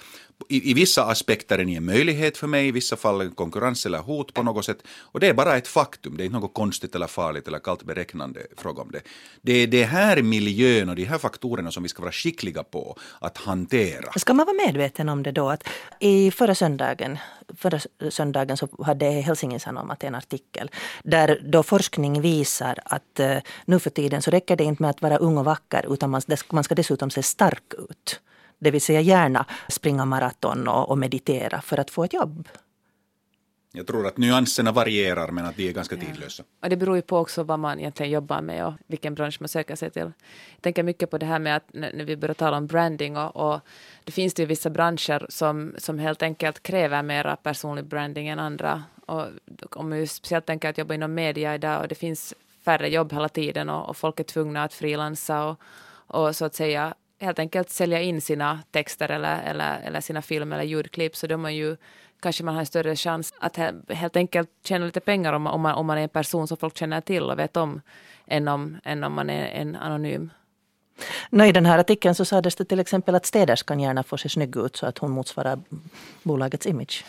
i, 0.47 0.71
i 0.71 0.73
vissa 0.73 1.05
aspekter 1.05 1.59
är 1.59 1.65
ni 1.65 1.75
en 1.75 1.85
möjlighet 1.85 2.37
för 2.37 2.47
mig, 2.47 2.67
i 2.67 2.71
vissa 2.71 2.95
fall 2.95 3.21
en 3.21 3.31
konkurrens 3.31 3.85
eller 3.85 3.99
hot 3.99 4.33
på 4.33 4.43
något 4.43 4.65
sätt. 4.65 4.83
Och 4.99 5.19
det 5.19 5.27
är 5.27 5.33
bara 5.33 5.57
ett 5.57 5.67
faktum, 5.67 6.17
det 6.17 6.23
är 6.23 6.25
inte 6.25 6.39
något 6.39 6.53
konstigt 6.53 6.95
eller 6.95 7.07
farligt 7.07 7.47
eller 7.47 7.59
kallt 7.59 7.83
beräknande 7.83 8.39
fråga 8.57 8.81
om 8.81 8.91
det. 8.91 9.01
Det 9.41 9.53
är 9.53 9.67
det 9.67 9.83
här 9.83 10.21
miljön 10.21 10.89
och 10.89 10.95
de 10.95 11.03
här 11.03 11.17
faktorerna 11.17 11.71
som 11.71 11.83
vi 11.83 11.89
ska 11.89 12.01
vara 12.01 12.11
skickliga 12.11 12.63
på 12.63 12.97
att 13.19 13.37
hantera. 13.37 14.11
Ska 14.15 14.33
man 14.33 14.45
vara 14.45 14.57
medveten 14.67 15.09
om 15.09 15.23
det 15.23 15.31
då 15.31 15.49
att 15.49 15.67
i 15.99 16.31
förra 16.31 16.55
söndagen, 16.55 17.17
förra 17.57 17.79
söndagen 18.09 18.57
så 18.57 18.67
hade 18.83 19.05
Helsingin 19.05 19.59
Sanomat 19.59 20.03
en 20.03 20.15
artikel 20.15 20.71
där 21.03 21.41
då 21.43 21.63
forskning 21.63 22.21
visar 22.21 22.79
att 22.85 23.19
eh, 23.19 23.37
nu 23.65 23.79
för 23.79 23.89
tiden 23.89 24.21
så 24.21 24.31
räcker 24.31 24.55
det 24.55 24.63
inte 24.63 24.83
med 24.83 24.89
att 24.89 25.01
vara 25.01 25.17
ung 25.17 25.37
och 25.37 25.45
vacker 25.45 25.93
utan 25.93 26.09
man, 26.09 26.21
man 26.49 26.63
ska 26.63 26.75
dessutom 26.75 27.09
se 27.09 27.23
stark 27.23 27.73
ut. 27.89 28.19
Det 28.59 28.71
vill 28.71 28.81
säga 28.81 29.01
gärna 29.01 29.45
springa 29.67 30.05
maraton 30.05 30.67
och, 30.67 30.89
och 30.89 30.97
meditera 30.97 31.61
för 31.61 31.79
att 31.79 31.91
få 31.91 32.03
ett 32.03 32.13
jobb. 32.13 32.47
Jag 33.71 33.87
tror 33.87 34.07
att 34.07 34.17
nyanserna 34.17 34.71
varierar 34.71 35.31
men 35.31 35.45
att 35.45 35.55
de 35.55 35.69
är 35.69 35.73
ganska 35.73 35.95
tidlösa. 35.95 36.43
Ja. 36.43 36.65
Och 36.65 36.69
det 36.69 36.77
beror 36.77 36.95
ju 36.95 37.01
på 37.01 37.17
också 37.17 37.43
vad 37.43 37.59
man 37.59 37.79
egentligen 37.79 38.11
jobbar 38.11 38.41
med 38.41 38.65
och 38.65 38.73
vilken 38.87 39.15
bransch 39.15 39.37
man 39.39 39.49
söker 39.49 39.75
sig 39.75 39.89
till. 39.89 40.11
Jag 40.55 40.61
tänker 40.61 40.83
mycket 40.83 41.11
på 41.11 41.17
det 41.17 41.25
här 41.25 41.39
med 41.39 41.55
att 41.55 41.63
när 41.73 42.05
vi 42.05 42.17
börjar 42.17 42.33
tala 42.33 42.57
om 42.57 42.67
branding 42.67 43.17
och, 43.17 43.35
och 43.35 43.59
det 44.03 44.11
finns 44.11 44.33
det 44.33 44.41
ju 44.41 44.45
vissa 44.45 44.69
branscher 44.69 45.25
som, 45.29 45.75
som 45.77 45.99
helt 45.99 46.23
enkelt 46.23 46.63
kräver 46.63 47.03
mera 47.03 47.35
personlig 47.35 47.85
branding 47.85 48.27
än 48.27 48.39
andra. 48.39 48.83
Och 49.05 49.27
om 49.71 49.91
vi 49.91 50.07
speciellt 50.07 50.45
tänker 50.45 50.69
att 50.69 50.77
jobba 50.77 50.93
inom 50.93 51.13
media 51.13 51.55
idag 51.55 51.81
och 51.81 51.87
det 51.87 51.95
finns 51.95 52.33
färre 52.65 52.89
jobb 52.89 53.13
hela 53.13 53.29
tiden 53.29 53.69
och, 53.69 53.89
och 53.89 53.97
folk 53.97 54.19
är 54.19 54.23
tvungna 54.23 54.63
att 54.63 54.73
frilansa 54.73 55.45
och, 55.45 55.59
och 55.91 56.35
så 56.35 56.45
att 56.45 56.55
säga 56.55 56.93
helt 57.19 57.39
enkelt 57.39 57.69
sälja 57.69 58.01
in 58.01 58.21
sina 58.21 58.59
texter 58.71 59.11
eller, 59.11 59.41
eller, 59.41 59.79
eller 59.79 60.01
sina 60.01 60.21
filmer 60.21 60.55
eller 60.55 60.69
ljudklipp 60.69 61.15
så 61.15 61.27
då 61.27 61.37
man 61.37 61.55
ju 61.55 61.77
kanske 62.19 62.43
man 62.43 62.53
har 62.53 62.59
en 62.59 62.65
större 62.65 62.95
chans 62.95 63.33
att 63.39 63.57
helt 63.89 64.15
enkelt 64.15 64.49
tjäna 64.63 64.85
lite 64.85 64.99
pengar 64.99 65.33
om 65.33 65.41
man, 65.41 65.53
om 65.53 65.61
man, 65.61 65.75
om 65.75 65.85
man 65.85 65.97
är 65.97 66.01
en 66.01 66.09
person 66.09 66.47
som 66.47 66.57
folk 66.57 66.77
känner 66.77 67.01
till 67.01 67.23
och 67.23 67.39
vet 67.39 67.57
om 67.57 67.81
än 68.27 68.47
om, 68.47 68.77
än 68.83 69.03
om 69.03 69.13
man 69.13 69.29
är 69.29 69.47
en 69.47 69.75
anonym. 69.75 70.29
No, 71.29 71.43
I 71.43 71.51
den 71.51 71.65
här 71.65 71.79
artikeln 71.79 72.15
så 72.15 72.25
sades 72.25 72.55
det 72.55 72.65
till 72.65 72.79
exempel 72.79 73.15
att 73.15 73.25
städerskan 73.25 73.79
gärna 73.79 74.03
får 74.03 74.17
se 74.17 74.29
snygg 74.29 74.57
ut 74.57 74.75
så 74.75 74.85
att 74.85 74.97
hon 74.97 75.11
motsvarar 75.11 75.59
bolagets 76.23 76.65
image. 76.65 77.05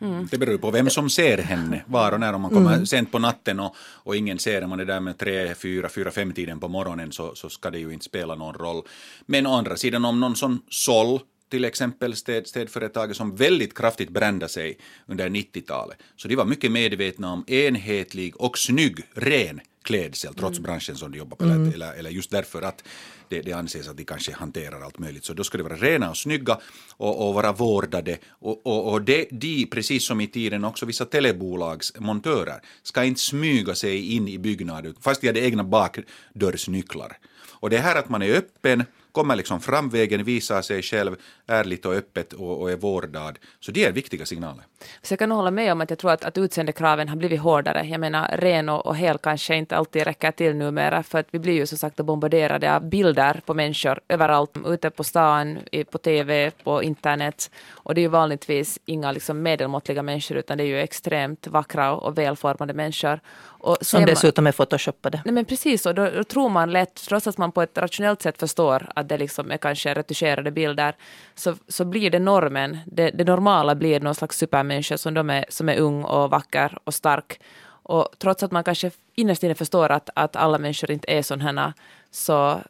Mm. 0.00 0.28
Det 0.30 0.38
beror 0.38 0.58
på 0.58 0.70
vem 0.70 0.90
som 0.90 1.10
ser 1.10 1.38
henne, 1.38 1.84
var 1.86 2.12
och 2.12 2.20
när. 2.20 2.32
Om 2.32 2.40
man 2.42 2.50
kommer 2.50 2.74
mm. 2.74 2.86
sent 2.86 3.12
på 3.12 3.18
natten 3.18 3.60
och, 3.60 3.76
och 3.78 4.16
ingen 4.16 4.38
ser 4.38 4.64
om 4.64 4.70
man 4.70 4.80
är 4.80 4.84
där 4.84 5.00
med 5.00 5.18
tre, 5.18 5.54
fyra, 5.54 5.88
fyra, 5.88 6.10
fem 6.10 6.32
tiden 6.32 6.60
på 6.60 6.68
morgonen 6.68 7.12
så, 7.12 7.34
så 7.34 7.48
ska 7.48 7.70
det 7.70 7.78
ju 7.78 7.92
inte 7.92 8.04
spela 8.04 8.34
någon 8.34 8.54
roll. 8.54 8.82
Men 9.26 9.46
å 9.46 9.54
andra 9.54 9.76
sidan 9.76 10.04
om 10.04 10.20
någon 10.20 10.36
sån 10.36 10.60
Sol 10.70 11.20
till 11.48 11.64
exempel 11.64 12.16
städ, 12.16 12.46
städföretaget 12.46 13.16
som 13.16 13.36
väldigt 13.36 13.74
kraftigt 13.74 14.10
brände 14.10 14.48
sig 14.48 14.78
under 15.06 15.28
90-talet. 15.28 15.98
Så 16.16 16.28
de 16.28 16.36
var 16.36 16.44
mycket 16.44 16.72
medvetna 16.72 17.32
om 17.32 17.44
enhetlig 17.46 18.40
och 18.40 18.58
snygg, 18.58 19.04
ren 19.14 19.60
klädsel 19.82 20.34
trots 20.34 20.58
mm. 20.58 20.62
branschen 20.62 20.96
som 20.96 21.12
de 21.12 21.18
jobbar 21.18 21.36
på. 21.36 21.44
Mm. 21.44 21.72
Eller, 21.72 21.92
eller 21.92 22.10
just 22.10 22.30
därför 22.30 22.62
att 22.62 22.84
det, 23.28 23.42
det 23.42 23.52
anses 23.52 23.88
att 23.88 23.96
de 23.96 24.04
kanske 24.04 24.32
hanterar 24.32 24.80
allt 24.80 24.98
möjligt. 24.98 25.24
Så 25.24 25.34
då 25.34 25.44
ska 25.44 25.58
de 25.58 25.64
vara 25.64 25.76
rena 25.76 26.10
och 26.10 26.16
snygga 26.16 26.58
och, 26.96 27.28
och 27.28 27.34
vara 27.34 27.52
vårdade. 27.52 28.18
Och, 28.28 28.66
och, 28.66 28.92
och 28.92 29.02
de, 29.02 29.28
de, 29.30 29.66
precis 29.66 30.06
som 30.06 30.20
i 30.20 30.26
tiden 30.26 30.64
också 30.64 30.86
vissa 30.86 31.04
telebolags 31.04 31.92
montörer, 31.98 32.60
ska 32.82 33.04
inte 33.04 33.20
smyga 33.20 33.74
sig 33.74 34.14
in 34.14 34.28
i 34.28 34.38
byggnader 34.38 34.94
fast 35.00 35.20
de 35.20 35.26
hade 35.26 35.40
egna 35.40 35.64
bakdörrsnycklar. 35.64 37.18
Och 37.60 37.70
det 37.70 37.78
här 37.78 37.96
att 37.96 38.08
man 38.08 38.22
är 38.22 38.34
öppen 38.34 38.84
kommer 39.16 39.36
liksom 39.36 39.60
framvägen, 39.60 40.24
visar 40.24 40.62
sig 40.62 40.82
själv 40.82 41.16
ärligt 41.46 41.86
och 41.86 41.94
öppet 41.94 42.32
och, 42.32 42.60
och 42.60 42.70
är 42.70 42.76
vårdad. 42.76 43.38
Så 43.60 43.72
det 43.72 43.84
är 43.84 43.92
viktiga 43.92 44.26
signaler. 44.26 44.64
Så 45.02 45.12
jag 45.12 45.18
kan 45.18 45.30
hålla 45.30 45.50
med 45.50 45.72
om 45.72 45.80
att 45.80 45.90
jag 45.90 45.98
tror 45.98 46.10
att, 46.10 46.24
att 46.24 46.38
utseendekraven 46.38 47.08
har 47.08 47.16
blivit 47.16 47.40
hårdare. 47.40 47.86
Jag 47.86 48.00
menar 48.00 48.36
ren 48.36 48.68
och, 48.68 48.86
och 48.86 48.96
hel 48.96 49.18
kanske 49.18 49.56
inte 49.56 49.76
alltid 49.76 50.04
räcker 50.04 50.30
till 50.30 50.56
numera 50.56 51.02
för 51.02 51.18
att 51.18 51.26
vi 51.30 51.38
blir 51.38 51.52
ju 51.54 51.66
som 51.66 51.78
sagt 51.78 51.96
bombarderade 51.96 52.76
av 52.76 52.88
bilder 52.88 53.40
på 53.46 53.54
människor 53.54 54.00
överallt, 54.08 54.56
ute 54.66 54.90
på 54.90 55.04
stan, 55.04 55.58
på 55.90 55.98
TV, 55.98 56.50
på 56.64 56.82
internet. 56.82 57.50
Och 57.70 57.94
det 57.94 58.00
är 58.00 58.02
ju 58.02 58.08
vanligtvis 58.08 58.78
inga 58.84 59.12
liksom 59.12 59.42
medelmåttliga 59.42 60.02
människor 60.02 60.36
utan 60.36 60.58
det 60.58 60.64
är 60.64 60.68
ju 60.68 60.80
extremt 60.80 61.46
vackra 61.46 61.92
och 61.92 62.18
välformade 62.18 62.74
människor. 62.74 63.20
Och 63.66 63.76
Som 63.80 64.04
dessutom 64.06 64.46
är 64.46 64.52
photoshoppade. 64.52 65.22
Nej 65.24 65.34
men 65.34 65.44
precis, 65.44 65.86
och 65.86 65.94
då, 65.94 66.10
då, 66.10 66.24
tror 66.24 66.48
man 66.48 66.72
lätt, 66.72 66.94
trots 67.08 67.26
att 67.26 67.38
man 67.38 67.52
på 67.52 67.62
ett 67.62 67.78
rationellt 67.78 68.22
sätt 68.22 68.38
förstår 68.38 68.88
att 68.94 69.05
det 69.06 69.18
liksom 69.18 69.50
är 69.50 69.56
kanske 69.56 69.94
retuscherade 69.94 70.50
bilder, 70.50 70.94
så, 71.34 71.56
så 71.68 71.84
blir 71.84 72.10
det 72.10 72.18
normen. 72.18 72.78
Det, 72.86 73.10
det 73.10 73.24
normala 73.24 73.74
blir 73.74 74.00
någon 74.00 74.14
slags 74.14 74.38
supermänniska 74.38 74.98
som, 74.98 75.14
de 75.14 75.30
är, 75.30 75.44
som 75.48 75.68
är 75.68 75.78
ung 75.78 76.04
och 76.04 76.30
vacker 76.30 76.78
och 76.84 76.94
stark. 76.94 77.40
Och 77.66 78.08
trots 78.18 78.42
att 78.42 78.52
man 78.52 78.64
kanske 78.64 78.90
innerst 79.14 79.42
inne 79.42 79.54
förstår 79.54 79.92
att, 79.92 80.10
att 80.14 80.36
alla 80.36 80.58
människor 80.58 80.90
inte 80.90 81.12
är 81.12 81.22
sådana, 81.22 81.74
så 82.10 82.60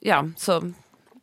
ja, 0.00 0.24
så 0.36 0.72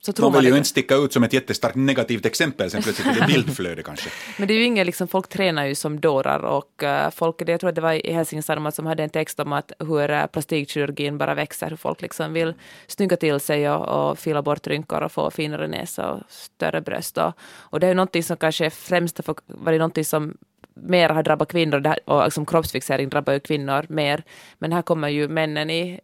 så 0.05 0.13
tror 0.13 0.31
Man 0.31 0.41
vill 0.41 0.51
ju 0.51 0.57
inte 0.57 0.69
sticka 0.69 0.95
ut 0.95 1.13
som 1.13 1.23
ett 1.23 1.33
jättestarkt 1.33 1.75
negativt 1.75 2.25
exempel, 2.25 2.71
sen 2.71 2.81
plötsligt 2.81 3.07
är 3.07 3.21
det 3.21 3.27
bildflöde 3.33 3.83
kanske. 3.83 4.09
Men 4.37 4.47
det 4.47 4.53
är 4.53 4.55
ju 4.55 4.63
inget, 4.63 4.85
liksom, 4.85 5.07
folk 5.07 5.29
tränar 5.29 5.65
ju 5.65 5.75
som 5.75 5.99
dårar 5.99 6.39
och 6.39 6.83
uh, 6.83 7.09
folk, 7.09 7.35
jag 7.47 7.59
tror 7.59 7.69
att 7.69 7.75
det 7.75 7.81
var 7.81 8.05
i 8.05 8.11
Helsingin 8.11 8.71
som 8.71 8.85
hade 8.85 9.03
en 9.03 9.09
text 9.09 9.39
om 9.39 9.53
att 9.53 9.71
hur 9.79 10.11
uh, 10.11 10.25
plastikkirurgin 10.25 11.17
bara 11.17 11.33
växer, 11.33 11.69
hur 11.69 11.77
folk 11.77 12.01
liksom 12.01 12.33
vill 12.33 12.53
snygga 12.87 13.17
till 13.17 13.39
sig 13.39 13.69
och, 13.69 14.09
och 14.09 14.19
fila 14.19 14.41
bort 14.41 14.67
rynkor 14.67 15.01
och 15.01 15.11
få 15.11 15.31
finare 15.31 15.67
näsa 15.67 16.11
och 16.11 16.19
större 16.29 16.81
bröst. 16.81 17.17
Och, 17.17 17.33
och 17.59 17.79
det 17.79 17.87
är 17.87 17.89
ju 17.89 17.95
någonting 17.95 18.23
som 18.23 18.37
kanske 18.37 18.69
främst 18.69 19.17
har 19.17 19.35
varit 19.47 19.79
någonting 19.79 20.05
som 20.05 20.37
mer 20.73 21.09
har 21.09 21.23
drabbat 21.23 21.51
kvinnor 21.51 21.95
och 22.05 22.23
liksom 22.23 22.45
kroppsfixering 22.45 23.09
drabbar 23.09 23.33
ju 23.33 23.39
kvinnor 23.39 23.85
mer. 23.89 24.23
Men 24.59 24.71
här 24.71 24.81
kommer 24.81 25.09
ju 25.09 25.27
männen 25.27 25.69
i, 25.69 25.99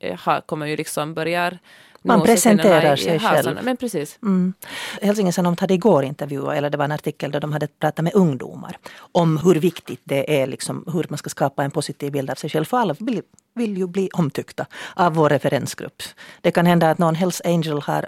kommer 0.45 0.65
ju 0.65 0.75
liksom 0.75 1.13
börjar 1.13 1.59
man 2.01 2.21
presenterar 2.21 2.95
sig 2.95 3.19
själv. 3.19 3.59
Men 3.63 3.77
precis. 3.77 4.19
Mm. 4.21 4.53
Helsingin 5.01 5.33
Sanomat 5.33 5.59
hade 5.59 5.73
igår 5.73 6.03
intervjuat, 6.03 6.55
eller 6.55 6.69
det 6.69 6.77
var 6.77 6.85
en 6.85 6.91
artikel 6.91 7.31
där 7.31 7.39
de 7.39 7.51
hade 7.53 7.67
pratat 7.67 8.03
med 8.03 8.15
ungdomar 8.15 8.77
om 9.11 9.37
hur 9.37 9.55
viktigt 9.55 10.01
det 10.03 10.41
är, 10.41 10.47
liksom, 10.47 10.83
hur 10.93 11.05
man 11.09 11.17
ska 11.17 11.29
skapa 11.29 11.63
en 11.63 11.71
positiv 11.71 12.11
bild 12.11 12.29
av 12.29 12.35
sig 12.35 12.49
själv. 12.49 12.65
För 12.65 12.77
alla 12.77 12.95
vill, 12.99 13.21
vill 13.55 13.77
ju 13.77 13.87
bli 13.87 14.09
omtyckta 14.13 14.65
av 14.95 15.13
vår 15.13 15.29
referensgrupp. 15.29 16.03
Det 16.41 16.51
kan 16.51 16.65
hända 16.65 16.89
att 16.89 16.97
någon 16.97 17.15
Hells 17.15 17.41
Angel 17.45 17.81
har 17.81 18.05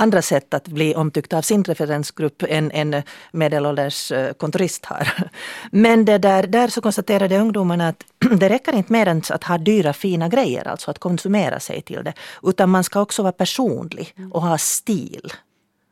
andra 0.00 0.22
sätt 0.22 0.54
att 0.54 0.68
bli 0.68 0.94
omtyckt 0.94 1.32
av 1.32 1.42
sin 1.42 1.64
referensgrupp 1.64 2.42
än 2.48 2.70
en 2.70 3.02
medelålders 3.32 4.12
eh, 4.12 4.32
kontorist 4.32 4.84
har. 4.84 5.30
Men 5.70 6.04
det 6.04 6.18
där, 6.18 6.46
där 6.46 6.68
så 6.68 6.80
konstaterade 6.80 7.38
ungdomarna 7.38 7.88
att 7.88 8.04
det 8.40 8.48
räcker 8.48 8.76
inte 8.76 8.92
mer 8.92 9.06
än 9.06 9.22
att 9.30 9.44
ha 9.44 9.58
dyra 9.58 9.92
fina 9.92 10.28
grejer, 10.28 10.68
alltså 10.68 10.90
att 10.90 10.98
konsumera 10.98 11.60
sig 11.60 11.82
till 11.82 12.04
det. 12.04 12.12
Utan 12.42 12.70
man 12.70 12.84
ska 12.84 13.00
också 13.00 13.22
vara 13.22 13.32
personlig 13.32 14.14
och 14.32 14.42
ha 14.42 14.58
stil. 14.58 15.32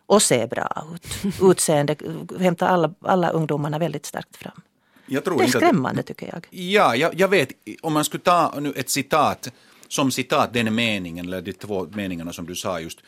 Och 0.07 0.23
se 0.23 0.47
bra 0.47 0.87
ut. 0.94 1.35
Utseende 1.42 1.97
hämtar 2.38 2.66
alla, 2.66 2.94
alla 3.01 3.31
ungdomarna 3.31 3.79
väldigt 3.79 4.07
starkt 4.07 4.37
fram. 4.37 4.61
det 5.38 5.44
är 5.44 5.49
skrämmande 5.49 6.03
tycker 6.03 6.27
jag. 6.33 6.47
Ja, 6.51 6.97
jag, 6.97 7.14
jag 7.14 7.29
vet, 7.29 7.49
om 7.83 7.92
man 7.92 8.05
skulle 8.05 8.23
ta 8.23 8.55
nu 8.61 8.73
ett 8.77 8.90
citat, 8.90 9.49
som 9.88 10.11
citat 10.11 10.53
den 10.53 10.75
meningen, 10.75 11.27
eller 11.27 11.40
de 11.40 11.53
två 11.53 11.87
meningarna 11.92 12.33
som 12.33 12.47
du 12.47 12.55
sa 12.55 12.81
just, 12.81 12.99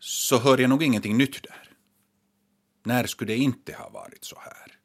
så 0.00 0.38
hör 0.38 0.58
jag 0.58 0.70
nog 0.70 0.82
ingenting 0.82 1.16
nytt 1.16 1.42
där. 1.42 1.70
När 2.82 3.06
skulle 3.06 3.32
det 3.32 3.38
inte 3.38 3.72
ha 3.72 3.88
varit 3.88 4.24
så 4.24 4.36
här? 4.38 4.76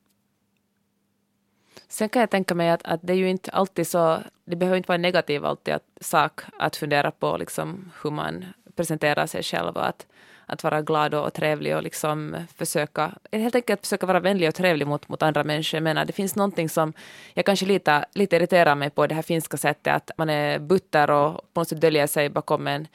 Sen 1.87 2.09
kan 2.09 2.19
jag 2.19 2.29
tänka 2.29 2.55
mig 2.55 2.69
att, 2.69 2.83
att 2.83 2.99
det 3.03 3.13
är 3.13 3.17
ju 3.17 3.29
inte 3.29 3.51
alltid 3.51 3.87
så, 3.87 4.23
det 4.45 4.55
behöver 4.55 4.77
inte 4.77 4.87
vara 4.87 4.95
en 4.95 5.01
negativ 5.01 5.45
alltid 5.45 5.73
att, 5.73 5.83
sak 6.01 6.41
att 6.59 6.75
fundera 6.75 7.11
på 7.11 7.37
liksom 7.37 7.91
hur 8.03 8.11
man 8.11 8.45
presenterar 8.75 9.27
sig 9.27 9.43
själv 9.43 9.75
och 9.75 9.87
att, 9.87 10.07
att 10.45 10.63
vara 10.63 10.81
glad 10.81 11.13
och 11.13 11.33
trevlig 11.33 11.75
och 11.75 11.83
liksom 11.83 12.35
försöka, 12.55 13.11
helt 13.31 13.55
enkelt 13.55 13.81
försöka 13.81 14.05
vara 14.05 14.19
vänlig 14.19 14.47
och 14.49 14.55
trevlig 14.55 14.87
mot, 14.87 15.07
mot 15.07 15.23
andra 15.23 15.43
människor. 15.43 15.77
Jag 15.77 15.83
menar, 15.83 16.05
det 16.05 16.13
finns 16.13 16.35
någonting 16.35 16.69
som 16.69 16.93
jag 17.33 17.45
kanske 17.45 17.65
lite, 17.65 18.05
lite 18.13 18.35
irriterar 18.35 18.75
mig 18.75 18.89
på, 18.89 19.07
det 19.07 19.15
här 19.15 19.21
finska 19.21 19.57
sättet 19.57 19.93
att 19.95 20.11
man 20.17 20.29
är 20.29 20.59
butter 20.59 21.11
och 21.11 21.53
på 21.53 21.61
något 21.61 21.69
sätt 21.69 21.81
döljer 21.81 22.07
sig 22.07 22.29
bakom 22.29 22.67
en 22.67 22.87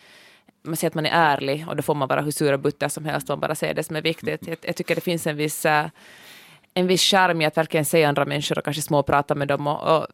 man 0.63 0.77
säger 0.77 0.91
att 0.91 0.95
man 0.95 1.07
är 1.07 1.11
ärlig 1.11 1.69
och 1.69 1.77
då 1.77 1.83
får 1.83 1.95
man 1.95 2.09
vara 2.09 2.21
hur 2.21 2.31
sur 2.31 2.53
och 2.53 2.61
butter 2.61 2.89
som 2.89 3.05
helst, 3.05 3.29
man 3.29 3.41
bara 3.41 3.55
säger 3.55 3.75
det 3.75 3.83
som 3.85 3.97
är 3.97 4.03
viktigt. 4.03 4.47
Jag, 4.47 4.57
jag 4.63 4.77
tycker 4.77 4.95
det 4.95 5.01
finns 5.01 5.27
en 5.27 5.37
viss 5.37 5.67
uh, 5.67 5.87
en 6.75 6.87
viss 6.87 7.03
charm 7.03 7.41
i 7.41 7.47
att 7.47 7.57
verkligen 7.57 7.85
se 7.85 8.05
andra 8.05 8.25
människor 8.25 8.59
och 8.59 8.65
kanske 8.65 8.83
småprata 8.83 9.35
med 9.35 9.49
dem 9.49 9.67
och, 9.67 9.97
och 9.97 10.07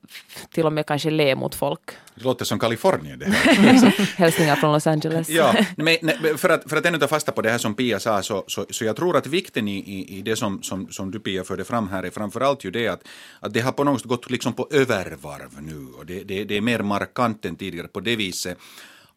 till 0.51 0.67
och 0.67 0.73
med 0.73 0.87
kanske 0.87 1.11
le 1.11 1.35
mot 1.35 1.55
folk. 1.55 1.81
Det 2.15 2.25
låter 2.25 2.45
som 2.45 2.59
Kalifornien 2.59 3.19
det 3.19 3.25
här. 3.25 4.17
Hälsningar 4.17 4.57
från 4.57 4.73
Los 4.73 4.87
Angeles. 4.87 5.29
ja, 5.29 5.55
men, 5.77 5.97
för, 6.39 6.49
att, 6.49 6.71
för 6.71 6.77
att 6.77 6.87
ännu 6.87 6.99
ta 6.99 7.09
fasta 7.09 7.33
på 7.33 7.43
det 7.43 7.51
här 7.51 7.59
som 7.59 7.75
Pia 7.75 8.01
sa, 8.01 8.23
så, 8.23 8.45
så, 8.47 8.67
så 8.71 8.85
jag 8.85 8.97
tror 8.97 9.17
att 9.17 9.27
vikten 9.27 9.69
i, 9.69 9.77
i, 9.77 10.19
i 10.19 10.23
det 10.23 10.37
som, 10.37 10.63
som, 10.63 10.89
som 10.89 11.11
du 11.11 11.21
Pia 11.21 11.45
förde 11.45 11.65
fram 11.65 11.89
här 11.89 12.03
är 12.03 12.11
framförallt 12.11 12.65
ju 12.65 12.71
det 12.71 12.89
att, 12.89 13.01
att 13.41 13.55
det 13.55 13.61
har 13.61 13.73
på 13.73 13.85
något 13.85 14.01
sätt 14.01 14.09
gått 14.09 14.31
liksom 14.31 14.53
på 14.53 14.69
övervarv 14.71 15.63
nu 15.63 15.87
och 15.99 16.07
det, 16.07 16.25
det, 16.25 16.45
det 16.45 16.57
är 16.57 16.61
mer 16.61 16.83
markant 16.83 17.45
än 17.45 17.57
tidigare 17.57 17.89
på 17.89 18.01
det 18.01 18.17
viset 18.17 18.59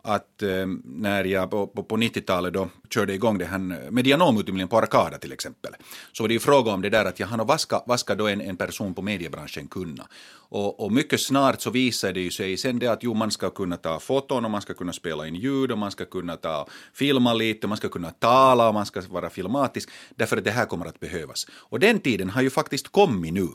att 0.03 0.43
eh, 0.43 0.67
när 0.83 1.23
jag 1.23 1.51
på, 1.51 1.67
på, 1.67 1.83
på 1.83 1.97
90-talet 1.97 2.53
då 2.53 2.69
körde 2.89 3.13
igång 3.13 3.37
det 3.37 3.45
här 3.45 3.91
medianomutbildningen 3.91 4.67
på 4.67 4.77
Arkada 4.77 5.17
till 5.17 5.31
exempel, 5.31 5.73
så 6.11 6.23
var 6.23 6.27
det 6.27 6.33
ju 6.33 6.39
fråga 6.39 6.71
om 6.71 6.81
det 6.81 6.89
där 6.89 7.05
att 7.05 7.19
jaha, 7.19 7.43
vad 7.43 7.61
ska, 7.61 7.83
vad 7.87 7.99
ska 7.99 8.15
då 8.15 8.27
en, 8.27 8.41
en 8.41 8.57
person 8.57 8.93
på 8.93 9.01
mediebranschen 9.01 9.67
kunna? 9.67 10.07
Och, 10.51 10.79
och 10.79 10.91
mycket 10.91 11.21
snart 11.21 11.61
så 11.61 11.69
visade 11.69 12.13
det 12.13 12.19
ju 12.19 12.31
sig 12.31 12.57
sen 12.57 12.79
det 12.79 12.87
att 12.87 13.03
jo, 13.03 13.13
man 13.13 13.31
ska 13.31 13.49
kunna 13.49 13.77
ta 13.77 13.99
foton 13.99 14.45
och 14.45 14.51
man 14.51 14.61
ska 14.61 14.73
kunna 14.73 14.93
spela 14.93 15.27
in 15.27 15.35
ljud 15.35 15.71
och 15.71 15.77
man 15.77 15.91
ska 15.91 16.05
kunna 16.05 16.35
ta, 16.35 16.67
filma 16.93 17.33
lite 17.33 17.67
man 17.67 17.77
ska 17.77 17.89
kunna 17.89 18.11
tala 18.11 18.67
och 18.67 18.73
man 18.73 18.85
ska 18.85 19.01
vara 19.09 19.29
filmatisk, 19.29 19.89
därför 20.15 20.37
att 20.37 20.43
det 20.43 20.51
här 20.51 20.65
kommer 20.65 20.85
att 20.85 20.99
behövas. 20.99 21.47
Och 21.51 21.79
den 21.79 21.99
tiden 21.99 22.29
har 22.29 22.41
ju 22.41 22.49
faktiskt 22.49 22.87
kommit 22.87 23.33
nu 23.33 23.47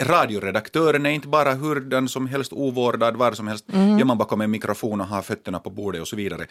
radioredaktören 0.00 1.06
är 1.06 1.10
inte 1.10 1.28
bara 1.28 1.54
hurdan 1.54 2.08
som 2.08 2.26
helst, 2.26 2.52
ovårdad 2.52 3.16
var 3.16 3.32
som 3.32 3.48
helst, 3.48 3.64
mm. 3.72 3.98
gör 3.98 4.04
man 4.06 4.18
bakom 4.18 4.40
en 4.40 4.50
mikrofon 4.50 5.00
och 5.00 5.06
har 5.06 5.22
fötterna 5.22 5.58
på 5.58 5.70
bordet 5.70 6.00
och 6.00 6.08
så 6.08 6.16
vidare. 6.16 6.46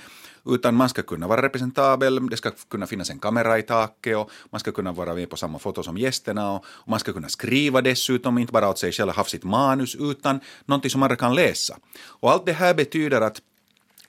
Utan 0.45 0.75
man 0.75 0.89
ska 0.89 1.01
kunna 1.01 1.27
vara 1.27 1.41
representabel, 1.41 2.29
det 2.29 2.37
ska 2.37 2.51
kunna 2.69 2.87
finnas 2.87 3.09
en 3.09 3.19
kamera 3.19 3.59
i 3.59 3.61
taket 3.61 4.17
och 4.17 4.31
man 4.49 4.59
ska 4.59 4.71
kunna 4.71 4.91
vara 4.91 5.13
med 5.13 5.29
på 5.29 5.37
samma 5.37 5.59
foto 5.59 5.83
som 5.83 5.97
gästerna 5.97 6.51
och, 6.51 6.65
och 6.65 6.89
man 6.89 6.99
ska 6.99 7.13
kunna 7.13 7.29
skriva 7.29 7.81
dessutom, 7.81 8.37
inte 8.37 8.53
bara 8.53 8.69
åt 8.69 8.79
sig 8.79 8.91
själv, 8.91 9.11
haft 9.11 9.29
sitt 9.29 9.43
manus, 9.43 9.95
utan 9.95 10.39
någonting 10.65 10.91
som 10.91 11.03
andra 11.03 11.15
kan 11.15 11.35
läsa. 11.35 11.77
Och 12.05 12.31
allt 12.31 12.45
det 12.45 12.53
här 12.53 12.73
betyder 12.73 13.21
att 13.21 13.41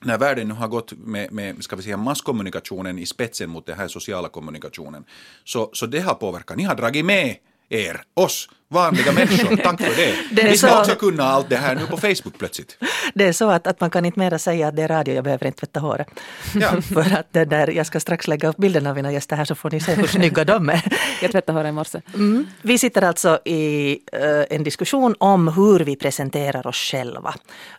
när 0.01 0.17
världen 0.17 0.47
nu 0.47 0.53
har 0.53 0.67
gått 0.67 0.93
med, 0.93 1.31
med 1.31 1.63
ska 1.63 1.75
vi 1.75 1.83
säga, 1.83 1.97
masskommunikationen 1.97 2.99
i 2.99 3.05
spetsen 3.05 3.49
mot 3.49 3.65
den 3.65 3.77
här 3.77 3.87
sociala 3.87 4.29
kommunikationen, 4.29 5.03
så, 5.43 5.69
så 5.73 5.85
det 5.85 5.99
har 5.99 6.13
påverkat. 6.13 6.57
Ni 6.57 6.63
har 6.63 6.75
dragit 6.75 7.05
med 7.05 7.37
er, 7.69 8.03
oss, 8.13 8.49
vanliga 8.71 9.11
människor. 9.11 9.55
Tack 9.63 9.81
för 9.81 9.95
det. 9.95 10.15
det 10.31 10.49
Vi 10.49 10.57
ska 10.57 10.67
så... 10.67 10.79
också 10.79 10.95
kunna 10.95 11.23
allt 11.23 11.49
det 11.49 11.55
här 11.55 11.75
nu 11.75 11.85
på 11.85 11.97
Facebook 11.97 12.37
plötsligt. 12.37 12.77
Det 13.13 13.27
är 13.27 13.33
så 13.33 13.49
att, 13.49 13.67
att 13.67 13.79
man 13.79 13.89
kan 13.89 14.05
inte 14.05 14.19
mera 14.19 14.39
säga 14.39 14.67
att 14.67 14.75
det 14.75 14.81
är 14.81 14.87
radio, 14.87 15.15
jag 15.15 15.23
behöver 15.23 15.45
inte 15.45 15.59
tvätta 15.59 15.79
håret. 15.79 16.07
Ja. 16.55 16.81
för 16.93 17.17
att 17.19 17.27
det 17.31 17.45
där, 17.45 17.67
jag 17.67 17.85
ska 17.85 17.99
strax 17.99 18.27
lägga 18.27 18.49
upp 18.49 18.57
bilden 18.57 18.87
av 18.87 18.95
mina 18.95 19.11
gäster 19.11 19.35
här 19.35 19.45
så 19.45 19.55
får 19.55 19.71
ni 19.71 19.79
se 19.79 19.93
hur 19.93 20.07
snygga 20.07 20.45
de 20.45 20.69
är. 20.69 20.83
jag 21.21 21.31
tvättade 21.31 21.57
håret 21.57 21.69
i 21.69 21.71
morse. 21.71 22.01
Mm. 22.13 22.47
Vi 22.61 22.77
sitter 22.77 23.01
alltså 23.01 23.39
i 23.45 23.99
uh, 24.15 24.43
en 24.49 24.63
diskussion 24.63 25.15
om 25.17 25.47
hur 25.47 25.79
vi 25.79 25.95
presenterar 25.95 26.67
oss 26.67 26.77
själva. 26.77 27.33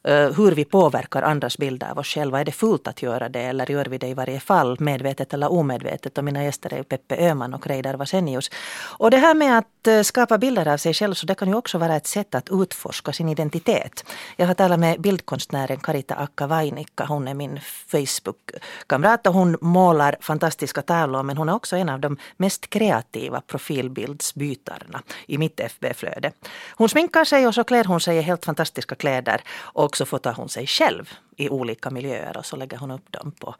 Uh, 0.08 0.14
hur 0.14 0.52
vi 0.52 0.64
påverkar 0.64 1.22
andras 1.22 1.58
bilder 1.58 1.90
av 1.90 1.98
oss 1.98 2.06
själva. 2.06 2.40
Är 2.40 2.44
det 2.44 2.52
fullt 2.52 2.88
att 2.88 3.02
göra 3.02 3.28
det 3.28 3.40
eller 3.40 3.70
gör 3.70 3.84
vi 3.84 3.98
det 3.98 4.08
i 4.08 4.14
varje 4.14 4.40
fall 4.40 4.76
medvetet 4.80 5.34
eller 5.34 5.52
omedvetet? 5.52 6.18
Och 6.18 6.24
mina 6.24 6.44
gäster 6.44 6.74
är 6.74 6.82
Peppe 6.82 7.16
Öhman 7.16 7.54
och 7.54 7.66
Reidar 7.66 7.94
Vasenius. 7.94 8.50
Och 8.98 9.10
det 9.10 9.18
här 9.18 9.34
med 9.34 9.58
att 9.58 9.88
uh, 9.88 10.02
skapa 10.02 10.38
bilder 10.38 10.68
av 10.68 10.76
sig 10.82 10.94
själv 10.94 11.14
så 11.14 11.26
det 11.26 11.34
kan 11.34 11.48
ju 11.48 11.54
också 11.54 11.78
vara 11.78 11.96
ett 11.96 12.06
sätt 12.06 12.34
att 12.34 12.48
utforska 12.50 13.12
sin 13.12 13.28
identitet. 13.28 14.04
Jag 14.36 14.46
har 14.46 14.54
talat 14.54 14.80
med 14.80 15.00
bildkonstnären 15.00 15.80
Karita 15.80 16.14
Akka 16.14 16.46
Vainikka. 16.46 17.04
Hon 17.04 17.28
är 17.28 17.34
min 17.34 17.60
Facebook-kamrat 17.86 19.26
och 19.26 19.34
hon 19.34 19.56
målar 19.60 20.16
fantastiska 20.20 20.82
tavlor 20.82 21.22
men 21.22 21.36
hon 21.36 21.48
är 21.48 21.54
också 21.54 21.76
en 21.76 21.88
av 21.88 22.00
de 22.00 22.16
mest 22.36 22.70
kreativa 22.70 23.40
profilbildsbytarna 23.40 25.02
i 25.26 25.38
mitt 25.38 25.60
FB-flöde. 25.60 26.32
Hon 26.76 26.88
sminkar 26.88 27.24
sig 27.24 27.46
och 27.46 27.54
så 27.54 27.64
klär 27.64 27.84
hon 27.84 28.00
sig 28.00 28.16
i 28.16 28.22
helt 28.22 28.44
fantastiska 28.44 28.94
kläder 28.94 29.42
och 29.60 29.96
så 29.96 30.06
fotar 30.06 30.32
hon 30.32 30.48
sig 30.48 30.66
själv 30.66 31.10
i 31.36 31.48
olika 31.48 31.90
miljöer 31.90 32.36
och 32.36 32.46
så 32.46 32.56
lägger 32.56 32.78
hon 32.78 32.90
upp 32.90 33.12
dem 33.12 33.32
på 33.38 33.54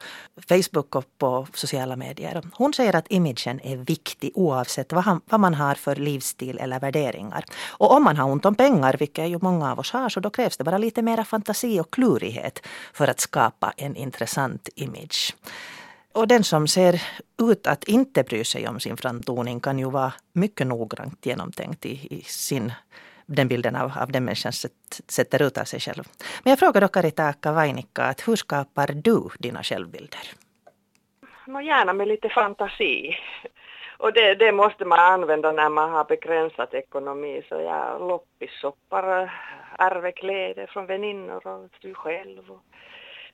Facebook 0.47 0.95
och 0.95 1.05
på 1.17 1.47
sociala 1.53 1.95
medier. 1.95 2.41
Hon 2.53 2.73
säger 2.73 2.95
att 2.95 3.05
imagen 3.09 3.59
är 3.63 3.77
viktig 3.77 4.31
oavsett 4.35 4.93
vad, 4.93 5.03
han, 5.03 5.21
vad 5.25 5.39
man 5.39 5.53
har 5.53 5.75
för 5.75 5.95
livsstil 5.95 6.57
eller 6.59 6.79
värderingar. 6.79 7.45
Och 7.69 7.91
om 7.91 8.03
man 8.03 8.17
har 8.17 8.31
ont 8.31 8.45
om 8.45 8.55
pengar, 8.55 8.95
vilket 8.99 9.29
ju 9.29 9.39
många 9.41 9.71
av 9.71 9.79
oss 9.79 9.91
har, 9.91 10.09
så 10.09 10.19
då 10.19 10.29
krävs 10.29 10.57
det 10.57 10.63
bara 10.63 10.77
lite 10.77 11.01
mera 11.01 11.25
fantasi 11.25 11.79
och 11.79 11.91
klurighet 11.91 12.59
för 12.93 13.07
att 13.07 13.19
skapa 13.19 13.73
en 13.77 13.95
intressant 13.95 14.69
image. 14.75 15.35
Och 16.13 16.27
den 16.27 16.43
som 16.43 16.67
ser 16.67 17.01
ut 17.41 17.67
att 17.67 17.83
inte 17.83 18.23
bry 18.23 18.43
sig 18.43 18.67
om 18.67 18.79
sin 18.79 18.97
framtoning 18.97 19.59
kan 19.59 19.79
ju 19.79 19.89
vara 19.89 20.13
mycket 20.33 20.67
noggrant 20.67 21.25
genomtänkt 21.25 21.85
i, 21.85 22.07
i 22.09 22.21
sin 22.21 22.71
den 23.25 23.47
bilden 23.47 23.75
av, 23.75 23.91
av 24.01 24.11
den 24.11 24.25
människan 24.25 24.51
sätter 25.07 25.41
ut 25.41 25.57
av 25.57 25.63
sig 25.63 25.79
själv. 25.79 26.03
Men 26.43 26.51
jag 26.51 26.59
frågar 26.59 26.81
då 26.81 26.87
Karita 26.87 27.33
Vainikka, 27.43 28.03
att 28.03 28.27
hur 28.27 28.35
skapar 28.35 28.87
du 28.87 29.29
dina 29.39 29.63
självbilder? 29.63 30.21
Nå, 31.47 31.61
gärna 31.61 31.93
med 31.93 32.07
lite 32.07 32.29
fantasi. 32.29 33.17
Och 33.97 34.13
det, 34.13 34.35
det, 34.35 34.51
måste 34.51 34.85
man 34.85 34.99
använda 34.99 35.51
när 35.51 35.69
man 35.69 35.91
har 35.91 36.03
begränsat 36.03 36.73
ekonomi. 36.73 37.41
Så 37.49 37.55
jag 37.55 38.07
loppissoppar 38.07 39.33
ärvekläder 39.77 40.67
från 40.67 40.85
väninnor 40.85 41.47
och 41.47 41.69
du 41.81 41.93
själv. 41.93 42.51
Och 42.51 42.63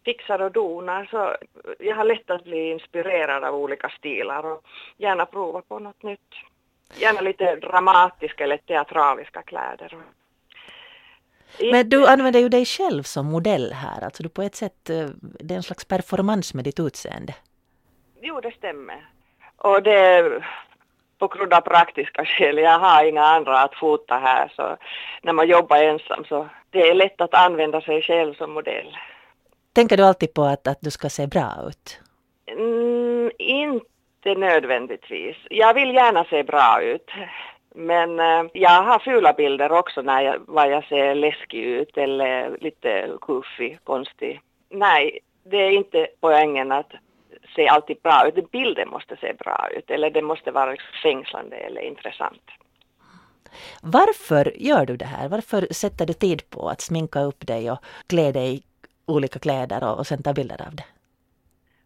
fixar 0.05 0.41
och 0.41 0.51
donar. 0.51 1.05
Så 1.11 1.35
jag 1.79 1.95
har 1.95 2.03
lätt 2.03 2.29
att 2.29 2.43
bli 2.43 2.71
inspirerad 2.71 3.43
av 3.43 3.55
olika 3.55 3.89
stilar 3.89 4.45
och 4.45 4.65
gärna 4.97 5.25
prova 5.25 5.61
på 5.61 5.79
något 5.79 6.03
nytt. 6.03 6.33
Gärna 6.95 7.21
lite 7.21 7.55
dramatiska 7.55 8.43
eller 8.43 8.57
teatraliska 8.57 9.41
kläder. 9.41 9.97
Men 11.71 11.89
du 11.89 12.07
använder 12.07 12.39
ju 12.39 12.49
dig 12.49 12.65
själv 12.65 13.03
som 13.03 13.25
modell 13.25 13.73
här, 13.73 14.03
alltså 14.03 14.23
du 14.23 14.29
på 14.29 14.41
ett 14.41 14.55
sätt, 14.55 14.89
eh, 14.89 15.07
det 15.39 15.53
är 15.53 15.55
en 15.55 15.63
slags 15.63 15.85
performance 15.85 16.55
med 16.55 16.65
ditt 16.65 16.79
utseende. 16.79 17.35
Jo, 18.21 18.41
det 18.41 18.51
stämmer. 18.51 19.09
Och 19.55 19.83
det 19.83 19.99
är 19.99 20.47
på 21.17 21.27
grund 21.27 21.53
av 21.53 21.61
praktiska 21.61 22.25
skäl, 22.25 22.57
jag 22.57 22.79
har 22.79 23.03
inga 23.03 23.23
andra 23.23 23.61
att 23.61 23.75
fota 23.75 24.17
här 24.17 24.53
så 24.55 24.77
när 25.21 25.33
man 25.33 25.47
jobbar 25.47 25.77
ensam 25.77 26.25
så 26.25 26.49
det 26.69 26.89
är 26.89 26.93
lätt 26.93 27.21
att 27.21 27.33
använda 27.33 27.81
sig 27.81 28.01
själv 28.01 28.33
som 28.33 28.51
modell. 28.51 28.97
Tänker 29.73 29.97
du 29.97 30.03
alltid 30.03 30.33
på 30.33 30.43
att, 30.43 30.67
att 30.67 30.81
du 30.81 30.91
ska 30.91 31.09
se 31.09 31.27
bra 31.27 31.53
ut? 31.67 31.99
Mm, 32.47 33.31
inte 33.37 33.85
inte 34.25 34.39
nödvändigtvis. 34.39 35.37
Jag 35.49 35.73
vill 35.73 35.93
gärna 35.93 36.25
se 36.25 36.43
bra 36.43 36.81
ut. 36.81 37.09
Men 37.75 38.19
eh, 38.19 38.43
jag 38.53 38.83
har 38.83 38.99
fula 38.99 39.33
bilder 39.33 39.71
också 39.71 40.01
när 40.01 40.21
jag, 40.21 40.41
vad 40.47 40.71
jag 40.71 40.83
ser 40.83 41.15
läskig 41.15 41.63
ut 41.63 41.97
eller 41.97 42.57
lite 42.61 43.11
kuffig, 43.21 43.79
konstig. 43.83 44.41
Nej, 44.69 45.19
det 45.43 45.57
är 45.57 45.71
inte 45.71 46.07
poängen 46.19 46.71
att 46.71 46.91
se 47.55 47.67
alltid 47.67 47.97
bra 48.01 48.27
ut. 48.27 48.51
Bilden 48.51 48.89
måste 48.89 49.17
se 49.17 49.33
bra 49.33 49.69
ut 49.77 49.89
eller 49.89 50.09
det 50.09 50.21
måste 50.21 50.51
vara 50.51 50.75
fängslande 51.03 51.55
eller 51.55 51.81
intressant. 51.81 52.41
Varför 53.81 54.53
gör 54.55 54.85
du 54.85 54.97
det 54.97 55.05
här? 55.05 55.29
Varför 55.29 55.73
sätter 55.73 56.05
du 56.05 56.13
tid 56.13 56.49
på 56.49 56.69
att 56.69 56.81
sminka 56.81 57.21
upp 57.21 57.47
dig 57.47 57.71
och 57.71 57.79
klä 58.07 58.31
dig 58.31 58.55
i 58.55 58.63
olika 59.05 59.39
kläder 59.39 59.83
och, 59.83 59.99
och 59.99 60.07
sen 60.07 60.23
ta 60.23 60.33
bilder 60.33 60.61
av 60.67 60.75
det? 60.75 60.85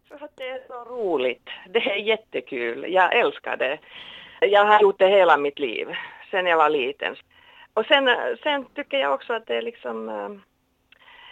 För 0.08 0.24
att 0.24 0.36
det 0.36 0.48
är 0.48 0.62
så 0.66 0.83
roligt. 0.94 1.48
Det 1.68 1.78
är 1.78 1.96
jättekul. 1.96 2.86
Jag 2.88 3.16
älskar 3.16 3.56
det. 3.56 3.78
Jag 4.40 4.64
har 4.64 4.82
gjort 4.82 4.98
det 4.98 5.08
hela 5.08 5.36
mitt 5.36 5.58
liv, 5.58 5.88
sen 6.30 6.46
jag 6.46 6.56
var 6.56 6.70
liten. 6.70 7.16
Och 7.74 7.86
sen, 7.86 8.08
sen 8.42 8.64
tycker 8.64 8.98
jag 8.98 9.14
också 9.14 9.32
att 9.32 9.46
det 9.46 9.56
är 9.56 9.62
liksom 9.62 10.08
äh, 10.08 10.28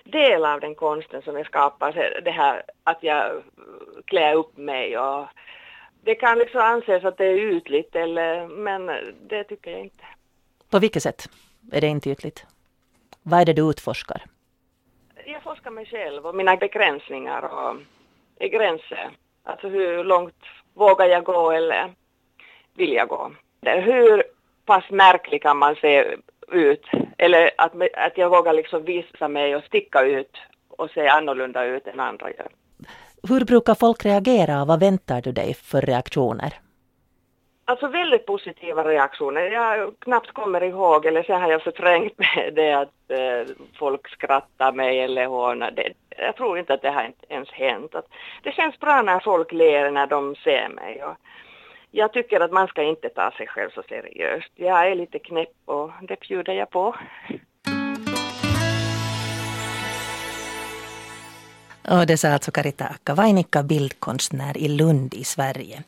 del 0.05 0.45
av 0.45 0.61
den 0.61 0.75
konsten 0.75 1.23
som 1.23 1.37
jag 1.37 1.47
skapar, 1.47 2.21
det 2.25 2.31
här 2.31 2.63
att 2.85 3.03
jag 3.03 3.43
klär 4.05 4.35
upp 4.35 4.57
mig 4.57 4.99
och 4.99 5.27
det 6.05 6.15
kan 6.15 6.39
liksom 6.39 6.61
anses 6.61 7.05
att 7.05 7.19
det 7.19 7.25
är 7.25 7.39
ytligt 7.39 7.97
eller, 7.97 8.47
men 8.47 8.91
det 9.29 9.45
tycker 9.45 9.71
jag 9.71 9.81
inte. 9.81 10.05
På 10.71 10.79
vilket 10.79 11.03
sätt 11.03 11.29
är 11.73 11.81
det 11.81 11.87
inte 11.87 12.11
ytligt? 12.11 12.47
Vad 13.23 13.41
är 13.41 13.45
det 13.45 13.53
du 13.53 13.71
utforskar? 13.71 14.23
Jag 15.27 15.43
forskar 15.43 15.71
mig 15.71 15.87
själv 15.87 16.27
och 16.27 16.35
mina 16.35 16.57
begränsningar 16.57 17.43
och 17.43 17.77
är 18.39 18.49
gränser. 18.49 19.11
Alltså 19.45 19.69
hur 19.69 20.05
långt 20.05 20.45
vågar 20.75 21.07
jag 21.07 21.25
gå 21.25 21.51
eller 21.51 21.93
vill 22.75 22.93
jag 22.93 23.09
gå? 23.09 23.31
Hur 23.63 24.23
pass 24.67 24.91
märklig 24.91 25.43
kan 25.43 25.59
man 25.59 25.75
se 25.75 26.17
ut. 26.53 26.87
Eller 27.19 27.51
att, 27.59 27.73
att 27.95 28.19
jag 28.19 28.31
vågar 28.31 28.53
liksom 28.53 28.85
visa 28.85 29.29
mig 29.29 29.57
och 29.57 29.65
sticka 29.65 30.03
ut 30.03 30.37
och 30.69 30.91
se 30.91 31.09
annorlunda 31.09 31.65
ut 31.65 31.87
än 31.87 32.01
andra 32.01 32.31
gör. 32.31 32.49
Hur 33.29 33.45
brukar 33.45 33.75
folk 33.75 34.05
reagera 34.05 34.63
och 34.63 34.67
vad 34.67 34.81
väntar 34.81 35.21
du 35.21 35.33
dig 35.33 35.55
för 35.55 35.81
reaktioner? 35.81 36.55
Alltså 37.65 37.89
väldigt 37.89 38.27
positiva 38.27 38.85
reaktioner. 38.85 39.41
Jag 39.41 39.95
knappt 39.99 40.33
kommer 40.33 40.63
ihåg, 40.63 41.07
eller 41.07 41.23
så 41.23 41.33
har 41.33 41.51
jag 41.51 41.63
förträngt 41.63 42.19
med 42.19 42.53
det 42.55 42.73
att 42.73 43.11
eh, 43.11 43.55
folk 43.79 44.09
skrattar 44.09 44.73
mig 44.73 45.01
eller 45.01 45.27
hånar. 45.27 45.71
Det, 45.71 45.93
jag 46.19 46.37
tror 46.37 46.59
inte 46.59 46.75
att 46.75 46.83
det 46.83 46.91
har 46.91 47.13
ens 47.29 47.51
hänt. 47.51 47.95
Att 47.95 48.07
det 48.43 48.53
känns 48.53 48.79
bra 48.81 49.03
när 49.03 49.21
folk 49.21 49.53
ler 49.53 49.91
när 49.91 50.07
de 50.07 50.35
ser 50.35 50.69
mig. 50.69 51.05
Och 51.05 51.17
jag 51.91 52.13
tycker 52.13 52.41
att 52.41 52.53
man 52.53 52.69
ska 52.69 52.83
inte 52.83 53.09
ta 53.09 53.31
sig 53.31 53.47
själv 53.47 53.71
så 53.71 53.83
seriöst. 53.89 54.53
Jag 54.55 54.91
är 54.91 54.95
lite 54.95 55.19
knäpp 55.19 55.57
och 55.65 55.91
det 56.03 56.21
bjuder 56.21 56.53
jag 56.53 56.71
på. 56.71 56.97
Och 61.89 62.07
det 62.07 62.17
sa 62.17 62.29
alltså 62.29 62.51
Karita 62.51 62.85
Akavainikka, 62.85 63.63
bildkonstnär 63.63 64.59
i 64.59 64.69
Lund 64.69 65.15
i 65.15 65.25
Sverige. 65.25 65.83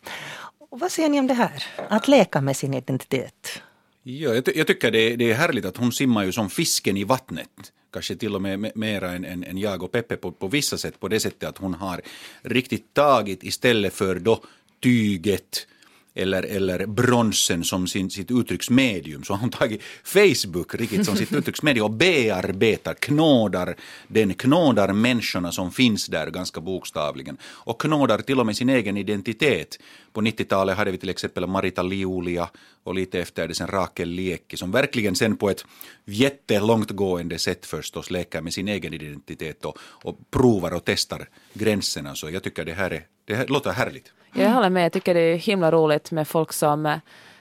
Och 0.70 0.80
vad 0.80 0.92
säger 0.92 1.08
ni 1.08 1.20
om 1.20 1.26
det 1.26 1.34
här? 1.34 1.64
Att 1.88 2.08
leka 2.08 2.40
med 2.40 2.56
sin 2.56 2.74
identitet? 2.74 3.62
Ja, 4.02 4.34
jag, 4.34 4.44
ty 4.44 4.52
jag 4.54 4.66
tycker 4.66 4.90
det 4.90 4.98
är, 4.98 5.16
det 5.16 5.30
är 5.30 5.34
härligt 5.34 5.64
att 5.64 5.76
hon 5.76 5.92
simmar 5.92 6.24
ju 6.24 6.32
som 6.32 6.50
fisken 6.50 6.96
i 6.96 7.04
vattnet. 7.04 7.72
Kanske 7.94 8.16
till 8.16 8.34
och 8.34 8.42
med 8.42 8.72
mera 8.74 9.12
än, 9.12 9.24
än, 9.24 9.44
än 9.44 9.58
jag 9.58 9.82
och 9.82 9.92
Peppe 9.92 10.16
på, 10.16 10.32
på 10.32 10.48
vissa 10.48 10.78
sätt 10.78 11.00
på 11.00 11.08
det 11.08 11.20
sättet 11.20 11.48
att 11.48 11.58
hon 11.58 11.74
har 11.74 12.00
riktigt 12.42 12.94
tagit 12.94 13.44
istället 13.44 13.94
för 13.94 14.18
då 14.18 14.42
tyget 14.82 15.66
eller, 16.14 16.42
eller 16.42 16.86
bronsen 16.86 17.64
som 17.64 17.86
sin, 17.86 18.10
sitt 18.10 18.30
uttrycksmedium 18.30 19.24
så 19.24 19.32
har 19.32 19.40
hon 19.40 19.50
tagit 19.50 19.82
Facebook 20.04 20.74
riktigt 20.74 21.06
som 21.06 21.16
sitt 21.16 21.32
uttrycksmedium 21.32 21.84
och 21.84 21.90
bearbetar, 21.90 22.94
knådar 22.94 23.76
den, 24.08 24.34
knådar 24.34 24.92
människorna 24.92 25.52
som 25.52 25.72
finns 25.72 26.06
där 26.06 26.30
ganska 26.30 26.60
bokstavligen 26.60 27.36
och 27.44 27.80
knådar 27.80 28.18
till 28.18 28.40
och 28.40 28.46
med 28.46 28.56
sin 28.56 28.68
egen 28.68 28.96
identitet. 28.96 29.78
På 30.12 30.20
90-talet 30.20 30.76
hade 30.76 30.90
vi 30.90 30.98
till 30.98 31.08
exempel 31.08 31.46
Marita 31.46 31.82
Liulia 31.82 32.48
och 32.82 32.94
lite 32.94 33.20
efter 33.20 33.48
det 33.48 33.54
sen 33.54 33.68
Rakel 33.68 34.08
Liekki 34.08 34.56
som 34.56 34.70
verkligen 34.70 35.14
sen 35.14 35.36
på 35.36 35.50
ett 35.50 35.64
jättelångtgående 36.04 37.38
sätt 37.38 37.66
förstås 37.66 38.10
leker 38.10 38.40
med 38.40 38.54
sin 38.54 38.68
egen 38.68 38.94
identitet 38.94 39.64
och, 39.64 39.78
och 39.80 40.18
provar 40.30 40.74
och 40.74 40.84
testar 40.84 41.28
gränserna. 41.52 42.14
Så 42.14 42.30
jag 42.30 42.42
tycker 42.42 42.64
det 42.64 42.72
här, 42.72 42.90
är, 42.90 43.06
det 43.24 43.34
här 43.34 43.46
låter 43.46 43.70
härligt. 43.70 44.12
Jag 44.34 44.50
håller 44.50 44.70
med. 44.70 44.84
Jag 44.84 44.92
tycker 44.92 45.14
det 45.14 45.20
är 45.20 45.36
himla 45.36 45.70
roligt 45.70 46.10
med 46.10 46.28
folk 46.28 46.52
som 46.52 46.86
eh, 46.86 46.98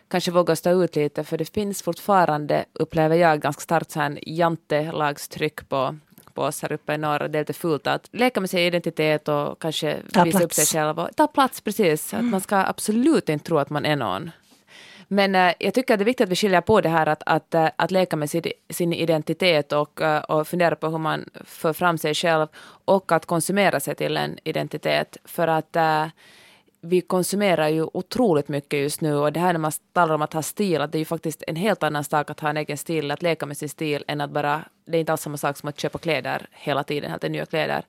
kanske 0.08 0.32
vågar 0.32 0.56
stå 0.56 0.84
ut 0.84 0.96
lite, 0.96 1.24
för 1.24 1.38
det 1.38 1.54
finns 1.54 1.82
fortfarande, 1.82 2.66
upplever 2.74 3.16
jag, 3.16 3.42
ganska 3.42 3.62
starkt 3.62 3.92
så 3.92 4.00
här 4.00 4.20
jantelagstryck 4.22 5.70
på 5.70 5.96
på 6.34 6.42
oss 6.42 6.62
här 6.62 6.72
uppe 6.72 6.94
i 6.94 6.98
norr. 6.98 7.28
Det 7.28 7.38
är 7.38 7.42
lite 7.42 7.54
fult 7.54 7.88
att 7.88 8.10
leka 8.12 8.40
med 8.40 8.50
sin 8.50 8.60
identitet 8.60 9.28
och 9.28 9.62
kanske 9.62 9.98
ta 10.14 10.24
visa 10.24 10.38
plats. 10.38 10.46
upp 10.46 10.54
sig 10.54 10.66
själv. 10.66 11.00
Och 11.00 11.10
ta 11.16 11.28
plats, 11.28 11.62
precis. 11.62 12.14
Mm. 12.14 12.26
Att 12.26 12.32
man 12.32 12.42
ska 12.42 12.58
absolut 12.58 13.30
inte 13.30 13.46
tro 13.46 13.58
att 13.58 13.70
man 13.70 13.86
är 13.86 13.96
någon. 13.96 14.32
Men 15.08 15.36
äh, 15.36 15.54
jag 15.60 15.74
tycker 15.74 15.94
att 15.94 16.00
det 16.00 16.04
är 16.04 16.06
viktigt 16.06 16.24
att 16.24 16.32
vi 16.32 16.36
skiljer 16.36 16.62
på 16.62 16.82
det 16.82 16.90
här 16.90 17.08
att, 17.08 17.24
att, 17.26 17.54
äh, 17.54 17.68
att 17.76 17.92
leka 17.92 18.16
med 18.16 18.30
sin, 18.30 18.44
sin 18.70 18.94
identitet 18.94 19.72
och, 19.72 20.02
äh, 20.02 20.24
och 20.24 20.48
fundera 20.48 20.76
på 20.76 20.88
hur 20.88 20.98
man 20.98 21.30
för 21.46 21.74
fram 21.74 21.98
sig 21.98 22.14
själv 22.14 22.48
och 22.86 23.12
att 23.12 23.26
konsumera 23.26 23.80
sig 23.80 23.96
till 23.96 24.18
en 24.18 24.38
identitet. 24.44 25.18
För 25.26 25.48
att 25.48 25.78
vi 26.86 27.02
konsumerar 27.02 27.70
ju 27.70 27.88
otroligt 27.94 28.48
mycket 28.48 28.80
just 28.80 29.02
nu 29.02 29.16
och 29.16 29.34
det 29.34 29.40
här 29.40 29.54
när 29.54 29.60
man 29.60 29.72
talar 29.94 30.16
om 30.16 30.22
att 30.22 30.34
ha 30.34 30.42
stil, 30.42 30.82
att 30.82 30.92
det 30.92 30.98
är 30.98 31.00
ju 31.00 31.06
faktiskt 31.06 31.44
en 31.48 31.56
helt 31.56 31.84
annan 31.84 32.04
sak 32.04 32.30
att 32.30 32.40
ha 32.40 32.50
en 32.50 32.58
egen 32.58 32.78
stil, 32.78 33.12
att 33.12 33.22
leka 33.22 33.46
med 33.46 33.58
sin 33.58 33.70
stil 33.70 34.04
än 34.08 34.22
att 34.22 34.32
bara, 34.32 34.62
det 34.86 34.98
är 34.98 35.00
inte 35.00 35.12
alls 35.12 35.22
samma 35.22 35.38
sak 35.38 35.58
som 35.58 35.70
att 35.70 35.80
köpa 35.80 35.98
kläder 35.98 36.48
hela 36.52 36.84
tiden, 36.84 37.10
helt 37.10 37.24
nya 37.24 37.46
kläder. 37.46 37.84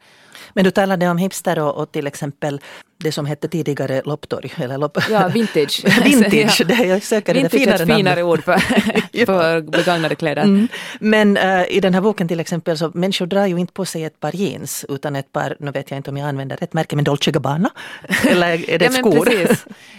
Men 0.53 0.65
du 0.65 0.71
talade 0.71 1.09
om 1.09 1.19
hipster 1.19 1.59
och, 1.59 1.75
och 1.77 1.93
till 1.93 2.07
exempel 2.07 2.61
det 3.05 3.13
som 3.13 3.27
hette 3.27 3.49
tidigare 3.49 4.03
lopptorg. 4.05 4.53
Eller 4.57 4.79
lopp... 4.79 4.99
Ja, 5.11 5.29
vintage. 5.29 5.85
vintage, 6.05 6.61
ja. 6.61 6.67
det, 6.67 6.85
jag 6.85 7.03
söker 7.03 7.35
vintage 7.35 7.53
det 7.53 7.59
finare 7.59 7.79
är 7.79 7.83
ett 7.83 7.97
finare 7.97 8.23
ord 8.23 8.45
för, 8.45 8.59
för 9.27 9.61
begagnade 9.61 10.15
kläder. 10.15 10.43
Mm. 10.43 10.69
Men 11.01 11.37
uh, 11.37 11.65
i 11.69 11.81
den 11.81 11.95
här 11.95 12.01
boken 12.01 12.29
till 12.29 12.41
exempel 12.41 12.79
så 12.79 12.91
människor 12.95 13.27
drar 13.27 13.47
ju 13.47 13.57
inte 13.57 13.73
på 13.73 13.85
sig 13.85 14.05
ett 14.05 14.21
par 14.21 14.37
jeans 14.37 14.85
utan 14.89 15.17
ett 15.17 15.33
par, 15.33 15.57
nu 15.61 15.71
vet 15.71 15.91
jag 15.91 15.99
inte 15.99 16.11
om 16.11 16.17
jag 16.17 16.29
använder 16.29 16.57
rätt 16.57 16.73
märke, 16.73 16.97
men 16.97 17.05
Dolce 17.05 17.31
Gabbana. 17.31 17.71
Eller 18.29 18.71
är 18.71 18.79
det 18.79 18.85
ja, 18.85 18.91
skor? 18.91 19.29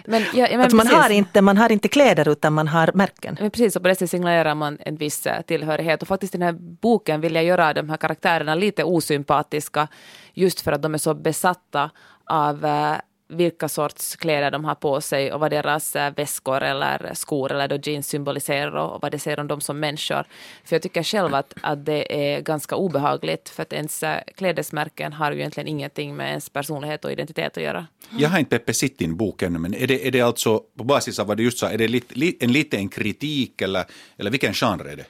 Men, 0.05 0.23
ja, 0.33 0.47
ja, 0.51 0.57
men 0.57 0.75
man, 0.75 0.87
har 0.87 1.09
inte, 1.09 1.41
man 1.41 1.57
har 1.57 1.71
inte 1.71 1.87
kläder 1.87 2.29
utan 2.29 2.53
man 2.53 2.67
har 2.67 2.91
märken. 2.93 3.37
Men 3.39 3.51
precis, 3.51 3.75
och 3.75 3.81
på 3.81 3.87
det 3.87 3.95
sättet 3.95 4.09
signalerar 4.09 4.55
man 4.55 4.77
en 4.79 4.95
viss 4.95 5.25
eh, 5.25 5.41
tillhörighet. 5.41 6.01
Och 6.01 6.07
faktiskt 6.07 6.33
den 6.33 6.41
här 6.41 6.55
boken 6.85 7.21
vill 7.21 7.35
jag 7.35 7.43
göra 7.43 7.73
de 7.73 7.89
här 7.89 7.97
karaktärerna 7.97 8.55
lite 8.55 8.83
osympatiska 8.83 9.87
just 10.33 10.61
för 10.61 10.71
att 10.71 10.81
de 10.81 10.93
är 10.93 10.97
så 10.97 11.13
besatta 11.13 11.89
av 12.25 12.65
eh, 12.65 12.95
vilka 13.27 13.69
sorts 13.69 14.15
kläder 14.15 14.51
de 14.51 14.65
har 14.65 14.75
på 14.75 15.01
sig 15.01 15.33
och 15.33 15.39
vad 15.39 15.51
deras 15.51 15.95
eh, 15.95 16.13
väskor 16.15 16.63
eller 16.63 17.11
skor 17.13 17.51
eller 17.51 17.67
då 17.67 17.75
jeans 17.83 18.07
symboliserar 18.07 18.75
och 18.75 19.01
vad 19.01 19.11
det 19.11 19.19
säger 19.19 19.39
om 19.39 19.47
dem 19.47 19.61
som 19.61 19.79
människor. 19.79 20.23
För 20.63 20.75
jag 20.75 20.81
tycker 20.81 21.03
själv 21.03 21.33
att, 21.33 21.53
att 21.61 21.85
det 21.85 22.35
är 22.35 22.41
ganska 22.41 22.75
obehagligt 22.75 23.49
för 23.49 23.63
att 23.63 23.73
ens 23.73 24.03
eh, 24.03 24.19
klädesmärken 24.35 25.13
har 25.13 25.31
ju 25.31 25.39
egentligen 25.39 25.67
ingenting 25.67 26.15
med 26.15 26.29
ens 26.29 26.49
personlighet 26.49 27.05
och 27.05 27.11
identitet 27.11 27.57
att 27.57 27.63
göra. 27.63 27.87
Jag 28.17 28.29
har 28.29 28.39
inte 28.39 28.59
Peppe 28.59 28.73
sett 28.73 28.97
din 28.97 29.17
bok 29.17 29.41
ännu, 29.41 29.59
men 29.59 29.73
är 29.73 29.87
det, 29.87 30.07
är 30.07 30.11
det 30.11 30.21
alltså 30.21 30.61
på 30.77 30.83
basis 30.83 31.19
av 31.19 31.27
vad 31.27 31.37
du 31.37 31.43
just 31.43 31.57
sa, 31.57 31.69
är 31.69 31.77
det 31.77 31.87
lit, 31.87 32.43
en 32.43 32.51
liten 32.51 32.89
kritik 32.89 33.61
eller, 33.61 33.85
eller 34.17 34.31
vilken 34.31 34.53
genre 34.53 34.91
är 34.91 34.95
det? 34.95 35.05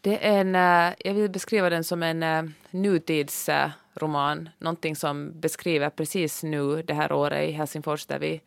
Det 0.00 0.26
är 0.26 0.40
en, 0.40 0.54
äh, 0.54 0.94
jag 0.98 1.14
vill 1.14 1.30
beskriva 1.30 1.70
den 1.70 1.84
som 1.84 2.02
en 2.02 2.54
nutids 2.70 3.50
roman, 3.94 4.48
någonting 4.58 4.96
som 4.96 5.40
beskriver 5.40 5.90
precis 5.90 6.42
nu 6.42 6.82
det 6.82 6.94
här 6.94 7.12
året 7.12 7.48
i 7.48 7.52
Helsingfors 7.52 8.06
där 8.06 8.18
vi 8.18 8.40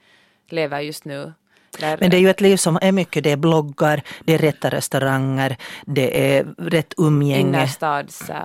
lever 0.50 0.80
just 0.80 1.06
nu. 1.06 1.34
Där 1.80 1.98
Men 2.00 2.10
det 2.10 2.18
är 2.18 2.22
ju 2.22 2.30
ett 2.30 2.42
liv 2.42 2.58
som 2.58 2.80
är 2.82 2.92
mycket, 2.92 3.24
det 3.24 3.32
är 3.32 3.38
bloggar, 3.38 4.02
det 4.24 4.34
är 4.34 4.38
rätta 4.38 4.70
restauranger, 4.70 5.58
det 5.86 6.38
är 6.38 6.44
rätt 6.58 6.94
umgänge. 6.98 7.42
Innerstads... 7.42 8.30
Uh, 8.30 8.36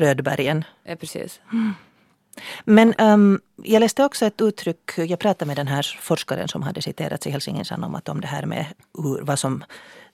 Rödbergen. 0.00 0.64
Ja, 0.84 0.96
precis. 0.96 1.40
Mm. 1.52 1.74
Men 2.64 2.94
um, 2.98 3.40
jag 3.62 3.80
läste 3.80 4.04
också 4.04 4.26
ett 4.26 4.40
uttryck, 4.40 4.90
jag 4.96 5.18
pratade 5.18 5.46
med 5.46 5.56
den 5.56 5.68
här 5.68 5.96
forskaren 6.00 6.48
som 6.48 6.62
hade 6.62 6.82
citerats 6.82 7.26
i 7.26 7.30
Helsingin 7.30 7.64
Sanomat 7.64 8.08
om 8.08 8.20
det 8.20 8.26
här 8.26 8.46
med 8.46 8.66
hur, 8.98 9.20
vad, 9.22 9.38
som, 9.38 9.64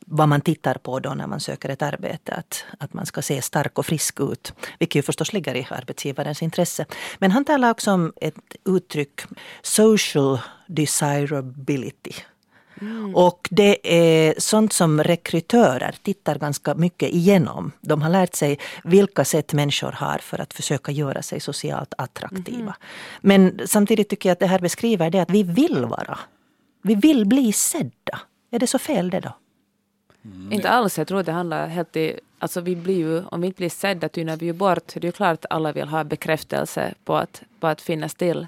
vad 0.06 0.28
man 0.28 0.40
tittar 0.40 0.74
på 0.74 1.00
då 1.00 1.14
när 1.14 1.26
man 1.26 1.40
söker 1.40 1.68
ett 1.68 1.82
arbete. 1.82 2.32
Att, 2.32 2.64
att 2.78 2.94
man 2.94 3.06
ska 3.06 3.22
se 3.22 3.42
stark 3.42 3.78
och 3.78 3.86
frisk 3.86 4.20
ut. 4.20 4.52
Vilket 4.78 4.98
ju 4.98 5.02
förstås 5.02 5.32
ligger 5.32 5.54
i 5.54 5.66
arbetsgivarens 5.70 6.42
intresse. 6.42 6.86
Men 7.18 7.30
han 7.30 7.44
talar 7.44 7.70
också 7.70 7.92
om 7.92 8.12
ett 8.20 8.34
uttryck, 8.64 9.20
social 9.62 10.38
desirability. 10.66 12.12
Mm. 12.80 13.16
Och 13.16 13.48
det 13.50 13.78
är 13.94 14.34
sånt 14.38 14.72
som 14.72 15.02
rekrytörer 15.02 15.94
tittar 16.02 16.38
ganska 16.38 16.74
mycket 16.74 17.08
igenom. 17.08 17.72
De 17.80 18.02
har 18.02 18.10
lärt 18.10 18.34
sig 18.34 18.58
vilka 18.84 19.24
sätt 19.24 19.52
människor 19.52 19.92
har 19.92 20.18
för 20.18 20.40
att 20.40 20.54
försöka 20.54 20.92
göra 20.92 21.22
sig 21.22 21.40
socialt 21.40 21.94
attraktiva. 21.98 22.58
Mm. 22.58 22.74
Men 23.20 23.60
samtidigt 23.66 24.08
tycker 24.08 24.28
jag 24.28 24.32
att 24.32 24.40
det 24.40 24.46
här 24.46 24.58
beskriver 24.58 25.10
det 25.10 25.20
att 25.20 25.30
vi 25.30 25.42
vill 25.42 25.84
vara. 25.84 26.18
Vi 26.82 26.94
vill 26.94 27.26
bli 27.26 27.52
sedda. 27.52 28.20
Är 28.50 28.58
det 28.58 28.66
så 28.66 28.78
fel 28.78 29.10
det 29.10 29.20
då? 29.20 29.32
Mm. 30.24 30.52
Inte 30.52 30.68
alls. 30.70 30.98
Jag 30.98 31.08
tror 31.08 31.22
det 31.22 31.32
handlar 31.32 31.66
helt 31.66 31.96
i... 31.96 32.20
Alltså 32.38 32.60
vi 32.60 32.76
blir 32.76 32.96
ju, 32.96 33.22
om 33.24 33.40
vi 33.40 33.46
inte 33.46 33.56
blir 33.56 33.70
sedda 33.70 34.08
tynar 34.08 34.36
vi 34.36 34.46
ju 34.46 34.52
bort. 34.52 34.94
Det 34.94 35.00
är 35.00 35.04
ju 35.04 35.12
klart 35.12 35.44
att 35.44 35.50
alla 35.50 35.72
vill 35.72 35.88
ha 35.88 36.04
bekräftelse 36.04 36.94
på 37.04 37.16
att, 37.16 37.42
på 37.60 37.66
att 37.66 37.80
finnas 37.80 38.14
till. 38.14 38.46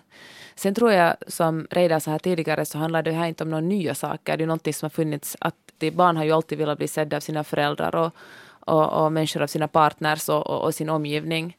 Sen 0.56 0.74
tror 0.74 0.92
jag, 0.92 1.16
som 1.26 1.66
Reidar 1.70 1.98
sa 1.98 2.10
här 2.10 2.18
tidigare, 2.18 2.64
så 2.64 2.78
handlar 2.78 3.02
det 3.02 3.12
här 3.12 3.26
inte 3.26 3.44
om 3.44 3.50
några 3.50 3.60
nya 3.60 3.94
saker. 3.94 4.36
Det 4.36 4.44
är 4.44 4.46
någonting 4.46 4.74
som 4.74 4.86
har 4.86 4.90
funnits, 4.90 5.36
att 5.40 5.54
det, 5.78 5.90
barn 5.90 6.16
har 6.16 6.24
ju 6.24 6.32
alltid 6.32 6.58
velat 6.58 6.78
bli 6.78 6.88
sedda 6.88 7.16
av 7.16 7.20
sina 7.20 7.44
föräldrar 7.44 7.94
och, 7.94 8.12
och, 8.60 9.04
och 9.04 9.12
människor 9.12 9.42
av 9.42 9.46
sina 9.46 9.68
partners 9.68 10.28
och, 10.28 10.46
och, 10.46 10.64
och, 10.64 10.74
sin 10.74 10.90
omgivning. 10.90 11.56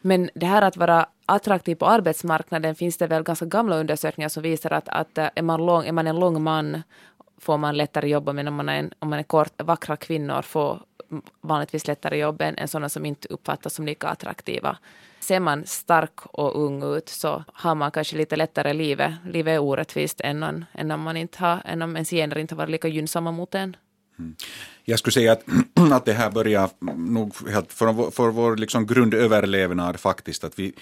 Men 0.00 0.30
det 0.34 0.46
här 0.46 0.62
att 0.62 0.76
vara 0.76 1.06
attraktiv 1.26 1.74
på 1.74 1.86
arbetsmarknaden 1.86 2.74
finns 2.74 2.96
det 2.96 3.06
väl 3.06 3.22
ganska 3.22 3.46
gamla 3.46 3.76
undersökningar 3.76 4.28
som 4.28 4.42
visar 4.42 4.70
att, 4.70 4.88
att 4.88 5.18
eh, 5.18 5.28
är, 5.34 5.42
man 5.42 5.66
lång, 5.66 5.86
är 5.86 5.92
man 5.92 6.06
en 6.06 6.20
lång 6.20 6.42
man 6.42 6.82
får 7.38 7.58
man 7.58 7.76
lättare 7.76 8.08
jobb, 8.08 8.34
men 8.34 8.48
om 8.48 8.54
man 8.54 8.68
är, 8.68 8.78
en, 8.78 8.90
om 8.98 9.10
man 9.10 9.18
är 9.18 9.22
kort, 9.22 9.62
vackra 9.62 9.96
kvinnor 9.96 10.42
får 10.42 10.80
vanligtvis 11.40 11.86
lättare 11.86 12.18
jobb 12.18 12.40
än, 12.40 12.58
än 12.58 12.68
sådana 12.68 12.88
som 12.88 13.06
inte 13.06 13.28
uppfattas 13.28 13.74
som 13.74 13.86
lika 13.86 14.08
attraktiva 14.08 14.78
ser 15.24 15.40
man 15.40 15.66
stark 15.66 16.26
och 16.26 16.64
ung 16.64 16.82
ut 16.96 17.08
så 17.08 17.44
har 17.52 17.74
man 17.74 17.90
kanske 17.90 18.16
lite 18.16 18.36
lättare 18.36 18.72
livet. 18.72 19.14
Livet 19.26 19.52
är 19.52 19.58
orättvist 19.58 20.20
än 20.20 20.42
om, 20.42 20.64
än 20.72 20.90
om, 20.90 21.00
man 21.00 21.16
inte 21.16 21.38
har, 21.38 21.62
än 21.64 21.82
om 21.82 21.96
ens 21.96 22.10
gener 22.10 22.38
inte 22.38 22.54
har 22.54 22.58
varit 22.58 22.70
lika 22.70 22.88
gynnsamma 22.88 23.32
mot 23.32 23.54
en. 23.54 23.76
Mm. 24.18 24.36
Jag 24.84 24.98
skulle 24.98 25.12
säga 25.12 25.32
att, 25.32 25.44
att 25.92 26.04
det 26.04 26.12
här 26.12 26.30
börjar 26.30 26.70
nog 26.96 27.34
helt 27.50 27.72
för, 27.72 27.92
vår, 27.92 28.10
för 28.10 28.28
vår 28.28 28.56
liksom 28.56 28.86
grundöverlevnad 28.86 30.00
faktiskt. 30.00 30.44
Att 30.44 30.58
vi, 30.58 30.72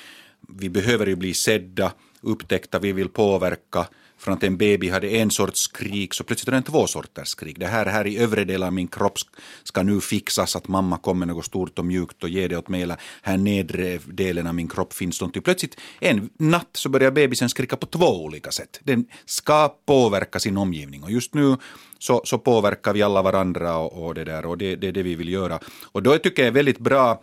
vi 0.48 0.68
behöver 0.68 1.06
ju 1.06 1.16
bli 1.16 1.34
sedda, 1.34 1.92
upptäckta, 2.20 2.78
vi 2.78 2.92
vill 2.92 3.08
påverka 3.08 3.86
från 4.22 4.34
att 4.34 4.42
en 4.42 4.56
baby 4.56 4.88
hade 4.88 5.08
en 5.08 5.30
sorts 5.30 5.60
skrik 5.60 6.14
så 6.14 6.24
plötsligt 6.24 6.48
är 6.48 6.52
det 6.52 6.62
två 6.62 6.86
sorters 6.86 7.28
skrik. 7.28 7.58
Det 7.58 7.66
här, 7.66 7.86
här 7.86 8.06
i 8.06 8.18
övre 8.18 8.44
delen 8.44 8.66
av 8.66 8.72
min 8.72 8.88
kropp 8.88 9.18
ska 9.62 9.82
nu 9.82 10.00
fixas 10.00 10.56
att 10.56 10.68
mamma 10.68 10.98
kommer 10.98 11.26
något 11.26 11.44
stort 11.44 11.78
och 11.78 11.84
mjukt 11.84 12.22
och 12.22 12.28
ger 12.28 12.48
det 12.48 12.56
åt 12.56 12.68
mig 12.68 12.82
eller 12.82 12.96
här 13.22 13.36
nedre 13.36 13.98
delen 14.06 14.46
av 14.46 14.54
min 14.54 14.68
kropp 14.68 14.92
finns 14.92 15.20
någonting. 15.20 15.42
Plötsligt 15.42 15.80
en 16.00 16.30
natt 16.38 16.70
så 16.72 16.88
börjar 16.88 17.10
bebisen 17.10 17.48
skrika 17.48 17.76
på 17.76 17.86
två 17.86 18.24
olika 18.24 18.50
sätt. 18.50 18.80
Den 18.84 19.04
ska 19.24 19.68
påverka 19.86 20.40
sin 20.40 20.56
omgivning 20.56 21.02
och 21.02 21.10
just 21.10 21.34
nu 21.34 21.56
så, 21.98 22.22
så 22.24 22.38
påverkar 22.38 22.92
vi 22.92 23.02
alla 23.02 23.22
varandra 23.22 23.76
och, 23.76 24.06
och 24.06 24.14
det 24.14 24.24
där 24.24 24.46
och 24.46 24.58
det, 24.58 24.72
är 24.72 24.92
det 24.92 25.02
vi 25.02 25.14
vill 25.14 25.28
göra. 25.28 25.58
Och 25.92 26.02
då 26.02 26.18
tycker 26.18 26.42
jag 26.42 26.48
är 26.48 26.52
väldigt 26.52 26.78
bra 26.78 27.22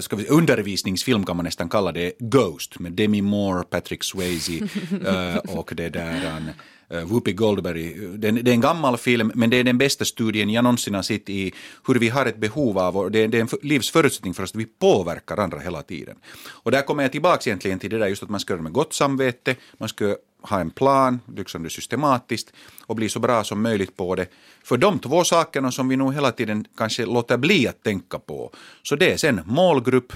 ska 0.00 0.16
vi, 0.16 0.26
undervisningsfilm 0.26 1.24
kan 1.24 1.36
man 1.36 1.44
nästan 1.44 1.68
kalla 1.68 1.92
det, 1.92 2.12
Ghost 2.18 2.78
med 2.78 2.92
Demi 2.92 3.22
Moore, 3.22 3.64
Patrick 3.64 4.04
Swayze 4.04 4.52
uh, 4.52 5.36
och 5.56 5.72
det 5.76 5.88
där 5.88 6.54
uh, 6.94 7.04
Whoopi 7.04 7.32
Goldberg. 7.32 7.94
Det, 8.18 8.28
är 8.28 8.48
en 8.48 8.60
gammal 8.60 8.96
film 8.96 9.32
men 9.34 9.50
det 9.50 9.56
är 9.56 9.64
den 9.64 9.78
bästa 9.78 10.04
studien 10.04 10.50
jag 10.50 10.64
någonsin 10.64 10.94
har 10.94 11.02
sett 11.02 11.30
i 11.30 11.52
hur 11.86 11.94
vi 11.94 12.08
har 12.08 12.26
ett 12.26 12.36
behov 12.36 12.78
av, 12.78 12.96
och 12.96 13.10
det, 13.10 13.26
det 13.26 13.38
är 13.38 13.42
en 13.42 13.48
livsförutsättning 13.62 14.34
för 14.34 14.42
oss 14.42 14.50
att 14.50 14.60
vi 14.60 14.66
påverkar 14.66 15.36
andra 15.36 15.58
hela 15.58 15.82
tiden. 15.82 16.16
Och 16.48 16.70
där 16.70 16.82
kommer 16.82 17.02
jag 17.02 17.12
tillbaka 17.12 17.50
egentligen 17.50 17.78
till 17.78 17.90
det 17.90 17.98
där 17.98 18.06
just 18.06 18.22
att 18.22 18.30
man 18.30 18.40
ska 18.40 18.52
göra 18.52 18.58
det 18.58 18.62
med 18.62 18.72
gott 18.72 18.94
samvete, 18.94 19.56
man 19.78 19.88
ska 19.88 20.16
ha 20.42 20.60
en 20.60 20.70
plan, 20.70 21.20
liksom 21.36 21.62
det 21.62 21.70
systematiskt 21.70 22.52
och 22.86 22.96
bli 22.96 23.08
så 23.08 23.18
bra 23.20 23.44
som 23.44 23.62
möjligt 23.62 23.96
på 23.96 24.14
det. 24.14 24.26
För 24.64 24.76
de 24.76 24.98
två 24.98 25.24
sakerna 25.24 25.72
som 25.72 25.88
vi 25.88 25.96
nog 25.96 26.14
hela 26.14 26.32
tiden 26.32 26.64
kanske 26.76 27.06
låter 27.06 27.36
bli 27.36 27.68
att 27.68 27.82
tänka 27.82 28.18
på, 28.18 28.52
så 28.82 28.96
det 28.96 29.12
är 29.12 29.16
sen 29.16 29.40
målgrupp 29.44 30.12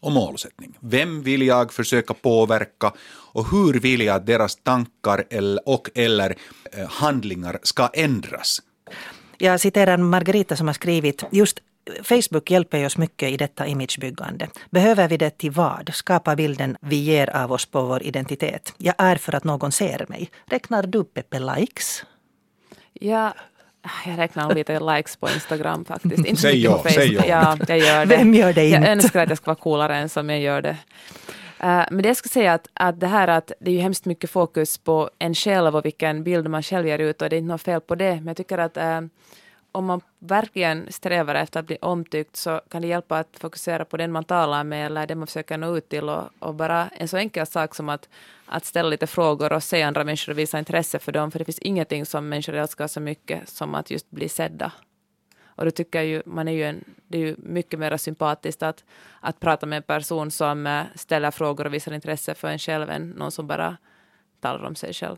och 0.00 0.12
målsättning. 0.12 0.78
Vem 0.80 1.22
vill 1.22 1.42
jag 1.42 1.72
försöka 1.72 2.14
påverka 2.14 2.92
och 3.08 3.50
hur 3.50 3.80
vill 3.80 4.00
jag 4.00 4.16
att 4.16 4.26
deras 4.26 4.56
tankar 4.56 5.24
och 5.64 5.90
eller 5.94 6.36
eh, 6.72 6.88
handlingar 6.88 7.58
ska 7.62 7.90
ändras? 7.92 8.62
Jag 9.38 9.60
citerar 9.60 9.96
Margarita 9.96 10.56
som 10.56 10.66
har 10.66 10.74
skrivit 10.74 11.24
just 11.32 11.60
Facebook 12.02 12.50
hjälper 12.50 12.86
oss 12.86 12.98
mycket 12.98 13.30
i 13.30 13.36
detta 13.36 13.66
imagebyggande. 13.66 14.48
Behöver 14.70 15.08
vi 15.08 15.16
det 15.16 15.38
till 15.38 15.50
vad? 15.50 15.90
Skapa 15.94 16.36
bilden 16.36 16.76
vi 16.80 16.96
ger 16.96 17.36
av 17.36 17.52
oss 17.52 17.66
på 17.66 17.82
vår 17.82 18.02
identitet. 18.02 18.74
Jag 18.78 18.94
är 18.98 19.16
för 19.16 19.34
att 19.34 19.44
någon 19.44 19.72
ser 19.72 20.06
mig. 20.08 20.30
Räknar 20.46 20.82
du 20.82 21.04
Peppe 21.04 21.38
likes? 21.38 22.04
Ja, 22.92 23.34
jag 24.06 24.18
räknar 24.18 24.54
lite 24.54 24.80
likes 24.80 25.16
på 25.16 25.28
Instagram 25.28 25.84
faktiskt. 25.84 26.26
Inte 26.26 26.40
säg 26.40 26.62
ja, 26.62 26.84
säg 26.94 27.14
ja. 27.14 27.22
ja. 27.26 27.56
jag 27.68 27.78
gör 27.78 28.06
det. 28.06 28.16
Vem 28.16 28.34
gör 28.34 28.52
det 28.52 28.66
inte? 28.66 28.80
Jag 28.80 28.90
önskar 28.90 29.22
att 29.22 29.28
jag 29.28 29.38
ska 29.38 29.46
vara 29.46 29.56
coolare 29.56 29.96
än 29.96 30.08
som 30.08 30.30
jag 30.30 30.40
gör 30.40 30.62
det. 30.62 30.76
Uh, 31.64 31.84
men 31.90 32.02
det 32.02 32.08
jag 32.08 32.16
ska 32.16 32.28
säga 32.28 32.54
att, 32.54 32.68
att 32.74 33.00
det 33.00 33.06
här 33.06 33.28
att 33.28 33.52
det 33.60 33.70
är 33.70 33.74
ju 33.74 33.80
hemskt 33.80 34.04
mycket 34.04 34.30
fokus 34.30 34.78
på 34.78 35.10
en 35.18 35.34
själv 35.34 35.76
och 35.76 35.84
vilken 35.84 36.24
bild 36.24 36.50
man 36.50 36.62
själv 36.62 36.86
ger 36.86 36.98
ut 36.98 37.22
och 37.22 37.30
det 37.30 37.36
är 37.36 37.38
inte 37.38 37.52
något 37.52 37.62
fel 37.62 37.80
på 37.80 37.94
det. 37.94 38.14
Men 38.14 38.26
jag 38.26 38.36
tycker 38.36 38.58
att 38.58 38.76
uh, 38.76 39.00
om 39.76 39.84
man 39.84 40.00
verkligen 40.18 40.92
strävar 40.92 41.34
efter 41.34 41.60
att 41.60 41.66
bli 41.66 41.78
omtyckt 41.82 42.36
så 42.36 42.60
kan 42.68 42.82
det 42.82 42.88
hjälpa 42.88 43.18
att 43.18 43.38
fokusera 43.38 43.84
på 43.84 43.96
den 43.96 44.12
man 44.12 44.24
talar 44.24 44.64
med 44.64 44.86
eller 44.86 45.06
den 45.06 45.18
man 45.18 45.26
försöker 45.26 45.58
nå 45.58 45.76
ut 45.76 45.88
till 45.88 46.08
och, 46.08 46.30
och 46.38 46.54
bara 46.54 46.88
en 46.88 47.08
så 47.08 47.16
enkel 47.16 47.46
sak 47.46 47.74
som 47.74 47.88
att, 47.88 48.08
att 48.46 48.64
ställa 48.64 48.88
lite 48.88 49.06
frågor 49.06 49.52
och 49.52 49.62
se 49.62 49.82
andra 49.82 50.04
människor 50.04 50.32
och 50.32 50.38
visa 50.38 50.58
intresse 50.58 50.98
för 50.98 51.12
dem 51.12 51.30
för 51.30 51.38
det 51.38 51.44
finns 51.44 51.58
ingenting 51.58 52.06
som 52.06 52.28
människor 52.28 52.54
älskar 52.54 52.86
så 52.86 53.00
mycket 53.00 53.48
som 53.48 53.74
att 53.74 53.90
just 53.90 54.10
bli 54.10 54.28
sedda. 54.28 54.72
Och 55.44 55.64
då 55.64 55.70
tycker 55.70 55.98
jag 55.98 56.06
ju, 56.06 56.22
man 56.26 56.48
är 56.48 56.52
ju 56.52 56.64
en, 56.64 56.84
det 57.08 57.18
är 57.18 57.22
ju 57.22 57.36
mycket 57.38 57.78
mer 57.78 57.96
sympatiskt 57.96 58.62
att, 58.62 58.84
att 59.20 59.40
prata 59.40 59.66
med 59.66 59.76
en 59.76 59.82
person 59.82 60.30
som 60.30 60.66
eh, 60.66 60.82
ställer 60.94 61.30
frågor 61.30 61.66
och 61.66 61.74
visar 61.74 61.92
intresse 61.92 62.34
för 62.34 62.48
en 62.48 62.58
själv 62.58 62.90
än 62.90 63.10
någon 63.10 63.32
som 63.32 63.46
bara 63.46 63.76
talar 64.40 64.64
om 64.64 64.74
sig 64.74 64.92
själv. 64.92 65.16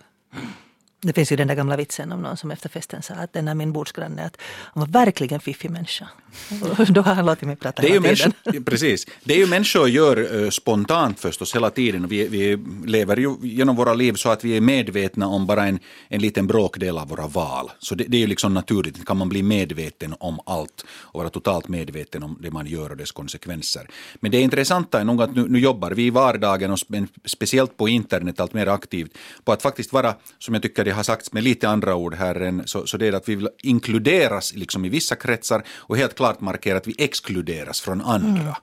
Det 1.00 1.12
finns 1.12 1.32
ju 1.32 1.36
den 1.36 1.48
där 1.48 1.54
gamla 1.54 1.76
vitsen 1.76 2.12
om 2.12 2.22
någon 2.22 2.36
som 2.36 2.50
efter 2.50 2.68
festen 2.68 3.02
sa 3.02 3.14
att 3.14 3.32
den 3.32 3.48
är 3.48 3.54
min 3.54 3.72
bordsgranne, 3.72 4.24
att 4.24 4.36
han 4.40 4.80
var 4.80 4.86
verkligen 4.86 5.40
fiffig 5.40 5.70
människa. 5.70 6.08
Och 6.78 6.86
då 6.92 7.00
har 7.00 7.14
han 7.14 7.26
låtit 7.26 7.46
mig 7.46 7.56
prata 7.56 7.82
det 7.82 7.88
är 7.88 7.92
hela 7.92 8.14
tiden. 8.14 8.32
Människor, 8.44 8.64
precis. 8.64 9.06
Det 9.24 9.34
är 9.34 9.38
ju 9.38 9.46
människor 9.46 9.88
gör 9.88 10.34
uh, 10.34 10.50
spontant 10.50 11.20
förstås 11.20 11.54
hela 11.54 11.70
tiden. 11.70 12.08
Vi, 12.08 12.28
vi 12.28 12.58
lever 12.86 13.16
ju 13.16 13.36
genom 13.42 13.76
våra 13.76 13.94
liv 13.94 14.12
så 14.12 14.28
att 14.28 14.44
vi 14.44 14.56
är 14.56 14.60
medvetna 14.60 15.26
om 15.26 15.46
bara 15.46 15.66
en, 15.66 15.78
en 16.08 16.20
liten 16.20 16.46
bråkdel 16.46 16.98
av 16.98 17.08
våra 17.08 17.26
val. 17.26 17.70
Så 17.78 17.94
det, 17.94 18.04
det 18.04 18.16
är 18.16 18.20
ju 18.20 18.26
liksom 18.26 18.54
naturligt. 18.54 19.06
Kan 19.06 19.16
man 19.16 19.28
bli 19.28 19.42
medveten 19.42 20.14
om 20.20 20.40
allt 20.46 20.84
och 20.90 21.20
vara 21.20 21.30
totalt 21.30 21.68
medveten 21.68 22.22
om 22.22 22.38
det 22.40 22.50
man 22.50 22.66
gör 22.66 22.90
och 22.90 22.96
dess 22.96 23.12
konsekvenser. 23.12 23.88
Men 24.20 24.30
det 24.30 24.40
intressanta 24.40 25.00
är 25.00 25.04
nog 25.04 25.22
att 25.22 25.34
nu, 25.34 25.48
nu 25.48 25.58
jobbar 25.58 25.90
vi 25.90 26.06
i 26.06 26.10
vardagen 26.10 26.70
och 26.70 26.78
speciellt 27.24 27.76
på 27.76 27.88
internet 27.88 28.40
allt 28.40 28.52
mer 28.52 28.66
aktivt 28.66 29.18
på 29.44 29.52
att 29.52 29.62
faktiskt 29.62 29.92
vara, 29.92 30.14
som 30.38 30.54
jag 30.54 30.62
tycker 30.62 30.87
det 30.88 30.92
har 30.94 31.02
sagts 31.02 31.32
med 31.32 31.44
lite 31.44 31.68
andra 31.68 31.94
ord 31.94 32.14
här 32.14 32.40
än, 32.40 32.62
så, 32.66 32.86
så 32.86 32.96
det 32.96 33.06
är 33.06 33.12
att 33.12 33.28
vi 33.28 33.34
vill 33.34 33.48
inkluderas 33.62 34.54
liksom 34.54 34.84
i 34.84 34.88
vissa 34.88 35.16
kretsar 35.16 35.62
och 35.68 35.96
helt 35.96 36.14
klart 36.14 36.40
markera 36.40 36.76
att 36.76 36.86
vi 36.86 36.94
exkluderas 36.98 37.80
från 37.80 38.00
andra. 38.00 38.40
Mm. 38.40 38.54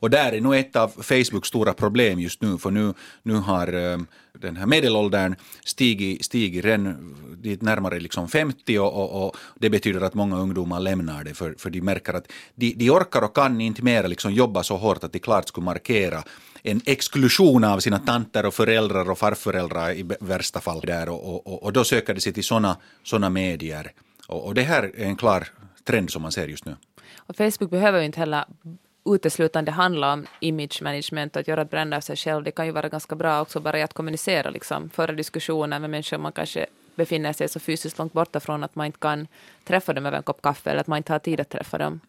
Och 0.00 0.10
där 0.10 0.32
är 0.32 0.40
nog 0.40 0.56
ett 0.56 0.76
av 0.76 0.88
Facebooks 0.88 1.48
stora 1.48 1.72
problem 1.72 2.20
just 2.20 2.42
nu, 2.42 2.58
för 2.58 2.70
nu, 2.70 2.94
nu 3.22 3.34
har 3.34 3.74
um, 3.74 4.06
den 4.38 4.56
här 4.56 4.66
medelåldern 4.66 5.34
stigit, 5.64 6.24
stigit 6.24 6.64
redan 6.64 7.16
dit 7.42 7.62
närmare 7.62 8.00
liksom 8.00 8.28
50 8.28 8.78
och, 8.78 8.94
och, 8.94 9.26
och, 9.26 9.36
det 9.54 9.70
betyder 9.70 10.00
att 10.00 10.14
många 10.14 10.36
ungdomar 10.38 10.80
lämnar 10.80 11.24
det 11.24 11.34
för, 11.34 11.54
för 11.58 11.70
de 11.70 11.80
märker 11.80 12.14
att 12.14 12.32
de, 12.54 12.74
de 12.74 12.90
orkar 12.90 13.22
och 13.22 13.34
kan 13.34 13.60
inte 13.60 13.82
mer 13.82 14.08
liksom 14.08 14.32
jobba 14.32 14.62
så 14.62 14.76
hårt 14.76 15.04
att 15.04 15.12
de 15.12 15.18
klart 15.18 15.48
skulle 15.48 15.64
markera 15.64 16.22
en 16.62 16.80
exklusion 16.86 17.64
av 17.64 17.80
sina 17.80 17.98
tanter 17.98 18.46
och 18.46 18.54
föräldrar 18.54 19.10
och 19.10 19.18
farföräldrar 19.18 19.92
i 19.92 20.06
värsta 20.20 20.60
fall. 20.60 20.80
Där 20.80 21.08
och, 21.08 21.46
och, 21.46 21.62
och 21.62 21.72
då 21.72 21.84
söker 21.84 22.14
de 22.14 22.20
sig 22.20 22.32
till 22.32 22.44
sådana 22.44 22.76
såna 23.02 23.30
medier. 23.30 23.92
Och, 24.26 24.46
och 24.46 24.54
det 24.54 24.62
här 24.62 24.82
är 24.82 25.04
en 25.04 25.16
klar 25.16 25.48
trend 25.84 26.10
som 26.10 26.22
man 26.22 26.32
ser 26.32 26.48
just 26.48 26.64
nu. 26.64 26.76
Och 27.16 27.36
Facebook 27.36 27.70
behöver 27.70 27.98
ju 27.98 28.04
inte 28.04 28.20
heller 28.20 28.44
uteslutande 29.04 29.70
handla 29.70 30.12
om 30.12 30.26
image 30.40 30.82
management 30.82 31.36
och 31.36 31.40
att 31.40 31.48
göra 31.48 31.62
ett 31.62 31.70
brand 31.70 31.94
av 31.94 32.00
sig 32.00 32.16
själv. 32.16 32.44
Det 32.44 32.50
kan 32.50 32.66
ju 32.66 32.72
vara 32.72 32.88
ganska 32.88 33.14
bra 33.14 33.40
också 33.40 33.60
bara 33.60 33.84
att 33.84 33.92
kommunicera, 33.92 34.50
liksom, 34.50 34.90
föra 34.90 35.12
diskussioner 35.12 35.78
med 35.78 35.90
människor 35.90 36.18
man 36.18 36.32
kanske 36.32 36.66
befinner 36.94 37.32
sig 37.32 37.48
så 37.48 37.60
fysiskt 37.60 37.98
långt 37.98 38.12
borta 38.12 38.40
från 38.40 38.64
att 38.64 38.74
man 38.74 38.86
inte 38.86 38.98
kan 38.98 39.26
träffa 39.64 39.92
dem 39.92 40.06
över 40.06 40.16
en 40.16 40.22
kopp 40.22 40.42
kaffe 40.42 40.70
eller 40.70 40.80
att 40.80 40.86
man 40.86 40.96
inte 40.96 41.12
har 41.12 41.18
tid 41.18 41.40
att 41.40 41.48
träffa 41.48 41.78
dem. 41.78 42.00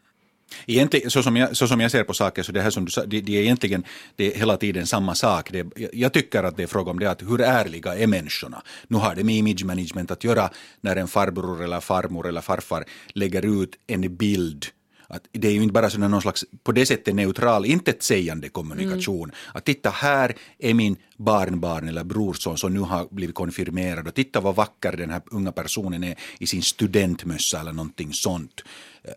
Egentligen, 0.68 1.12
så, 1.12 1.24
som 1.24 1.36
jag, 1.36 1.58
så 1.58 1.68
som 1.68 1.80
jag 1.80 1.92
ser 1.92 2.04
på 2.04 2.14
saker, 2.14 2.44
så 2.44 2.52
det 2.52 2.62
här 2.62 2.70
som 2.70 2.86
du 2.86 2.92
sa, 2.92 3.06
det, 3.06 3.22
det 3.22 3.38
är 3.38 3.42
egentligen 3.42 3.84
det 4.16 4.34
är 4.34 4.40
hela 4.40 4.58
tiden 4.58 4.88
samma 4.88 5.16
sak. 5.16 5.52
Det, 5.52 5.68
jag 5.94 6.14
tycker 6.14 6.44
att 6.44 6.58
det 6.58 6.64
är 6.64 6.68
fråga 6.68 6.92
om 6.92 7.00
det 7.00 7.12
att 7.12 7.22
hur 7.22 7.42
ärliga 7.42 7.96
är 7.96 8.08
människorna? 8.08 8.62
Nu 8.88 8.98
har 8.98 9.16
det 9.16 9.24
med 9.24 9.36
image 9.36 9.66
management 9.66 10.12
att 10.12 10.24
göra 10.24 10.50
när 10.82 10.96
en 10.96 11.08
farbror 11.08 11.64
eller 11.64 11.80
farmor 11.80 12.28
eller 12.28 12.42
farfar 12.42 12.86
lägger 13.14 13.64
ut 13.64 13.76
en 13.88 14.16
bild 14.16 14.66
att 15.14 15.28
det 15.32 15.48
är 15.48 15.52
ju 15.52 15.64
inte 15.64 15.74
bara 15.74 15.90
sådana 15.90 16.08
någon 16.08 16.22
slags, 16.22 16.46
på 16.64 16.72
det 16.72 16.86
sättet 16.86 17.16
neutral, 17.16 17.66
intetsägande 17.66 18.50
kommunikation. 18.50 19.30
Mm. 19.30 19.36
Att 19.54 19.66
titta, 19.66 19.90
här 19.90 20.36
är 20.60 20.74
min 20.74 20.96
barnbarn 21.18 21.88
eller 21.88 22.04
brorson 22.04 22.58
som 22.58 22.74
nu 22.74 22.80
har 22.80 23.08
blivit 23.12 23.36
konfirmerad 23.36 24.08
och 24.08 24.14
titta 24.14 24.42
vad 24.42 24.56
vacker 24.56 24.98
den 24.98 25.10
här 25.10 25.22
unga 25.32 25.52
personen 25.52 26.04
är 26.04 26.16
i 26.40 26.48
sin 26.48 26.62
studentmössa 26.62 27.60
eller 27.60 27.72
någonting 27.72 28.14
sånt. 28.14 28.62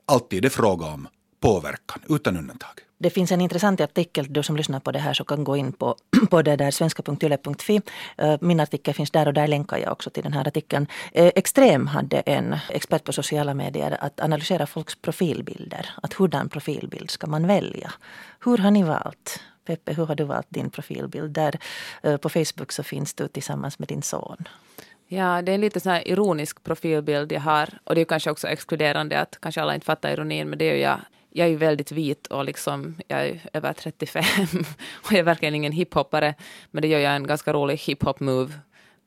Alltid 0.07 0.37
är 0.37 0.43
det 0.43 0.51
fråga 0.51 0.87
om 0.87 1.09
påverkan, 1.47 2.03
utan 2.09 2.37
undantag. 2.37 2.81
Det 2.99 3.11
finns 3.11 3.33
en 3.33 3.41
intressant 3.41 3.81
artikel, 3.81 4.27
du 4.31 4.43
som 4.43 4.57
lyssnar 4.57 4.81
på 4.81 4.93
det 4.93 4.99
här 4.99 5.15
så 5.15 5.25
kan 5.25 5.45
gå 5.45 5.57
in 5.57 5.73
på, 5.73 5.97
på 6.31 6.43
det 6.43 6.57
där 6.57 6.71
svenska.yle.fi. 6.71 7.81
Eh, 8.19 8.37
min 8.41 8.61
artikel 8.61 8.95
finns 8.95 9.11
där 9.11 9.27
och 9.27 9.35
där 9.35 9.47
länkar 9.47 9.79
jag 9.79 9.93
också 9.93 10.11
till 10.11 10.23
den 10.23 10.33
här 10.33 10.49
artikeln. 10.49 10.87
Eh, 11.13 11.33
Extrem 11.35 11.87
hade 11.87 12.21
en 12.21 12.57
expert 12.71 13.05
på 13.05 13.13
sociala 13.13 13.55
medier 13.55 13.97
att 14.01 14.21
analysera 14.21 14.67
folks 14.67 14.95
profilbilder. 14.95 15.91
Att 16.03 16.13
hurdan 16.13 16.49
profilbild 16.49 17.11
ska 17.11 17.27
man 17.27 17.47
välja? 17.47 17.93
Hur 18.45 18.59
har 18.59 18.71
ni 18.71 18.83
valt? 18.83 19.41
Peppe, 19.67 19.93
hur 19.93 20.07
har 20.07 20.15
du 20.15 20.25
valt 20.25 20.47
din 20.49 20.71
profilbild? 20.71 21.31
Där 21.31 21.59
eh, 22.03 22.17
på 22.17 22.29
Facebook 22.29 22.73
så 22.73 22.83
finns 22.83 23.15
du 23.15 23.29
tillsammans 23.29 23.79
med 23.79 23.89
din 23.89 24.03
son. 24.03 24.49
Ja, 25.09 25.43
det 25.43 25.53
är 25.53 25.55
en 25.55 25.61
lite 25.61 25.81
så 25.81 25.91
här 25.91 26.09
ironisk 26.09 26.63
profilbild 26.65 27.33
jag 27.33 27.41
har. 27.41 27.69
Och 27.85 27.95
det 27.95 28.01
är 28.01 28.05
kanske 28.05 28.31
också 28.31 28.49
exkluderande 28.49 29.21
att 29.21 29.39
kanske 29.41 29.63
alla 29.63 29.75
inte 29.75 29.87
fattar 29.87 30.13
ironin, 30.13 30.49
men 30.49 30.59
det 30.59 30.65
är 30.65 30.75
ju 30.75 30.81
jag 30.81 31.01
jag 31.37 31.47
är 31.47 31.51
ju 31.51 31.57
väldigt 31.57 31.93
vit 31.93 32.27
och 32.27 32.45
liksom, 32.45 32.97
jag 33.09 33.27
är 33.27 33.41
över 33.53 33.73
35 33.73 34.25
och 35.05 35.13
jag 35.13 35.19
är 35.19 35.23
verkligen 35.23 35.55
ingen 35.55 35.73
hiphoppare. 35.73 36.35
Men 36.71 36.83
det 36.83 36.89
gör 36.89 36.99
jag 36.99 37.17
en 37.17 37.27
ganska 37.27 37.53
rolig 37.53 37.77
hiphop-move 37.77 38.53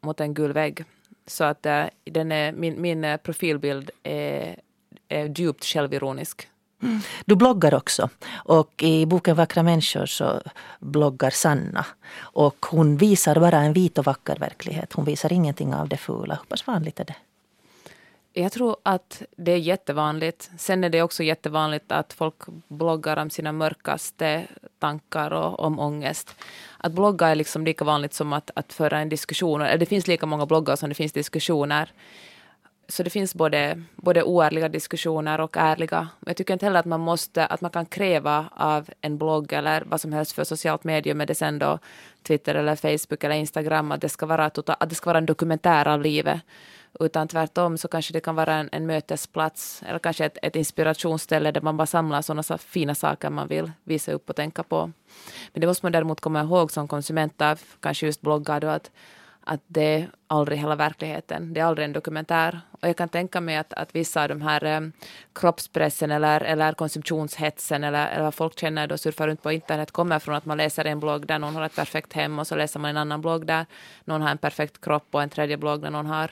mot 0.01 0.19
en 0.19 0.33
gul 0.33 0.53
vägg. 0.53 0.85
Så 1.27 1.43
att 1.43 1.65
äh, 1.65 1.85
den 2.03 2.31
är, 2.31 2.51
min, 2.51 2.81
min 2.81 3.03
eh, 3.03 3.17
profilbild 3.17 3.91
är, 4.03 4.59
är 5.07 5.39
djupt 5.39 5.65
självironisk. 5.65 6.47
Mm. 6.83 6.99
Du 7.25 7.35
bloggar 7.35 7.73
också 7.73 8.09
och 8.31 8.83
i 8.83 9.05
boken 9.05 9.35
Vackra 9.35 9.63
människor 9.63 10.05
så 10.05 10.41
bloggar 10.79 11.29
Sanna. 11.29 11.85
Och 12.19 12.65
hon 12.69 12.97
visar 12.97 13.39
bara 13.39 13.59
en 13.59 13.73
vit 13.73 13.97
och 13.97 14.05
vacker 14.05 14.35
verklighet. 14.35 14.93
Hon 14.93 15.05
visar 15.05 15.33
ingenting 15.33 15.73
av 15.73 15.89
det 15.89 15.97
fula. 15.97 16.35
Hur 16.35 16.45
pass 16.47 16.67
vanligt 16.67 16.99
är 16.99 17.05
det? 17.05 17.15
Jag 18.39 18.51
tror 18.51 18.75
att 18.83 19.23
det 19.37 19.51
är 19.51 19.57
jättevanligt. 19.57 20.51
Sen 20.57 20.83
är 20.83 20.89
det 20.89 21.01
också 21.01 21.23
jättevanligt 21.23 21.91
att 21.91 22.13
folk 22.13 22.35
bloggar 22.67 23.17
om 23.17 23.29
sina 23.29 23.51
mörkaste 23.51 24.47
tankar 24.79 25.31
och 25.33 25.59
om 25.59 25.79
ångest. 25.79 26.35
Att 26.77 26.91
blogga 26.91 27.27
är 27.27 27.35
liksom 27.35 27.65
lika 27.65 27.85
vanligt 27.85 28.13
som 28.13 28.33
att, 28.33 28.51
att 28.55 28.73
föra 28.73 28.99
en 28.99 29.09
diskussion. 29.09 29.59
Det 29.59 29.85
finns 29.85 30.07
lika 30.07 30.25
många 30.25 30.45
bloggar 30.45 30.75
som 30.75 30.89
det 30.89 30.95
finns 30.95 31.11
diskussioner. 31.11 31.91
Så 32.87 33.03
det 33.03 33.09
finns 33.09 33.35
både, 33.35 33.83
både 33.95 34.23
oärliga 34.23 34.69
diskussioner 34.69 35.41
och 35.41 35.57
ärliga. 35.57 36.07
Jag 36.25 36.37
tycker 36.37 36.53
inte 36.53 36.65
heller 36.65 36.79
att 36.79 36.85
man 36.85 36.99
måste, 36.99 37.45
att 37.45 37.61
man 37.61 37.71
kan 37.71 37.85
kräva 37.85 38.49
av 38.55 38.89
en 39.01 39.17
blogg 39.17 39.53
eller 39.53 39.83
vad 39.85 40.01
som 40.01 40.13
helst 40.13 40.31
för 40.31 40.43
socialt 40.43 40.83
medium, 40.83 41.17
med 41.17 41.27
det 41.27 41.35
sen 41.35 41.59
då 41.59 41.79
Twitter 42.27 42.55
eller 42.55 42.75
Facebook 42.75 43.23
eller 43.23 43.35
Instagram, 43.35 43.91
att 43.91 44.01
det 44.01 44.09
ska 44.09 44.25
vara, 44.25 44.49
total, 44.49 44.75
att 44.79 44.89
det 44.89 44.95
ska 44.95 45.09
vara 45.09 45.17
en 45.17 45.25
dokumentär 45.25 45.87
av 45.87 46.01
livet. 46.01 46.41
Utan 46.99 47.27
tvärtom 47.27 47.77
så 47.77 47.87
kanske 47.87 48.13
det 48.13 48.19
kan 48.19 48.35
vara 48.35 48.53
en, 48.53 48.69
en 48.71 48.85
mötesplats 48.85 49.83
eller 49.85 49.99
kanske 49.99 50.25
ett, 50.25 50.37
ett 50.41 50.55
inspirationsställe 50.55 51.51
där 51.51 51.61
man 51.61 51.77
bara 51.77 51.85
samlar 51.85 52.21
sådana 52.21 52.57
fina 52.57 52.95
saker 52.95 53.29
man 53.29 53.47
vill 53.47 53.71
visa 53.83 54.11
upp 54.11 54.29
och 54.29 54.35
tänka 54.35 54.63
på. 54.63 54.91
Men 55.53 55.61
det 55.61 55.67
måste 55.67 55.85
man 55.85 55.91
däremot 55.91 56.21
komma 56.21 56.41
ihåg 56.41 56.71
som 56.71 56.87
konsument 56.87 57.41
av 57.41 57.61
kanske 57.79 58.05
just 58.05 58.21
bloggar 58.21 58.59
då 58.59 58.67
att 58.67 58.91
att 59.49 59.61
det 59.67 59.81
är 59.81 60.09
aldrig 60.27 60.59
hela 60.59 60.75
verkligheten. 60.75 61.53
Det 61.53 61.59
är 61.59 61.63
aldrig 61.63 61.85
en 61.85 61.93
dokumentär. 61.93 62.61
Och 62.71 62.87
jag 62.87 62.97
kan 62.97 63.09
tänka 63.09 63.41
mig 63.41 63.57
att, 63.57 63.73
att 63.73 63.95
vissa 63.95 64.21
av 64.21 64.29
de 64.29 64.41
här 64.41 64.77
um, 64.77 64.91
kroppspressen 65.33 66.11
eller, 66.11 66.41
eller 66.41 66.73
konsumtionshetsen 66.73 67.83
eller, 67.83 68.07
eller 68.07 68.23
vad 68.23 68.33
folk 68.33 68.59
känner 68.59 68.87
då 68.87 68.97
surfar 68.97 69.27
runt 69.27 69.43
på 69.43 69.51
internet 69.51 69.91
kommer 69.91 70.19
från 70.19 70.35
att 70.35 70.45
man 70.45 70.57
läser 70.57 70.85
en 70.85 70.99
blogg 70.99 71.25
där 71.25 71.39
någon 71.39 71.55
har 71.55 71.65
ett 71.65 71.75
perfekt 71.75 72.13
hem 72.13 72.39
och 72.39 72.47
så 72.47 72.55
läser 72.55 72.79
man 72.79 72.89
en 72.89 72.97
annan 72.97 73.21
blogg 73.21 73.45
där 73.45 73.65
någon 74.05 74.21
har 74.21 74.29
en 74.29 74.37
perfekt 74.37 74.81
kropp 74.81 75.07
och 75.11 75.23
en 75.23 75.29
tredje 75.29 75.57
blogg 75.57 75.81
där 75.81 75.89
någon 75.89 76.05
har 76.05 76.31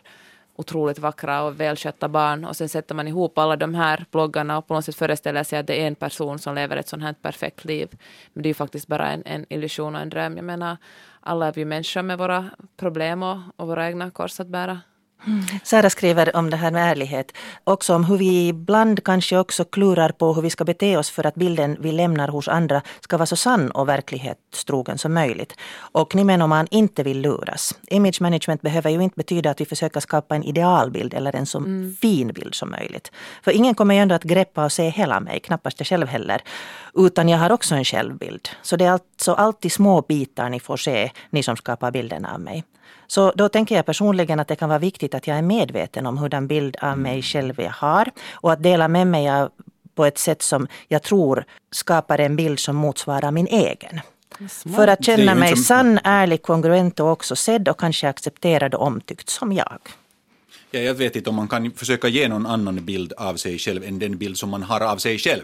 otroligt 0.58 0.99
vackra 0.99 1.43
och 1.43 1.60
välskötta 1.60 2.10
barn 2.10 2.45
och 2.45 2.55
sen 2.55 2.70
sätter 2.70 2.95
man 2.95 3.08
ihop 3.08 3.38
alla 3.38 3.55
de 3.55 3.76
här 3.76 4.05
bloggarna 4.12 4.58
och 4.58 4.68
på 4.68 4.74
något 4.74 4.86
sätt 4.86 4.95
föreställer 4.95 5.43
sig 5.43 5.60
att 5.60 5.68
det 5.68 5.82
är 5.82 5.88
en 5.88 5.95
person 5.95 6.39
som 6.39 6.55
lever 6.55 6.78
ett 6.78 6.88
sånt 6.88 7.03
här 7.03 7.14
perfekt 7.14 7.66
liv. 7.66 7.88
Men 8.34 8.43
det 8.43 8.47
är 8.47 8.51
ju 8.51 8.53
faktiskt 8.53 8.88
bara 8.88 9.12
en, 9.12 9.24
en 9.26 9.45
illusion 9.49 9.95
och 9.95 10.01
en 10.01 10.10
dröm. 10.10 10.36
Jag 10.36 10.45
menar, 10.45 10.78
alla 11.20 11.47
är 11.47 11.53
vi 11.53 11.66
människor 11.66 12.01
med 12.01 12.18
våra 12.18 12.49
problem 12.78 13.24
och, 13.24 13.38
och 13.55 13.68
våra 13.68 13.88
egna 13.88 14.12
kors 14.12 14.39
att 14.39 14.47
bära. 14.47 14.82
Sara 15.63 15.89
skriver 15.89 16.36
om 16.36 16.49
det 16.49 16.57
här 16.57 16.72
med 16.72 16.91
ärlighet. 16.91 17.32
Också 17.63 17.95
om 17.95 18.03
hur 18.03 18.18
vi 18.18 18.47
ibland 18.47 19.03
kanske 19.03 19.38
också 19.38 19.65
klurar 19.65 20.09
på 20.09 20.34
hur 20.34 20.41
vi 20.41 20.49
ska 20.49 20.63
bete 20.65 20.97
oss 20.97 21.09
för 21.09 21.26
att 21.26 21.36
bilden 21.36 21.78
vi 21.80 21.91
lämnar 21.91 22.28
hos 22.28 22.47
andra 22.47 22.82
ska 22.99 23.18
vara 23.18 23.26
så 23.26 23.36
sann 23.36 23.72
och 23.72 23.89
verklighetstrogen 23.89 24.97
som 24.97 25.13
möjligt. 25.13 25.53
Och 25.76 26.15
ni 26.15 26.24
menar 26.24 26.43
om 26.43 26.49
man 26.49 26.68
inte 26.72 27.03
vill 27.03 27.22
luras. 27.22 27.76
Image 27.88 28.22
management 28.22 28.61
behöver 28.61 28.89
ju 28.89 29.03
inte 29.03 29.18
betyda 29.18 29.49
att 29.49 29.61
vi 29.61 29.65
försöker 29.65 29.99
skapa 29.99 30.36
en 30.36 30.43
idealbild 30.43 31.13
eller 31.13 31.36
en 31.36 31.45
så 31.45 31.57
mm. 31.57 31.95
fin 32.01 32.28
bild 32.28 32.55
som 32.55 32.70
möjligt. 32.72 33.11
För 33.43 33.51
ingen 33.51 33.76
kommer 33.76 33.95
ju 33.95 34.01
ändå 34.01 34.15
att 34.15 34.24
greppa 34.24 34.65
och 34.65 34.72
se 34.72 34.89
hela 34.89 35.20
mig, 35.20 35.39
knappast 35.39 35.80
jag 35.80 35.88
själv 35.88 36.07
heller. 36.07 36.41
Utan 36.93 37.30
jag 37.30 37.38
har 37.38 37.51
också 37.51 37.76
en 37.76 37.86
självbild. 37.86 38.49
Så 38.61 38.76
det 38.76 38.86
är 38.86 38.91
alltså 38.91 39.34
alltid 39.34 39.72
små 39.72 40.01
bitar 40.01 40.49
ni 40.49 40.59
får 40.59 40.78
se, 40.78 41.11
ni 41.30 41.43
som 41.43 41.55
skapar 41.55 41.91
bilden 41.91 42.26
av 42.26 42.39
mig. 42.39 42.63
Så 43.07 43.32
då 43.36 43.49
tänker 43.49 43.76
jag 43.76 43.86
personligen 43.86 44.39
att 44.39 44.47
det 44.47 44.55
kan 44.55 44.70
vara 44.70 44.80
viktigt 44.80 45.07
att 45.14 45.28
jag 45.28 45.38
är 45.38 45.41
medveten 45.41 46.05
om 46.05 46.18
hurdan 46.18 46.47
bild 46.47 46.78
av 46.82 46.97
mig 46.97 47.22
själv 47.22 47.62
jag 47.62 47.72
har 47.72 48.12
och 48.34 48.51
att 48.51 48.64
dela 48.64 48.88
med 48.88 49.08
mig 49.08 49.30
av 49.30 49.51
på 49.95 50.05
ett 50.05 50.18
sätt 50.18 50.41
som 50.41 50.68
jag 50.88 51.03
tror 51.03 51.45
skapar 51.72 52.20
en 52.20 52.36
bild 52.36 52.60
som 52.60 52.76
motsvarar 52.76 53.32
min 53.32 53.47
egen. 53.47 53.99
För 54.76 54.88
att 54.88 55.05
känna 55.05 55.36
mig 55.36 55.49
som... 55.49 55.64
sann, 55.64 55.99
ärlig, 56.03 56.41
kongruent 56.41 56.99
och 56.99 57.12
också 57.12 57.36
sedd 57.36 57.70
och 57.70 57.80
kanske 57.80 58.10
accepterad 58.10 58.76
och 58.76 58.82
omtyckt 58.82 59.30
som 59.30 59.53
jag. 59.53 59.80
Ja, 60.72 60.80
jag 60.80 60.93
vet 60.93 61.16
inte 61.16 61.30
om 61.30 61.36
man 61.36 61.47
kan 61.47 61.72
försöka 61.72 62.08
ge 62.08 62.28
någon 62.28 62.45
annan 62.45 62.86
bild 62.86 63.14
av 63.14 63.36
sig 63.36 63.60
själv 63.60 63.84
än 63.84 63.99
den 63.99 64.18
bild 64.18 64.38
som 64.38 64.49
man 64.49 64.64
har 64.64 64.82
av 64.82 64.97
sig 64.97 65.18
själv 65.18 65.43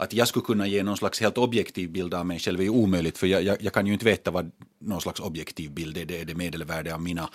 att 0.00 0.12
jag 0.12 0.28
skulle 0.28 0.44
kunna 0.44 0.66
ge 0.66 0.82
någon 0.82 0.96
slags 0.96 1.20
helt 1.20 1.38
objektiv 1.38 1.90
bild 1.90 2.14
av 2.14 2.26
mig 2.26 2.38
själv 2.38 2.60
är 2.60 2.64
ju 2.64 2.70
omöjligt 2.70 3.18
för 3.18 3.26
jag, 3.26 3.42
jag, 3.42 3.56
jag 3.60 3.72
kan 3.72 3.86
ju 3.86 3.92
inte 3.92 4.04
veta 4.04 4.30
vad 4.30 4.50
någon 4.78 5.00
slags 5.00 5.20
objektiv 5.20 5.70
bild 5.70 5.96
är. 5.96 6.04
Det 6.04 6.20
är 6.20 6.24
det 6.24 6.34
medelvärde 6.34 6.94
av 6.94 7.02
mina 7.02 7.28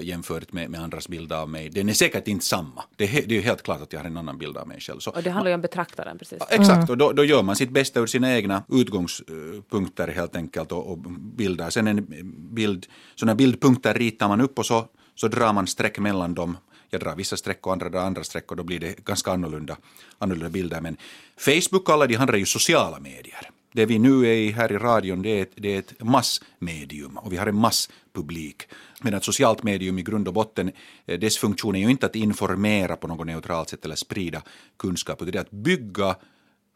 jämfört 0.00 0.52
med, 0.52 0.70
med 0.70 0.80
andras 0.80 1.08
bild 1.08 1.32
av 1.32 1.48
mig. 1.48 1.70
Den 1.70 1.88
är 1.88 1.92
säkert 1.92 2.28
inte 2.28 2.44
samma. 2.44 2.84
Det 2.96 3.04
är, 3.04 3.26
det 3.26 3.36
är 3.36 3.42
helt 3.42 3.62
klart 3.62 3.82
att 3.82 3.92
jag 3.92 4.00
har 4.00 4.06
en 4.06 4.16
annan 4.16 4.38
bild 4.38 4.56
av 4.56 4.68
mig 4.68 4.80
själv. 4.80 4.98
Så, 4.98 5.10
och 5.10 5.22
det 5.22 5.30
handlar 5.30 5.50
ju 5.50 5.54
om 5.54 5.60
betraktaren 5.60 6.18
precis. 6.18 6.42
Exakt, 6.50 6.70
mm. 6.70 6.88
och 6.88 6.98
då, 6.98 7.12
då, 7.12 7.24
gör 7.24 7.42
man 7.42 7.56
sitt 7.56 7.70
bästa 7.70 8.00
ur 8.00 8.06
sina 8.06 8.36
egna 8.36 8.62
utgångspunkter 8.68 10.08
helt 10.08 10.36
enkelt 10.36 10.72
och, 10.72 10.92
och 10.92 10.98
bilder. 10.98 11.70
Sen 11.70 11.86
en 11.86 12.06
bild, 12.54 12.86
sådana 13.14 13.34
bildpunkter 13.34 13.94
ritar 13.94 14.28
man 14.28 14.40
upp 14.40 14.58
och 14.58 14.66
så, 14.66 14.86
så 15.14 15.28
drar 15.28 15.52
man 15.52 15.66
streck 15.66 15.98
mellan 15.98 16.34
dem 16.34 16.56
jag 16.90 17.00
drar 17.00 17.16
vissa 17.16 17.36
streck 17.36 17.66
och 17.66 17.72
andra 17.72 17.88
drar 17.88 18.00
andra 18.00 18.24
streck 18.24 18.50
och 18.50 18.56
då 18.56 18.62
blir 18.64 18.80
det 18.80 19.04
ganska 19.04 19.32
annorlunda, 19.32 19.76
annorlunda 20.18 20.50
bilder. 20.50 20.80
Men 20.80 20.96
Facebook 21.38 21.88
och 21.88 21.94
alla 21.94 22.06
de 22.06 22.16
andra 22.16 22.34
är 22.34 22.38
ju 22.38 22.46
sociala 22.46 23.00
medier. 23.00 23.50
Det 23.78 23.86
vi 23.86 23.98
nu 23.98 24.26
är 24.26 24.32
i 24.32 24.50
här 24.50 24.72
i 24.72 24.78
radion 24.78 25.22
det 25.22 25.28
är, 25.28 25.42
ett, 25.42 25.52
det 25.54 25.74
är 25.74 25.78
ett 25.78 25.94
massmedium 26.04 27.18
och 27.18 27.32
vi 27.32 27.36
har 27.36 27.46
en 27.46 27.54
masspublik. 27.54 28.62
Men 29.00 29.14
ett 29.14 29.24
socialt 29.24 29.62
medium 29.62 29.98
i 29.98 30.02
grund 30.02 30.28
och 30.28 30.34
botten, 30.34 30.72
eh, 31.06 31.18
dess 31.18 31.38
funktion 31.38 31.76
är 31.76 31.80
ju 31.80 31.90
inte 31.90 32.06
att 32.06 32.16
informera 32.16 32.96
på 32.96 33.06
något 33.06 33.26
neutralt 33.26 33.68
sätt 33.68 33.84
eller 33.84 33.94
sprida 33.94 34.42
kunskap, 34.78 35.22
utan 35.22 35.32
det 35.32 35.38
är 35.38 35.40
att 35.40 35.50
bygga 35.50 36.16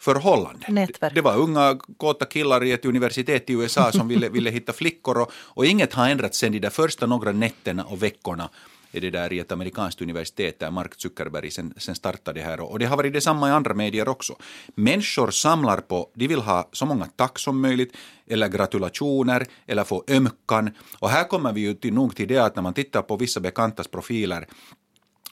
förhållande. 0.01 0.67
Nätverk. 0.69 1.15
Det 1.15 1.21
var 1.21 1.37
unga 1.37 1.79
kåta 1.97 2.25
killar 2.25 2.65
i 2.65 2.73
ett 2.73 2.85
universitet 2.85 3.51
i 3.51 3.53
USA 3.53 3.93
som 3.93 4.09
ville, 4.09 4.29
ville 4.37 4.51
hitta 4.51 4.73
flickor 4.73 5.21
och, 5.21 5.33
och 5.35 5.67
inget 5.67 5.93
har 5.93 6.09
ändrats 6.09 6.39
sen 6.39 6.53
de 6.53 6.59
där 6.59 6.71
första 6.71 7.07
några 7.07 7.33
nätterna 7.33 7.85
och 7.85 8.03
veckorna 8.03 8.51
är 8.93 9.01
det 9.01 9.11
där 9.11 9.33
i 9.33 9.39
ett 9.39 9.53
amerikanskt 9.53 10.03
universitet 10.03 10.59
där 10.59 10.71
Mark 10.71 10.95
Zuckerberg 11.01 11.51
sen, 11.51 11.75
sen 11.77 11.95
startade 11.95 12.41
det 12.41 12.47
här. 12.47 12.61
Och 12.61 12.79
det 12.79 12.85
har 12.85 12.97
varit 12.97 13.13
detsamma 13.13 13.49
i 13.49 13.53
andra 13.53 13.75
medier 13.75 14.09
också. 14.09 14.37
Människor 14.75 15.31
samlar 15.31 15.81
på, 15.81 16.11
de 16.15 16.29
vill 16.29 16.41
ha 16.41 16.69
så 16.73 16.87
många 16.87 17.07
tack 17.17 17.39
som 17.39 17.61
möjligt, 17.61 17.97
eller 18.27 18.49
gratulationer, 18.49 19.47
eller 19.67 19.85
få 19.85 20.05
ömkan. 20.09 20.71
Och 20.99 21.11
här 21.11 21.25
kommer 21.25 21.53
vi 21.53 21.61
ju 21.61 21.75
till, 21.75 21.95
nog 21.95 22.17
till 22.17 22.29
det 22.29 22.39
att 22.39 22.57
när 22.57 22.63
man 22.63 22.75
tittar 22.75 23.03
på 23.03 23.17
vissa 23.17 23.41
bekantas 23.41 23.89
profiler 23.89 24.47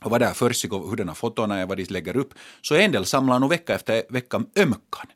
och 0.05 0.11
vad 0.11 0.21
där 0.21 0.33
försiggår, 0.33 0.89
hurdana 0.89 1.15
fotona 1.15 1.59
är, 1.59 1.67
vad 1.67 1.77
de 1.77 1.85
lägger 1.85 2.17
upp, 2.17 2.35
så 2.63 2.75
en 2.75 2.93
del 2.93 3.07
samlar 3.07 3.39
nog 3.39 3.51
vecka 3.51 3.75
efter 3.75 4.03
vecka 4.09 4.45
ömkan 4.57 5.07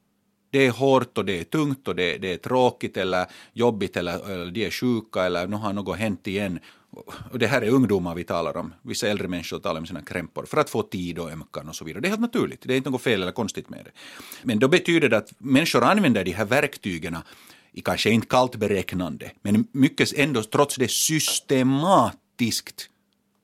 det 0.55 0.67
är 0.67 0.71
hårt 0.71 1.19
och 1.19 1.25
det 1.25 1.41
är 1.41 1.45
tungt 1.45 1.89
och 1.89 1.97
det, 1.97 2.19
det 2.19 2.33
är 2.33 2.37
tråkigt 2.37 2.97
eller 2.97 3.27
jobbigt 3.53 3.97
eller, 3.97 4.31
eller 4.31 4.51
de 4.51 4.67
är 4.67 4.71
sjuka 4.71 5.25
eller 5.25 5.47
nu 5.47 5.57
har 5.57 5.73
något 5.73 5.99
hänt 5.99 6.27
igen 6.27 6.59
och 7.33 7.39
det 7.39 7.47
här 7.47 7.63
är 7.63 7.69
ungdomar 7.69 8.15
vi 8.15 8.25
talar 8.25 8.57
om, 8.57 8.75
vissa 8.83 9.09
äldre 9.09 9.29
människor 9.29 9.59
talar 9.59 9.81
om 9.81 9.87
sina 9.87 10.03
krämpor, 10.03 10.47
för 10.47 10.57
att 10.61 10.71
få 10.71 10.83
tid 10.83 11.19
och 11.19 11.31
ömkan 11.31 11.69
och 11.69 11.77
så 11.77 11.85
vidare. 11.85 12.01
Det 12.01 12.09
är 12.09 12.11
helt 12.11 12.21
naturligt, 12.21 12.63
det 12.63 12.75
är 12.75 12.77
inte 12.77 12.91
något 12.91 13.03
fel 13.03 13.23
eller 13.23 13.33
konstigt 13.33 13.71
med 13.71 13.85
det. 13.85 13.91
Men 14.43 14.59
då 14.59 14.69
betyder 14.69 15.09
det 15.09 15.17
att 15.17 15.33
människor 15.39 15.85
använder 15.85 16.25
de 16.25 16.31
här 16.31 16.45
verktygen 16.45 17.17
i 17.73 17.81
kanske 17.81 18.11
inte 18.11 18.27
kallt 18.27 18.57
beräknande, 18.57 19.31
men 19.43 19.67
mycket 19.73 20.13
ändå 20.19 20.43
trots 20.43 20.77
det 20.77 20.91
systematiskt 20.91 22.89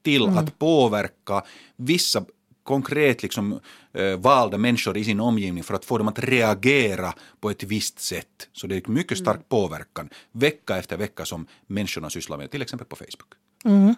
till 0.02 0.22
mm. 0.22 0.38
att 0.38 0.58
påverka 0.58 1.42
vissa 1.76 2.24
konkret 2.70 3.22
liksom, 3.22 3.60
äh, 3.92 4.16
valda 4.16 4.58
människor 4.58 4.96
i 4.96 5.04
sin 5.04 5.20
omgivning 5.20 5.64
för 5.64 5.74
att 5.74 5.84
få 5.84 5.98
dem 5.98 6.08
att 6.08 6.18
reagera 6.18 7.12
på 7.40 7.50
ett 7.50 7.62
visst 7.62 8.00
sätt. 8.00 8.48
Så 8.52 8.66
det 8.66 8.76
är 8.76 8.90
mycket 8.90 9.18
stark 9.18 9.36
mm. 9.36 9.46
påverkan 9.48 10.08
vecka 10.32 10.76
efter 10.76 10.96
vecka 10.96 11.24
som 11.24 11.46
människorna 11.66 12.10
sysslar 12.10 12.38
med, 12.38 12.50
till 12.50 12.62
exempel 12.62 12.86
på 12.86 12.96
Facebook. 12.96 13.32
Mm. 13.64 13.94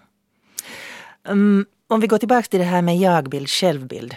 Um, 1.28 1.66
om 1.88 2.00
vi 2.00 2.06
går 2.06 2.18
tillbaka 2.18 2.48
till 2.48 2.60
det 2.60 2.66
här 2.66 2.82
med 2.82 2.98
jagbild, 2.98 3.48
självbild. 3.48 4.14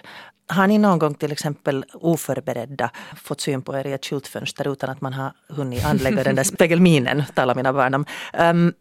Har 0.48 0.68
ni 0.68 0.78
någon 0.78 1.00
gång 1.00 1.16
till 1.16 1.32
exempel 1.32 1.86
oförberedda 1.94 2.92
fått 3.16 3.42
syn 3.42 3.62
på 3.62 3.78
er 3.78 3.88
i 3.88 3.94
ett 3.94 4.06
skyltfönster 4.06 4.72
utan 4.72 4.90
att 4.90 5.02
man 5.02 5.14
har 5.14 5.34
hunnit 5.50 5.86
anlägga 5.86 6.24
den 6.24 6.36
där 6.36 6.44
spegelminen, 6.54 7.24
talar 7.34 7.56
mina 7.56 7.74
barn 7.74 7.94
om. 7.94 8.06
Um, 8.40 8.74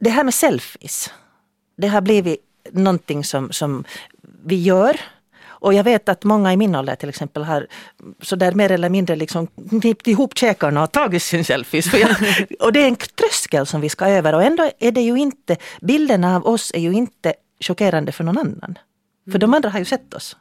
det 0.00 0.10
här 0.10 0.24
med 0.24 0.34
selfies, 0.34 1.10
det 1.76 1.88
har 1.88 2.00
blivit 2.00 2.45
någonting 2.72 3.24
som, 3.24 3.52
som 3.52 3.84
vi 4.44 4.62
gör. 4.62 5.00
Och 5.66 5.74
jag 5.74 5.84
vet 5.84 6.08
att 6.08 6.24
många 6.24 6.52
i 6.52 6.56
min 6.56 6.74
ålder 6.74 6.94
till 6.96 7.08
exempel 7.08 7.44
har 7.44 7.66
sådär 8.22 8.52
mer 8.52 8.72
eller 8.72 8.88
mindre 8.88 9.16
liksom 9.16 9.46
knipt 9.80 10.06
ihop 10.06 10.38
käkarna 10.38 10.82
och 10.82 10.92
tagit 10.92 11.22
sin 11.22 11.44
selfies. 11.44 11.86
och 12.60 12.72
det 12.72 12.80
är 12.80 12.88
en 12.88 12.96
tröskel 12.96 13.66
som 13.66 13.80
vi 13.80 13.88
ska 13.88 14.06
över 14.06 14.34
och 14.34 14.42
ändå 14.42 14.70
är 14.78 14.92
det 14.92 15.00
ju 15.00 15.16
inte, 15.16 15.56
bilden 15.80 16.24
av 16.24 16.46
oss 16.46 16.72
är 16.74 16.80
ju 16.80 16.92
inte 16.92 17.34
chockerande 17.60 18.12
för 18.12 18.24
någon 18.24 18.38
annan. 18.38 18.78
För 19.32 19.38
de 19.38 19.54
andra 19.54 19.70
har 19.70 19.78
ju 19.78 19.84
sett 19.84 20.14
oss. 20.14 20.36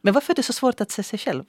Men 0.00 0.14
varför 0.14 0.32
är 0.32 0.34
det 0.34 0.42
så 0.42 0.52
svårt 0.52 0.80
att 0.80 0.90
se 0.90 1.02
sig 1.02 1.18
själv? 1.18 1.44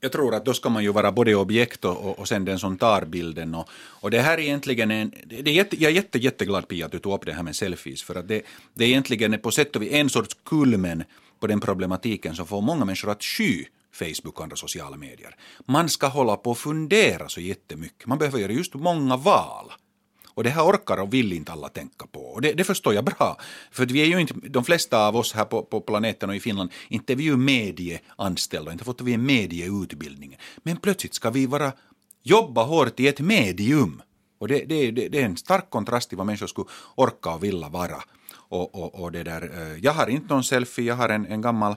Jag 0.00 0.12
tror 0.12 0.34
att 0.34 0.44
då 0.44 0.54
ska 0.54 0.68
man 0.68 0.82
ju 0.82 0.92
vara 0.92 1.12
både 1.12 1.34
objekt 1.34 1.84
och, 1.84 2.18
och 2.18 2.28
sen 2.28 2.44
den 2.44 2.58
som 2.58 2.78
tar 2.78 3.04
bilden. 3.04 3.54
Och, 3.54 3.68
och 3.74 4.10
det 4.10 4.20
här 4.20 4.38
är 4.38 4.42
egentligen 4.42 4.90
en... 4.90 5.14
Det 5.26 5.50
är 5.50 5.54
jätte, 5.54 5.82
jag 5.82 5.90
är 5.90 5.94
jätte, 5.94 6.18
jätteglad 6.18 6.68
Pia 6.68 6.86
att 6.86 6.92
du 6.92 6.98
tog 6.98 7.14
upp 7.14 7.26
det 7.26 7.32
här 7.32 7.42
med 7.42 7.56
selfies. 7.56 8.02
För 8.02 8.14
att 8.14 8.28
det, 8.28 8.42
det 8.74 8.84
är 8.84 8.88
egentligen 8.88 9.38
på 9.38 9.50
sätt 9.50 9.76
och 9.76 9.82
vis 9.82 9.92
en 9.92 10.10
sorts 10.10 10.36
kulmen 10.44 11.04
på 11.40 11.46
den 11.46 11.60
problematiken 11.60 12.34
som 12.36 12.46
får 12.46 12.60
många 12.60 12.84
människor 12.84 13.10
att 13.10 13.22
sky 13.22 13.64
Facebook 13.92 14.38
och 14.38 14.42
andra 14.42 14.56
sociala 14.56 14.96
medier. 14.96 15.36
Man 15.66 15.88
ska 15.88 16.06
hålla 16.06 16.36
på 16.36 16.50
och 16.50 16.58
fundera 16.58 17.28
så 17.28 17.40
jättemycket. 17.40 18.06
Man 18.06 18.18
behöver 18.18 18.38
göra 18.38 18.52
just 18.52 18.74
många 18.74 19.16
val. 19.16 19.72
Och 20.40 20.44
det 20.44 20.50
här 20.50 20.64
orkar 20.64 20.96
och 20.96 21.14
vill 21.14 21.32
inte 21.32 21.52
alla 21.52 21.68
tänka 21.68 22.06
på. 22.06 22.20
Och 22.20 22.40
det, 22.40 22.52
det 22.52 22.64
förstår 22.64 22.94
jag 22.94 23.04
bra. 23.04 23.36
För 23.70 23.86
vi 23.86 24.02
är 24.02 24.06
ju 24.06 24.20
inte, 24.20 24.34
de 24.34 24.64
flesta 24.64 25.06
av 25.06 25.16
oss 25.16 25.32
här 25.32 25.44
på, 25.44 25.62
på 25.62 25.80
planeten 25.80 26.30
och 26.30 26.36
i 26.36 26.40
Finland, 26.40 26.70
inte 26.88 27.12
är 27.12 27.16
vi 27.16 27.24
ju 27.24 27.36
medieanställda, 27.36 28.72
inte 28.72 28.84
fått 28.84 29.00
vi 29.00 29.14
en 29.14 29.26
medieutbildning. 29.26 30.36
Men 30.62 30.76
plötsligt 30.76 31.14
ska 31.14 31.30
vi 31.30 31.46
vara, 31.46 31.72
jobba 32.22 32.62
hårt 32.62 33.00
i 33.00 33.08
ett 33.08 33.20
medium. 33.20 34.02
Och 34.38 34.48
det, 34.48 34.64
det, 34.64 34.90
det, 34.90 35.08
det 35.08 35.20
är 35.20 35.24
en 35.24 35.36
stark 35.36 35.70
kontrast 35.70 36.08
till 36.08 36.18
vad 36.18 36.26
människor 36.26 36.46
skulle 36.46 36.68
orka 36.94 37.30
och 37.30 37.44
vilja 37.44 37.68
vara. 37.68 38.02
Och, 38.34 38.74
och, 38.74 39.02
och 39.02 39.12
det 39.12 39.22
där, 39.22 39.42
eh, 39.42 39.78
jag 39.84 39.92
har 39.92 40.06
inte 40.06 40.34
någon 40.34 40.44
selfie, 40.44 40.84
jag 40.84 40.96
har 40.96 41.08
en, 41.08 41.26
en 41.26 41.40
gammal 41.40 41.76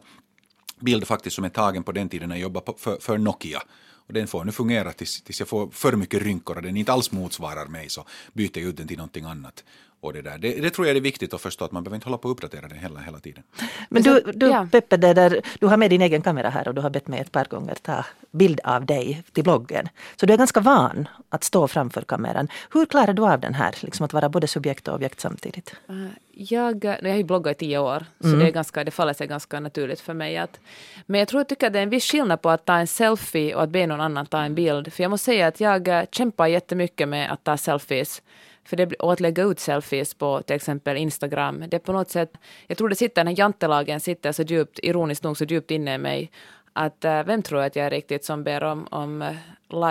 bild 0.80 1.08
faktiskt 1.08 1.36
som 1.36 1.46
är 1.46 1.50
tagen 1.50 1.84
på 1.84 1.92
den 1.92 2.10
tiden 2.10 2.30
när 2.30 2.36
jag 2.36 2.42
jobbade 2.42 2.74
för, 2.78 2.98
för 3.02 3.18
Nokia. 3.18 3.62
Och 4.08 4.14
den 4.14 4.28
får 4.28 4.46
nu 4.46 4.52
fungera 4.52 4.94
tills, 4.94 5.22
tills 5.22 5.40
jag 5.40 5.50
får 5.50 5.70
för 5.70 5.96
mycket 5.96 6.22
rynkor 6.22 6.56
och 6.56 6.62
den 6.62 6.78
inte 6.78 6.94
alls 6.94 7.12
motsvarar 7.12 7.66
mig 7.66 7.90
så 7.90 8.06
byter 8.34 8.58
jag 8.58 8.64
ut 8.70 8.78
den 8.78 8.88
till 8.88 8.98
någonting 8.98 9.26
annat. 9.26 9.64
Och 10.04 10.14
det, 10.14 10.22
där. 10.22 10.38
Det, 10.38 10.62
det, 10.62 10.70
tror 10.70 10.88
jag 10.88 10.98
är 10.98 11.02
viktigt 11.02 11.34
att 11.34 11.42
förstå 11.42 11.66
att 11.66 11.72
man 11.72 11.84
behöver 11.84 11.96
inte 11.96 12.06
hålla 12.06 12.18
på 12.18 12.28
att 12.28 12.32
uppdatera 12.32 12.68
den 12.68 12.78
hela, 12.78 13.00
hela 13.00 13.20
tiden. 13.20 13.44
Men 13.90 14.04
du, 14.04 14.32
du 14.34 14.48
ja. 14.48 14.68
Peppe, 14.72 14.98
det 14.98 15.14
där, 15.14 15.42
du 15.60 15.68
har 15.68 15.78
med 15.78 15.90
din 15.90 16.02
egen 16.02 16.22
kamera 16.22 16.50
här 16.50 16.68
och 16.68 16.76
du 16.76 16.82
har 16.82 16.90
bett 16.90 17.08
mig 17.08 17.20
ett 17.20 17.32
par 17.32 17.46
gånger 17.46 17.76
ta 17.76 18.06
bild 18.32 18.60
av 18.64 18.86
dig 18.86 19.24
till 19.32 19.44
bloggen. 19.44 19.90
Så 20.16 20.26
du 20.26 20.34
är 20.34 20.38
ganska 20.38 20.60
van 20.60 21.08
att 21.30 21.44
stå 21.44 21.68
framför 21.68 22.02
kameran. 22.02 22.48
Hur 22.74 22.86
klarar 22.86 23.14
du 23.14 23.22
av 23.22 23.40
den 23.40 23.54
här, 23.54 23.76
liksom 23.80 24.06
att 24.06 24.14
vara 24.14 24.30
både 24.30 24.48
subjekt 24.48 24.88
och 24.88 24.96
objekt 24.96 25.20
samtidigt? 25.20 25.76
Uh, 25.90 26.08
jag, 26.32 26.86
jag 26.86 27.10
har 27.10 27.18
ju 27.18 27.24
bloggat 27.24 27.52
i 27.52 27.60
tio 27.60 27.78
år, 27.78 28.06
så 28.20 28.28
mm. 28.28 28.40
det, 28.40 28.48
är 28.48 28.52
ganska, 28.52 28.84
det 28.84 28.92
faller 28.92 29.14
sig 29.14 29.28
ganska 29.28 29.60
naturligt 29.60 30.00
för 30.00 30.14
mig. 30.14 30.38
Att, 30.38 30.60
men 31.06 31.20
jag 31.20 31.28
tror 31.28 31.40
jag 31.40 31.48
tycker 31.48 31.68
att 31.68 31.74
det 31.74 31.80
är 31.80 31.84
en 31.84 31.90
viss 31.90 32.12
skillnad 32.12 32.42
på 32.42 32.50
att 32.50 32.66
ta 32.66 32.78
en 32.78 32.88
selfie 32.88 33.56
och 33.56 33.64
att 33.64 33.70
be 33.70 33.88
någon 33.88 34.02
annan 34.02 34.26
ta 34.26 34.42
en 34.42 34.56
bild. 34.56 34.94
För 34.94 35.04
jag 35.04 35.10
måste 35.10 35.26
säga 35.26 35.48
att 35.48 35.60
jag 35.60 35.88
eh, 35.88 36.04
kämpar 36.12 36.48
jättemycket 36.48 37.10
med 37.10 37.32
att 37.32 37.44
ta 37.44 37.58
selfies. 37.58 38.22
För 38.66 38.78
det, 38.78 38.94
och 38.94 39.14
att 39.14 39.20
lägga 39.20 39.44
ut 39.44 39.60
selfies 39.60 40.14
på 40.14 40.42
till 40.42 40.56
exempel 40.56 40.98
Instagram, 40.98 41.64
det 41.68 41.78
är 41.78 41.80
på 41.80 41.94
något 41.94 42.10
sätt, 42.10 42.34
jag 42.68 42.78
tror 42.78 42.90
det 42.90 42.96
sitter, 42.96 43.16
den 43.16 43.28
här 43.28 43.40
jantelagen 43.40 44.00
sitter 44.00 44.32
så 44.32 44.44
djupt, 44.44 44.80
ironiskt 44.84 45.24
nog 45.24 45.38
så 45.38 45.44
djupt 45.44 45.72
inne 45.72 45.96
i 45.96 45.98
mig, 45.98 46.32
att 46.74 47.06
äh, 47.06 47.24
vem 47.24 47.42
tror 47.42 47.62
jag 47.62 47.68
att 47.68 47.76
jag 47.76 47.86
är 47.86 47.90
riktigt 47.90 48.26
som 48.26 48.44
ber 48.44 48.64
om, 48.64 48.88
om 48.92 49.22
eh, 49.22 49.36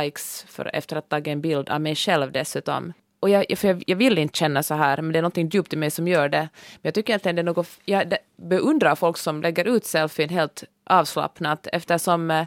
likes 0.00 0.44
för, 0.48 0.70
efter 0.74 0.96
att 0.96 1.04
ha 1.04 1.08
tagit 1.08 1.32
en 1.32 1.40
bild 1.40 1.68
av 1.68 1.80
mig 1.80 1.94
själv 1.94 2.32
dessutom. 2.32 2.92
Och 3.20 3.30
jag, 3.30 3.44
för 3.56 3.68
jag, 3.68 3.84
jag, 3.86 3.96
vill 3.96 4.18
inte 4.18 4.38
känna 4.38 4.62
så 4.62 4.74
här, 4.74 5.02
men 5.02 5.12
det 5.12 5.18
är 5.18 5.22
något 5.22 5.54
djupt 5.54 5.72
i 5.72 5.76
mig 5.76 5.90
som 5.90 6.08
gör 6.08 6.28
det. 6.28 6.48
Men 6.72 6.80
jag 6.82 6.94
tycker 6.94 7.12
egentligen 7.12 7.36
det 7.36 7.42
är 7.42 7.44
något, 7.44 7.68
jag 7.84 8.14
beundrar 8.36 8.94
folk 8.94 9.16
som 9.16 9.42
lägger 9.42 9.64
ut 9.64 9.84
selfien 9.84 10.28
helt 10.28 10.64
avslappnat 10.84 11.66
eftersom 11.72 12.30
äh, 12.30 12.46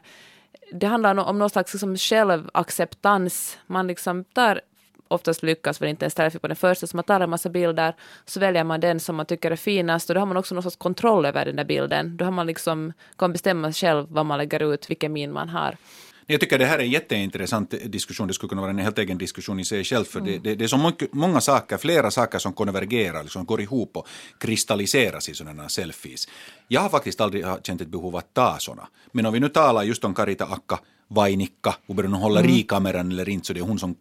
det 0.72 0.88
handlar 0.88 1.20
om 1.20 1.40
någon 1.40 1.50
slags 1.50 1.74
liksom, 1.74 1.98
självacceptans. 1.98 3.58
Man 3.68 3.88
liksom 3.88 4.24
tar 4.24 4.62
oftast 5.16 5.44
lyckas 5.44 5.82
väl 5.82 5.90
inte 5.90 6.06
en 6.06 6.12
selfie 6.12 6.40
på 6.40 6.48
den 6.48 6.56
första, 6.56 6.88
så 6.88 6.98
man 6.98 7.04
tar 7.04 7.20
en 7.20 7.30
massa 7.30 7.50
bilder, 7.50 7.96
så 8.26 8.40
väljer 8.40 8.64
man 8.64 8.80
den 8.80 9.00
som 9.00 9.16
man 9.16 9.26
tycker 9.26 9.52
är 9.52 9.56
finast 9.56 10.10
och 10.10 10.14
då 10.14 10.22
har 10.22 10.26
man 10.26 10.38
också 10.38 10.56
någon 10.56 10.64
sorts 10.64 10.76
kontroll 10.76 11.26
över 11.26 11.46
den 11.46 11.56
där 11.56 11.66
bilden. 11.66 12.18
Då 12.18 12.26
har 12.26 12.32
man 12.32 12.48
liksom, 12.48 12.94
kan 13.18 13.32
bestämma 13.32 13.72
själv 13.72 14.08
vad 14.10 14.26
man 14.26 14.38
lägger 14.38 14.74
ut, 14.74 14.90
vilken 14.90 15.14
min 15.14 15.32
man 15.32 15.50
har. 15.50 15.78
Jag 16.28 16.40
tycker 16.40 16.60
det 16.60 16.66
här 16.66 16.80
är 16.80 16.84
en 16.84 16.90
jätteintressant 16.90 17.74
diskussion. 17.86 18.28
Det 18.28 18.34
skulle 18.34 18.50
kunna 18.50 18.62
vara 18.62 18.72
en 18.72 18.80
helt 18.80 18.98
egen 18.98 19.18
diskussion 19.18 19.60
i 19.60 19.66
sig 19.66 19.84
själv. 19.84 20.06
För 20.06 20.20
mm. 20.20 20.32
det, 20.32 20.50
det, 20.50 20.56
det, 20.56 20.64
är 20.64 20.68
så 20.68 20.94
många 21.12 21.42
saker, 21.42 21.78
flera 21.78 22.12
saker 22.12 22.40
som 22.40 22.54
konvergerar, 22.54 23.24
liksom 23.24 23.46
går 23.46 23.62
ihop 23.62 23.98
och 23.98 24.08
kristalliseras 24.38 25.30
i 25.30 25.34
sådana 25.34 25.70
selfies. 25.70 26.28
Jag 26.68 26.82
har 26.82 26.90
faktiskt 26.90 27.22
aldrig 27.22 27.46
känt 27.64 27.82
ett 27.82 27.88
behov 27.88 28.16
att 28.16 28.34
ta 28.34 28.58
sådana. 28.60 28.88
Men 29.12 29.26
om 29.26 29.34
vi 29.34 29.40
nu 29.40 29.50
talar 29.50 29.84
just 29.84 30.04
om 30.04 30.14
Karita 30.14 30.46
Akka 30.46 30.80
Vainikka, 31.08 31.76
oberoende 31.88 32.18
hon 32.18 32.24
håller 32.24 32.44
mm. 32.44 32.64
kameran 32.64 33.12
eller 33.12 33.30
inte, 33.30 33.48
så 33.48 33.54
det 33.54 33.60
är 33.60 33.64
hon 33.64 33.80
som 33.80 33.96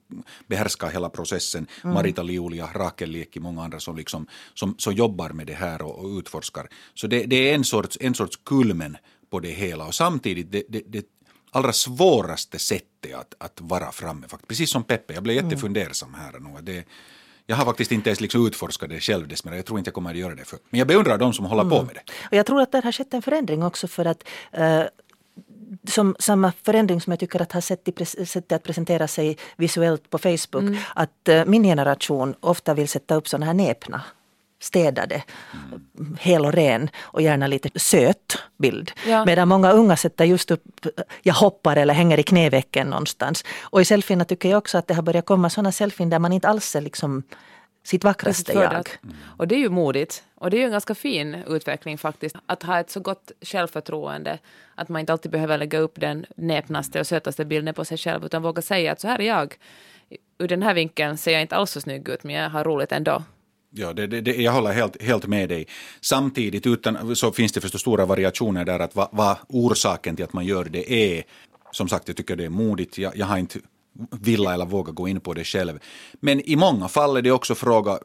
behärskar 0.47 0.91
hela 0.91 1.09
processen. 1.09 1.67
Mm. 1.85 1.95
Marita 1.95 2.23
Liulia, 2.23 2.69
Rakel 2.75 3.11
Liekki, 3.11 3.41
många 3.41 3.63
andra 3.65 3.81
som, 3.81 3.97
liksom, 3.97 4.27
som, 4.55 4.75
som 4.79 4.95
jobbar 4.95 5.31
med 5.31 5.47
det 5.47 5.55
här 5.55 5.83
och, 5.83 5.99
och 5.99 6.19
utforskar. 6.19 6.69
Så 6.95 7.07
det, 7.07 7.25
det, 7.25 7.51
är 7.51 7.55
en 7.55 7.65
sorts, 7.65 7.99
en 8.01 8.15
sorts 8.15 8.37
kulmen 8.45 8.97
på 9.31 9.41
det 9.41 9.51
hela 9.51 9.87
och 9.87 9.95
samtidigt 9.95 10.53
det, 10.53 10.63
det, 10.69 10.83
det 10.87 11.07
allra 11.51 11.73
svåraste 11.73 12.59
sättet 12.59 13.15
att, 13.15 13.35
att 13.39 13.61
vara 13.61 13.93
framme. 13.93 14.27
Precis 14.49 14.71
som 14.71 14.85
Peppe, 14.85 15.15
jag 15.15 15.23
blev 15.23 15.39
mm. 15.39 15.51
jättefundersam 15.51 16.15
här 16.15 16.33
nu. 16.41 16.63
Det, 16.63 16.85
jag 17.47 17.57
har 17.57 17.65
faktiskt 17.65 17.93
inte 17.93 18.11
ens 18.11 18.21
liksom 18.21 18.47
utforskat 18.47 18.89
det 18.89 19.01
själv, 19.01 19.33
men 19.45 19.57
jag 19.57 19.67
tror 19.67 19.79
inte 19.79 19.89
jag 19.89 19.95
kommer 19.95 20.11
att 20.11 20.17
göra 20.17 20.35
det. 20.35 20.45
För. 20.45 20.59
Men 20.71 20.79
jag 20.79 20.89
beundrar 20.89 21.19
de 21.19 21.33
som 21.33 21.45
håller 21.45 21.63
mm. 21.63 21.79
på 21.79 21.85
med 21.85 21.95
det. 21.95 22.13
Och 22.31 22.37
jag 22.37 22.47
tror 22.47 22.61
att 22.61 22.73
det 22.73 22.81
har 22.85 22.93
skett 22.93 23.15
en 23.15 23.23
förändring 23.23 23.63
också 23.63 23.89
för 23.89 24.05
att 24.05 24.25
uh, 24.59 24.83
som 25.89 26.17
samma 26.19 26.53
förändring 26.63 27.01
som 27.01 27.11
jag 27.11 27.21
tycker 27.21 27.43
att 27.43 27.53
har 27.53 27.61
sett 27.61 27.89
i 27.89 28.05
sättet 28.05 28.53
att 28.53 28.63
presentera 28.63 29.09
sig 29.09 29.37
visuellt 29.57 30.11
på 30.11 30.19
Facebook. 30.19 30.63
Mm. 30.63 30.77
Att 30.95 31.29
uh, 31.29 31.45
min 31.45 31.63
generation 31.63 32.35
ofta 32.41 32.75
vill 32.75 32.89
sätta 32.89 33.15
upp 33.15 33.29
sådana 33.29 33.47
här 33.47 33.55
näpna 33.55 34.03
städade, 34.65 35.23
mm. 35.99 36.17
hel 36.21 36.45
och 36.45 36.53
ren 36.53 36.91
och 37.01 37.23
gärna 37.23 37.47
lite 37.47 37.71
söt 37.75 38.39
bild. 38.59 38.93
Ja. 39.07 39.25
Medan 39.25 39.49
många 39.49 39.73
unga 39.73 39.97
sätter 39.97 40.25
just 40.25 40.51
upp, 40.51 40.87
jag 41.23 41.35
hoppar 41.35 41.77
eller 41.77 41.95
hänger 41.95 42.19
i 42.19 42.23
knävecken 42.23 42.87
någonstans. 42.87 43.45
Och 43.63 43.81
i 43.81 43.85
selfierna 43.85 44.25
tycker 44.25 44.49
jag 44.49 44.59
också 44.59 44.79
att 44.79 44.87
det 44.87 44.95
har 44.95 45.03
börjat 45.03 45.27
komma 45.27 45.51
sådana 45.51 45.73
selfien 45.73 46.11
där 46.11 46.19
man 46.19 46.33
inte 46.33 46.49
alls 46.49 46.77
är 46.77 46.81
liksom 46.81 47.23
sitt 47.85 48.05
vackraste 48.05 48.53
jag. 48.53 48.89
Mm. 49.03 49.17
Och 49.37 49.49
det 49.49 49.55
är 49.55 49.59
ju 49.59 49.69
modigt. 49.69 50.25
Och 50.35 50.51
det 50.51 50.57
är 50.57 50.59
ju 50.59 50.65
en 50.65 50.71
ganska 50.71 50.95
fin 50.95 51.35
utveckling 51.35 51.99
faktiskt. 51.99 52.37
Att 52.47 52.63
ha 52.63 52.81
ett 52.81 52.91
så 52.91 53.01
gott 53.01 53.33
självförtroende. 53.41 54.39
Att 54.75 54.89
man 54.89 55.01
inte 55.01 55.13
alltid 55.13 55.31
behöver 55.31 55.59
lägga 55.59 55.79
upp 55.79 56.01
den 56.01 56.27
näpnaste 56.37 57.01
och 57.01 57.07
sötaste 57.07 57.45
bilden 57.45 57.75
på 57.75 57.85
sig 57.85 57.99
själv. 57.99 58.25
Utan 58.25 58.43
våga 58.43 58.63
säga 58.63 58.93
att 58.93 59.01
så 59.01 59.09
här 59.09 59.21
är 59.21 59.27
jag. 59.27 59.55
Ur 60.39 60.49
den 60.49 60.63
här 60.63 60.75
vinkeln 60.75 61.17
ser 61.17 61.33
jag 61.33 61.43
inte 61.43 61.57
alls 61.57 61.71
så 61.71 61.81
snygg 61.81 62.09
ut 62.09 62.25
men 62.25 62.35
jag 62.35 62.51
har 62.51 62.65
roligt 62.65 62.93
ändå. 62.93 63.23
Ja, 63.71 63.93
det, 63.93 64.07
det, 64.07 64.37
jag 64.37 64.53
håller 64.53 64.73
helt, 64.73 65.03
helt 65.03 65.27
med 65.27 65.49
dig. 65.49 65.67
Samtidigt 66.01 66.67
utan, 66.67 67.17
så 67.17 67.33
finns 67.33 67.53
det 67.53 67.61
förstås 67.61 67.81
stora 67.81 68.07
variationer 68.07 68.65
där 68.65 68.79
att 68.79 68.97
vad, 68.97 69.09
vad 69.13 69.37
orsaken 69.49 70.17
till 70.17 70.25
att 70.25 70.33
man 70.33 70.47
gör 70.47 70.65
det 70.65 70.93
är. 70.93 71.25
Som 71.71 71.89
sagt, 71.89 72.09
jag 72.09 72.17
tycker 72.17 72.37
det 72.37 72.45
är 72.45 72.49
modigt. 72.49 72.99
Jag, 72.99 73.17
jag 73.17 73.27
har 73.27 73.39
inte 73.39 73.59
vilja 74.11 74.55
eller 74.55 74.67
våga 74.67 74.93
gå 74.93 75.09
in 75.09 75.21
på 75.21 75.35
det 75.35 75.45
själv. 75.45 75.79
Men 76.21 76.41
i 76.41 76.57
många 76.57 76.89
fall 76.89 77.17
är 77.17 77.23
det 77.23 77.31
också 77.31 77.55
fråga, 77.55 77.99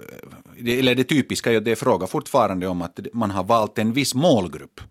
eller 0.58 0.96
det 0.96 1.04
typiska 1.04 1.52
är 1.52 1.58
att 1.58 1.66
det 1.66 1.72
är 1.72 1.76
fråga 1.76 2.08
fortfarande 2.08 2.68
om 2.68 2.82
att 2.82 3.00
man 3.14 3.32
har 3.32 3.44
valt 3.44 3.78
en 3.78 3.94
viss 3.94 4.16
målgrupp. 4.16 4.82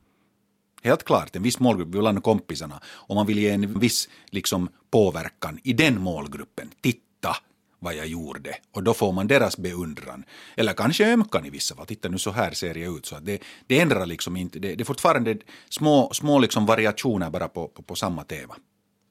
Helt 0.82 1.04
klart, 1.04 1.36
en 1.36 1.42
viss 1.42 1.60
målgrupp 1.60 1.88
bland 1.88 2.22
kompisarna. 2.22 2.80
Och 2.86 3.14
man 3.14 3.26
vill 3.26 3.38
ge 3.38 3.50
en 3.50 3.78
viss 3.80 4.08
liksom, 4.30 4.68
påverkan 4.90 5.58
i 5.62 5.72
den 5.72 6.00
målgruppen. 6.00 6.70
Titta 6.80 7.36
vad 7.78 7.94
jag 7.94 8.06
gjorde. 8.06 8.54
Och 8.72 8.82
då 8.82 8.94
får 8.94 9.12
man 9.12 9.26
deras 9.26 9.58
beundran. 9.58 10.24
Eller 10.56 10.72
kanske 10.72 11.12
ömkan 11.12 11.46
i 11.46 11.50
vissa 11.50 11.74
fall. 11.74 11.86
Titta 11.86 12.08
nu 12.08 12.18
så 12.18 12.30
här 12.30 12.50
ser 12.52 12.74
jag 12.74 12.96
ut. 12.96 13.06
Så 13.06 13.18
det, 13.18 13.42
det 13.66 13.80
ändrar 13.80 14.06
liksom 14.06 14.36
inte. 14.36 14.58
Det, 14.58 14.74
det 14.74 14.82
är 14.82 14.84
fortfarande 14.84 15.36
små, 15.68 16.10
små 16.12 16.38
liksom 16.38 16.66
variationer 16.66 17.30
bara 17.30 17.48
på, 17.48 17.68
på, 17.68 17.82
på 17.82 17.94
samma 17.94 18.24
tema. 18.24 18.56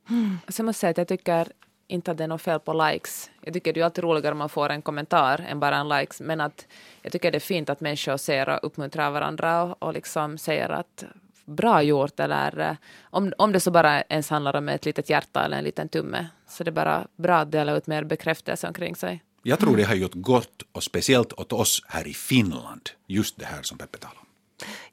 Mm. 0.09 0.37
Så 0.47 0.59
jag 0.59 0.65
måste 0.65 0.79
säga 0.79 0.91
att 0.91 0.97
jag 0.97 1.07
tycker 1.07 1.47
inte 1.87 2.11
att 2.11 2.17
det 2.17 2.23
är 2.23 2.27
något 2.27 2.41
fel 2.41 2.59
på 2.59 2.73
likes. 2.73 3.31
Jag 3.41 3.53
tycker 3.53 3.73
det 3.73 3.79
är 3.79 3.85
alltid 3.85 4.03
roligare 4.03 4.31
om 4.31 4.37
man 4.37 4.49
får 4.49 4.69
en 4.69 4.81
kommentar 4.81 5.45
än 5.49 5.59
bara 5.59 5.77
en 5.77 5.89
likes. 5.89 6.21
Men 6.21 6.41
att 6.41 6.67
jag 7.01 7.11
tycker 7.11 7.31
det 7.31 7.37
är 7.37 7.39
fint 7.39 7.69
att 7.69 7.81
människor 7.81 8.17
ser 8.17 8.49
och 8.49 8.59
uppmuntrar 8.61 9.11
varandra 9.11 9.63
och, 9.63 9.83
och 9.83 9.93
liksom 9.93 10.37
säger 10.37 10.69
att 10.69 11.05
bra 11.45 11.81
gjort 11.81 12.19
eller 12.19 12.59
eh, 12.59 12.75
om, 13.01 13.33
om 13.37 13.51
det 13.51 13.59
så 13.59 13.71
bara 13.71 14.01
ens 14.01 14.29
handlar 14.29 14.55
om 14.55 14.69
ett 14.69 14.85
litet 14.85 15.09
hjärta 15.09 15.45
eller 15.45 15.57
en 15.57 15.63
liten 15.63 15.89
tumme. 15.89 16.27
Så 16.47 16.63
det 16.63 16.69
är 16.69 16.73
bara 16.73 17.07
bra 17.15 17.37
att 17.37 17.51
dela 17.51 17.77
ut 17.77 17.87
mer 17.87 18.03
bekräftelse 18.03 18.67
omkring 18.67 18.95
sig. 18.95 19.23
Jag 19.43 19.59
tror 19.59 19.77
det 19.77 19.83
har 19.83 19.95
gjort 19.95 20.13
gott 20.13 20.61
och 20.71 20.83
speciellt 20.83 21.33
åt 21.33 21.53
oss 21.53 21.81
här 21.87 22.07
i 22.07 22.13
Finland, 22.13 22.89
just 23.05 23.39
det 23.39 23.45
här 23.45 23.61
som 23.61 23.77
Peppe 23.77 23.97
talar 23.97 24.15
om. 24.19 24.26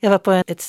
Jag 0.00 0.10
var 0.10 0.18
på 0.18 0.30
ett 0.32 0.60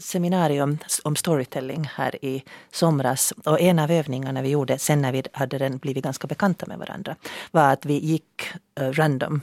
seminarium 0.00 0.78
om 1.02 1.16
storytelling 1.16 1.90
här 1.94 2.24
i 2.24 2.44
somras 2.70 3.32
och 3.44 3.60
en 3.60 3.78
av 3.78 3.90
övningarna 3.90 4.42
vi 4.42 4.48
gjorde 4.48 4.78
sen 4.78 5.02
när 5.02 5.12
vi 5.12 5.22
hade 5.32 5.58
den 5.58 5.78
blivit 5.78 6.04
ganska 6.04 6.26
bekanta 6.26 6.66
med 6.66 6.78
varandra 6.78 7.16
var 7.50 7.72
att 7.72 7.86
vi 7.86 7.98
gick 7.98 8.52
uh, 8.80 8.92
random, 8.92 9.40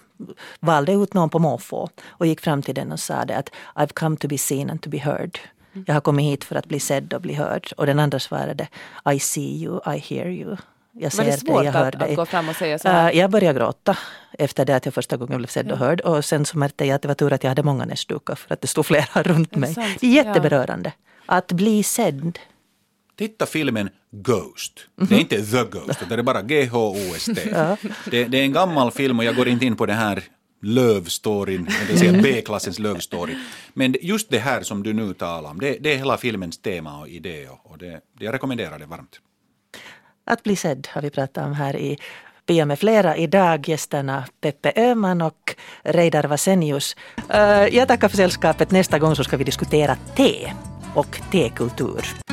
valde 0.60 0.92
ut 0.94 1.14
någon 1.14 1.30
på 1.30 1.40
måfå 1.40 1.90
och 2.08 2.26
gick 2.26 2.42
fram 2.42 2.62
till 2.62 2.76
den 2.76 2.92
och 2.92 3.00
sa 3.00 3.26
det 3.26 3.38
att 3.38 3.52
I've 3.76 3.94
come 3.94 4.18
to 4.18 4.28
be 4.28 4.38
seen 4.38 4.70
and 4.70 4.82
to 4.82 4.90
be 4.90 4.98
heard. 4.98 5.40
Jag 5.86 5.94
har 5.94 6.02
kommit 6.02 6.26
hit 6.26 6.44
för 6.44 6.56
att 6.56 6.66
bli 6.66 6.80
sedd 6.80 7.14
och 7.14 7.22
bli 7.22 7.34
hörd. 7.34 7.74
Och 7.78 7.86
den 7.86 8.00
andra 8.00 8.20
svarade 8.20 8.68
I 9.14 9.20
see 9.20 9.64
you, 9.64 9.80
I 9.96 9.98
hear 9.98 10.28
you. 10.28 10.58
Jag 10.94 11.14
ser 11.14 11.24
var 11.24 11.32
det 11.32 11.38
svårt 11.38 11.66
jag 11.66 11.72
hör 11.72 11.88
att, 11.88 12.02
att 12.02 12.16
gå 12.16 12.26
fram 12.26 12.50
och 12.50 12.56
säga 12.56 12.80
så 12.80 12.88
här? 12.88 13.12
Uh, 13.12 13.18
jag 13.18 13.32
började 13.32 13.60
gråta 13.60 13.98
efter 14.32 14.66
det 14.66 14.76
att 14.76 14.86
jag 14.86 14.94
första 14.94 15.18
gången 15.18 15.38
blev 15.38 15.48
sedd 15.48 15.72
och 15.72 15.78
hörd. 15.78 16.02
Och 16.02 16.26
sen 16.26 16.46
så 16.46 16.58
märkte 16.58 16.86
jag 16.86 16.96
att 16.96 17.02
det 17.02 17.08
var 17.08 17.16
tur 17.16 17.34
att 17.34 17.44
jag 17.44 17.52
hade 17.52 17.64
många 17.64 17.86
näsdukar 17.86 18.36
för 18.36 18.54
att 18.54 18.62
det 18.62 18.68
stod 18.68 18.86
flera 18.86 19.24
runt 19.24 19.56
mig. 19.56 19.76
Det 20.00 20.08
är 20.08 20.12
jätteberörande. 20.12 20.94
Ja. 21.28 21.34
Att 21.34 21.52
bli 21.52 21.84
sedd. 21.84 22.40
Titta 23.18 23.46
filmen 23.46 23.90
Ghost. 24.12 24.80
Det 24.96 25.16
är 25.16 25.20
inte 25.20 25.46
The 25.46 25.64
Ghost, 25.64 26.00
det 26.10 26.16
är 26.16 26.24
bara 26.24 26.42
G-H-O-S-T. 26.42 27.42
ja. 27.52 27.78
det, 28.12 28.24
det, 28.24 28.38
är 28.38 28.44
en 28.44 28.54
gammal 28.54 28.92
film 28.92 29.20
och 29.20 29.26
jag 29.26 29.36
går 29.36 29.48
inte 29.48 29.66
in 29.66 29.76
på 29.76 29.86
det 29.86 29.94
här 29.94 30.24
lövstoryn, 30.62 31.68
B-klassens 32.24 32.80
lövstory. 32.80 33.36
Men 33.74 33.96
just 34.02 34.30
det 34.30 34.40
här 34.40 34.62
som 34.62 34.84
du 34.84 34.94
nu 34.94 35.14
talar 35.14 35.50
om, 35.50 35.60
det, 35.60 35.78
det 35.80 35.94
är 35.94 35.98
hela 35.98 36.18
filmens 36.18 36.58
tema 36.58 37.00
och 37.00 37.08
idé 37.08 37.48
och 37.64 37.78
det, 37.78 38.02
det 38.20 38.26
jag 38.26 38.34
rekommenderar 38.34 38.80
det 38.80 38.86
varmt. 38.86 39.20
Att 40.26 40.44
bli 40.44 40.56
sedd 40.56 40.88
har 40.92 41.02
vi 41.02 41.10
pratat 41.10 41.46
om 41.46 41.54
här 41.54 41.76
i 41.76 41.98
Pia 42.46 42.66
med 42.66 42.80
flera 42.80 43.18
idag, 43.18 43.70
gästerna 43.70 44.26
Peppe 44.42 44.74
Öhman 44.76 45.22
och 45.22 45.56
Reidar 45.84 46.24
Vasenius. 46.24 46.96
Eh, 47.30 47.66
jag 47.76 47.88
tackar 47.88 48.10
för 48.10 48.18
sällskapet. 48.18 48.72
Nästa 48.72 49.00
gång 49.00 49.16
så 49.16 49.24
ska 49.24 49.38
vi 49.38 49.44
diskutera 49.44 49.96
te 50.16 50.54
och 50.96 51.22
tekultur. 51.32 52.31